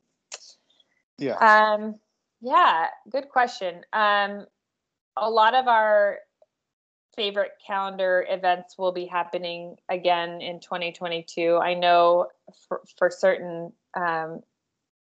Yeah, 1.18 1.34
um 1.34 1.96
yeah 2.40 2.86
good 3.10 3.28
question 3.28 3.82
um 3.92 4.46
a 5.16 5.28
lot 5.28 5.54
of 5.54 5.66
our 5.66 6.18
favorite 7.20 7.52
calendar 7.66 8.24
events 8.30 8.78
will 8.78 8.92
be 8.92 9.04
happening 9.04 9.76
again 9.90 10.40
in 10.40 10.58
2022 10.58 11.58
i 11.58 11.74
know 11.74 12.26
for, 12.66 12.80
for 12.96 13.10
certain 13.10 13.70
um 13.94 14.40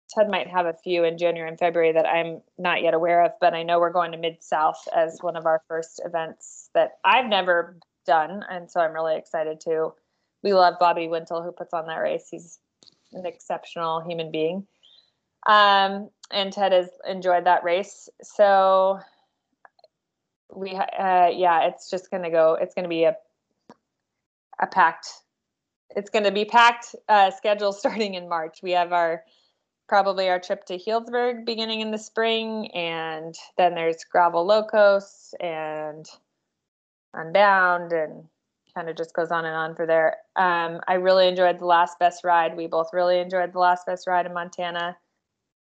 Ted 0.09 0.27
might 0.27 0.47
have 0.47 0.65
a 0.65 0.73
few 0.73 1.03
in 1.03 1.19
January 1.19 1.47
and 1.47 1.59
February 1.59 1.91
that 1.91 2.07
I'm 2.07 2.41
not 2.57 2.81
yet 2.81 2.95
aware 2.95 3.23
of, 3.23 3.33
but 3.39 3.53
I 3.53 3.61
know 3.61 3.79
we're 3.79 3.91
going 3.91 4.11
to 4.13 4.17
Mid 4.17 4.41
South 4.41 4.87
as 4.95 5.19
one 5.21 5.35
of 5.35 5.45
our 5.45 5.61
first 5.67 6.01
events 6.03 6.71
that 6.73 6.93
I've 7.05 7.27
never 7.27 7.77
done, 8.07 8.43
and 8.49 8.71
so 8.71 8.79
I'm 8.79 8.93
really 8.93 9.17
excited 9.17 9.59
to. 9.65 9.93
We 10.41 10.53
love 10.53 10.79
Bobby 10.79 11.07
Wintle 11.07 11.43
who 11.43 11.51
puts 11.51 11.75
on 11.75 11.85
that 11.85 11.97
race. 11.97 12.27
He's 12.31 12.57
an 13.13 13.27
exceptional 13.27 14.01
human 14.01 14.31
being, 14.31 14.65
um, 15.45 16.09
and 16.31 16.51
Ted 16.51 16.71
has 16.71 16.89
enjoyed 17.07 17.45
that 17.45 17.63
race. 17.63 18.09
So 18.23 18.99
we, 20.53 20.71
uh, 20.71 21.27
yeah, 21.27 21.67
it's 21.67 21.89
just 21.89 22.09
gonna 22.11 22.31
go. 22.31 22.57
It's 22.59 22.73
gonna 22.73 22.87
be 22.87 23.03
a 23.03 23.15
a 24.59 24.67
packed. 24.67 25.07
It's 25.95 26.09
gonna 26.09 26.31
be 26.31 26.45
packed 26.45 26.95
uh, 27.07 27.31
schedule 27.31 27.73
starting 27.73 28.15
in 28.15 28.27
March. 28.27 28.59
We 28.61 28.71
have 28.71 28.93
our 28.93 29.23
probably 29.87 30.29
our 30.29 30.39
trip 30.39 30.65
to 30.65 30.77
Healdsburg 30.77 31.45
beginning 31.45 31.81
in 31.81 31.91
the 31.91 31.97
spring, 31.97 32.69
and 32.71 33.35
then 33.57 33.75
there's 33.75 34.03
Gravel 34.03 34.45
Locos 34.45 35.33
and 35.39 36.05
Unbound, 37.13 37.91
and 37.91 38.25
kind 38.75 38.89
of 38.89 38.95
just 38.95 39.13
goes 39.13 39.31
on 39.31 39.45
and 39.45 39.55
on 39.55 39.75
for 39.75 39.85
there. 39.85 40.17
Um, 40.35 40.79
I 40.87 40.93
really 40.93 41.27
enjoyed 41.27 41.59
the 41.59 41.65
last 41.65 41.97
best 41.99 42.23
ride. 42.23 42.55
We 42.55 42.67
both 42.67 42.89
really 42.93 43.19
enjoyed 43.19 43.53
the 43.53 43.59
last 43.59 43.85
best 43.85 44.07
ride 44.07 44.25
in 44.25 44.33
Montana. 44.33 44.95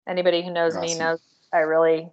Anybody 0.07 0.43
who 0.43 0.51
knows 0.51 0.75
me 0.75 0.95
knows 0.95 1.19
I 1.53 1.59
really 1.59 2.09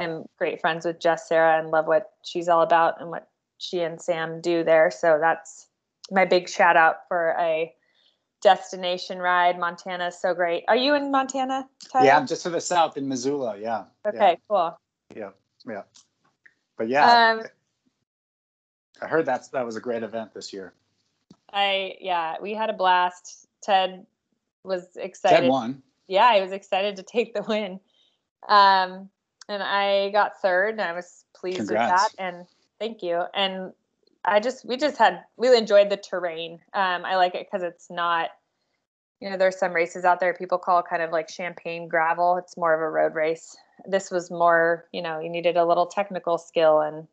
am 0.00 0.24
great 0.38 0.60
friends 0.60 0.84
with 0.84 1.00
Jess 1.00 1.28
Cerra 1.28 1.58
and 1.58 1.70
love 1.70 1.86
what 1.86 2.12
she's 2.22 2.48
all 2.48 2.62
about 2.62 3.00
and 3.00 3.10
what 3.10 3.28
she 3.58 3.80
and 3.80 4.00
Sam 4.00 4.40
do 4.40 4.64
there. 4.64 4.90
So 4.90 5.18
that's 5.20 5.68
my 6.10 6.24
big 6.24 6.48
shout 6.48 6.76
out 6.76 7.08
for 7.08 7.34
a 7.38 7.72
destination 8.42 9.18
ride. 9.18 9.58
Montana 9.58 10.08
is 10.08 10.20
so 10.20 10.34
great. 10.34 10.64
Are 10.68 10.76
you 10.76 10.94
in 10.94 11.10
Montana? 11.10 11.66
Tyler? 11.90 12.06
yeah. 12.06 12.16
I'm 12.16 12.26
just 12.26 12.42
to 12.42 12.50
the 12.50 12.60
south 12.60 12.96
in 12.96 13.08
Missoula. 13.08 13.56
Yeah. 13.58 13.84
Okay, 14.06 14.38
cool. 14.48 14.78
Yeah, 15.14 15.30
yeah. 15.66 15.72
yeah. 15.72 15.82
But 16.76 16.88
yeah, 16.88 17.32
Um, 17.32 17.42
I 19.00 19.06
heard 19.06 19.26
that's 19.26 19.48
that 19.48 19.64
was 19.64 19.76
a 19.76 19.80
great 19.80 20.02
event 20.02 20.34
this 20.34 20.52
year. 20.52 20.72
I 21.52 21.96
yeah, 22.00 22.36
we 22.40 22.54
had 22.54 22.68
a 22.68 22.72
blast. 22.72 23.46
Ted 23.62 24.06
was 24.64 24.96
excited. 24.96 25.40
Ted 25.42 25.48
won. 25.48 25.82
Yeah, 26.08 26.26
I 26.26 26.40
was 26.40 26.52
excited 26.52 26.96
to 26.96 27.02
take 27.02 27.34
the 27.34 27.42
win. 27.42 27.80
Um, 28.48 29.08
and 29.48 29.62
I 29.62 30.10
got 30.10 30.40
third, 30.40 30.70
and 30.70 30.80
I 30.80 30.92
was 30.92 31.24
pleased 31.34 31.58
Congrats. 31.58 32.12
with 32.12 32.16
that. 32.16 32.22
And 32.22 32.46
thank 32.78 33.02
you. 33.02 33.22
And 33.34 33.72
I 34.24 34.40
just 34.40 34.64
we 34.64 34.76
just 34.76 34.96
had 34.96 35.22
really 35.36 35.58
enjoyed 35.58 35.90
the 35.90 35.96
terrain. 35.96 36.60
Um, 36.72 37.04
I 37.04 37.16
like 37.16 37.34
it 37.34 37.46
because 37.50 37.62
it's 37.62 37.90
not. 37.90 38.30
You 39.20 39.30
know, 39.30 39.36
there's 39.38 39.58
some 39.58 39.72
races 39.72 40.04
out 40.04 40.20
there 40.20 40.34
people 40.34 40.58
call 40.58 40.82
kind 40.82 41.00
of 41.00 41.10
like 41.10 41.30
champagne 41.30 41.88
gravel. 41.88 42.36
It's 42.36 42.56
more 42.56 42.74
of 42.74 42.80
a 42.80 42.90
road 42.90 43.14
race. 43.14 43.56
This 43.86 44.10
was 44.10 44.30
more, 44.30 44.86
you 44.92 45.00
know, 45.00 45.18
you 45.18 45.30
needed 45.30 45.56
a 45.56 45.64
little 45.64 45.86
technical 45.86 46.36
skill 46.36 46.80
and 46.80 47.06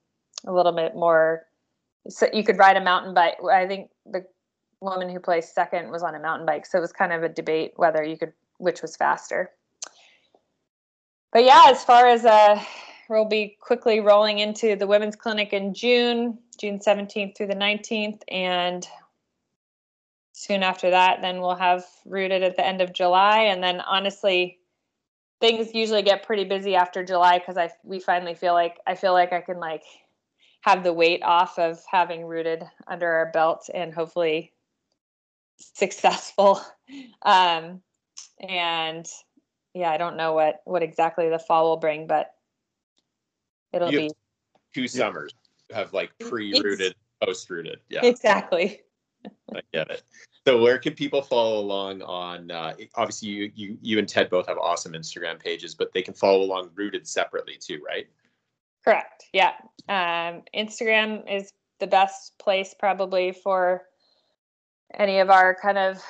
a 0.45 0.51
little 0.51 0.73
bit 0.73 0.93
more. 0.95 1.45
So 2.09 2.27
you 2.34 2.43
could 2.43 2.57
ride 2.57 2.75
a 2.75 2.84
mountain 2.84 3.13
bike. 3.13 3.36
I 3.49 3.65
think 3.65 3.91
the 4.05 4.25
woman 4.82 5.09
who 5.09 5.19
placed 5.19 5.53
second 5.53 5.89
was 5.89 6.03
on 6.03 6.15
a 6.15 6.19
mountain 6.19 6.45
bike, 6.45 6.65
so 6.65 6.79
it 6.79 6.82
was 6.82 6.91
kind 6.91 7.13
of 7.13 7.23
a 7.23 7.29
debate 7.29 7.73
whether 7.77 8.03
you 8.03 8.17
could 8.17 8.34
which 8.57 8.82
was 8.82 8.95
faster. 8.95 9.51
But 11.32 11.45
yeah, 11.45 11.67
as 11.67 11.84
far 11.84 12.07
as 12.07 12.25
uh, 12.25 12.61
we'll 13.09 13.25
be 13.25 13.57
quickly 13.59 13.99
rolling 13.99 14.39
into 14.39 14.75
the 14.75 14.88
women's 14.88 15.15
clinic 15.15 15.53
in 15.53 15.73
June, 15.73 16.38
June 16.57 16.79
17th 16.79 17.38
through 17.38 17.47
the 17.47 17.55
19th, 17.55 18.21
and 18.27 18.86
soon 20.34 20.63
after 20.63 20.89
that, 20.89 21.21
then 21.21 21.39
we'll 21.39 21.55
have 21.55 21.86
rooted 22.05 22.43
at 22.43 22.57
the 22.57 22.65
end 22.65 22.82
of 22.82 22.93
July, 22.93 23.43
and 23.43 23.63
then 23.63 23.79
honestly, 23.82 24.59
things 25.39 25.73
usually 25.73 26.01
get 26.01 26.23
pretty 26.23 26.43
busy 26.43 26.75
after 26.75 27.03
July 27.03 27.39
because 27.39 27.57
I 27.57 27.71
we 27.84 27.99
finally 27.99 28.36
feel 28.36 28.53
like 28.53 28.79
I 28.86 28.95
feel 28.95 29.13
like 29.13 29.34
I 29.34 29.41
can 29.41 29.59
like 29.59 29.84
have 30.61 30.84
the 30.84 30.93
weight 30.93 31.23
off 31.23 31.57
of 31.57 31.82
having 31.89 32.25
rooted 32.25 32.63
under 32.88 33.07
our 33.07 33.32
belt 33.32 33.69
and 33.73 33.93
hopefully 33.93 34.53
successful. 35.57 36.61
Um, 37.23 37.82
and 38.41 39.07
yeah, 39.74 39.91
I 39.91 39.97
don't 39.97 40.17
know 40.17 40.34
what 40.34 40.61
what 40.65 40.84
exactly 40.84 41.30
the 41.30 41.39
fall 41.39 41.69
will 41.69 41.78
bring, 41.78 42.07
but 42.07 42.34
it'll 43.74 43.91
You- 43.91 43.99
be 43.99 44.11
Two 44.74 44.88
summers 44.88 45.34
have 45.74 45.91
like 45.91 46.17
pre-rooted, 46.19 46.95
post-rooted. 47.22 47.82
Yeah, 47.89 48.05
exactly. 48.05 48.82
I 49.53 49.59
get 49.74 49.89
it. 49.89 50.01
So 50.47 50.61
where 50.61 50.80
can 50.80 50.93
people 50.93 51.22
follow 51.22 51.59
along 51.59 52.01
on? 52.01 52.49
Uh, 52.49 52.74
obviously, 52.95 53.30
you 53.30 53.51
you 53.53 53.78
you 53.82 53.99
and 53.99 54.07
Ted 54.07 54.30
both 54.30 54.47
have 54.47 54.57
awesome 54.57 54.93
Instagram 54.93 55.39
pages, 55.39 55.76
but 55.76 55.93
they 55.93 56.01
can 56.01 56.13
follow 56.13 56.41
along 56.41 56.72
rooted 56.74 57.05
separately 57.07 57.57
too, 57.59 57.82
right? 57.86 58.07
Correct. 58.84 59.26
Yeah. 59.34 59.53
Um, 59.89 60.41
Instagram 60.55 61.30
is 61.32 61.51
the 61.80 61.88
best 61.88 62.38
place 62.39 62.74
probably 62.78 63.32
for 63.32 63.84
any 64.95 65.19
of 65.19 65.30
our 65.30 65.55
kind 65.61 65.78
of 65.78 66.01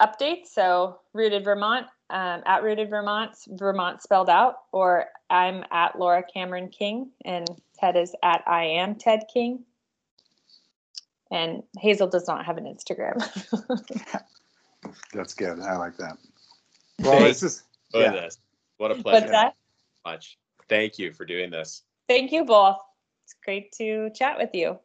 updates. 0.00 0.46
So 0.52 1.00
rooted 1.12 1.44
Vermont, 1.44 1.86
um, 2.10 2.42
at 2.46 2.62
rooted 2.62 2.90
Vermont, 2.90 3.36
Vermont 3.48 4.02
spelled 4.02 4.28
out, 4.28 4.56
or 4.72 5.06
I'm 5.30 5.64
at 5.70 5.98
Laura 5.98 6.22
Cameron 6.22 6.68
King, 6.68 7.10
and 7.24 7.48
Ted 7.78 7.96
is 7.96 8.14
at 8.22 8.42
I 8.46 8.64
am 8.64 8.94
Ted 8.94 9.24
King. 9.32 9.64
And 11.30 11.62
Hazel 11.78 12.06
does 12.06 12.28
not 12.28 12.44
have 12.44 12.58
an 12.58 12.64
Instagram. 12.64 13.16
That's 15.12 15.34
good. 15.34 15.58
I 15.60 15.76
like 15.76 15.96
that. 15.96 16.18
Well, 17.00 17.18
Thanks. 17.18 17.40
this 17.40 17.52
is 17.54 17.62
Yeah. 17.92 18.12
this. 18.12 18.38
What 18.76 18.90
a 18.90 18.94
pleasure. 18.94 19.20
What's 19.20 19.32
that? 19.32 19.54
Much. 20.04 20.38
Thank 20.68 20.98
you 20.98 21.12
for 21.12 21.24
doing 21.24 21.50
this. 21.50 21.82
Thank 22.08 22.30
you 22.30 22.44
both. 22.44 22.78
It's 23.24 23.34
great 23.44 23.72
to 23.78 24.10
chat 24.14 24.36
with 24.38 24.50
you. 24.52 24.78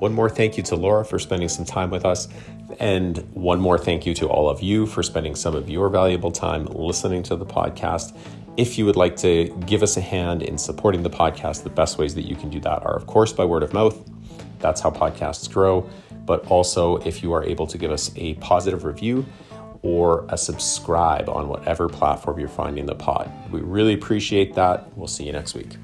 One 0.00 0.14
more 0.14 0.30
thank 0.30 0.56
you 0.56 0.62
to 0.62 0.76
Laura 0.76 1.04
for 1.04 1.18
spending 1.18 1.50
some 1.50 1.66
time 1.66 1.90
with 1.90 2.06
us. 2.06 2.26
And 2.78 3.18
one 3.34 3.60
more 3.60 3.76
thank 3.76 4.06
you 4.06 4.14
to 4.14 4.28
all 4.28 4.48
of 4.48 4.62
you 4.62 4.86
for 4.86 5.02
spending 5.02 5.34
some 5.34 5.54
of 5.54 5.68
your 5.68 5.90
valuable 5.90 6.32
time 6.32 6.64
listening 6.64 7.22
to 7.24 7.36
the 7.36 7.44
podcast. 7.44 8.16
If 8.56 8.78
you 8.78 8.86
would 8.86 8.96
like 8.96 9.16
to 9.16 9.54
give 9.66 9.82
us 9.82 9.98
a 9.98 10.00
hand 10.00 10.42
in 10.42 10.56
supporting 10.56 11.02
the 11.02 11.10
podcast, 11.10 11.64
the 11.64 11.70
best 11.70 11.98
ways 11.98 12.14
that 12.14 12.22
you 12.22 12.34
can 12.34 12.48
do 12.48 12.60
that 12.60 12.82
are, 12.82 12.96
of 12.96 13.06
course, 13.06 13.34
by 13.34 13.44
word 13.44 13.62
of 13.62 13.74
mouth. 13.74 14.02
That's 14.58 14.80
how 14.80 14.90
podcasts 14.90 15.52
grow. 15.52 15.86
But 16.24 16.46
also, 16.46 16.96
if 16.98 17.22
you 17.22 17.34
are 17.34 17.44
able 17.44 17.66
to 17.66 17.76
give 17.76 17.90
us 17.90 18.10
a 18.16 18.34
positive 18.36 18.84
review 18.84 19.26
or 19.82 20.24
a 20.30 20.38
subscribe 20.38 21.28
on 21.28 21.48
whatever 21.48 21.90
platform 21.90 22.40
you're 22.40 22.48
finding 22.48 22.86
the 22.86 22.94
pod. 22.94 23.30
We 23.52 23.60
really 23.60 23.92
appreciate 23.92 24.54
that. 24.54 24.96
We'll 24.96 25.08
see 25.08 25.24
you 25.24 25.32
next 25.32 25.54
week. 25.54 25.76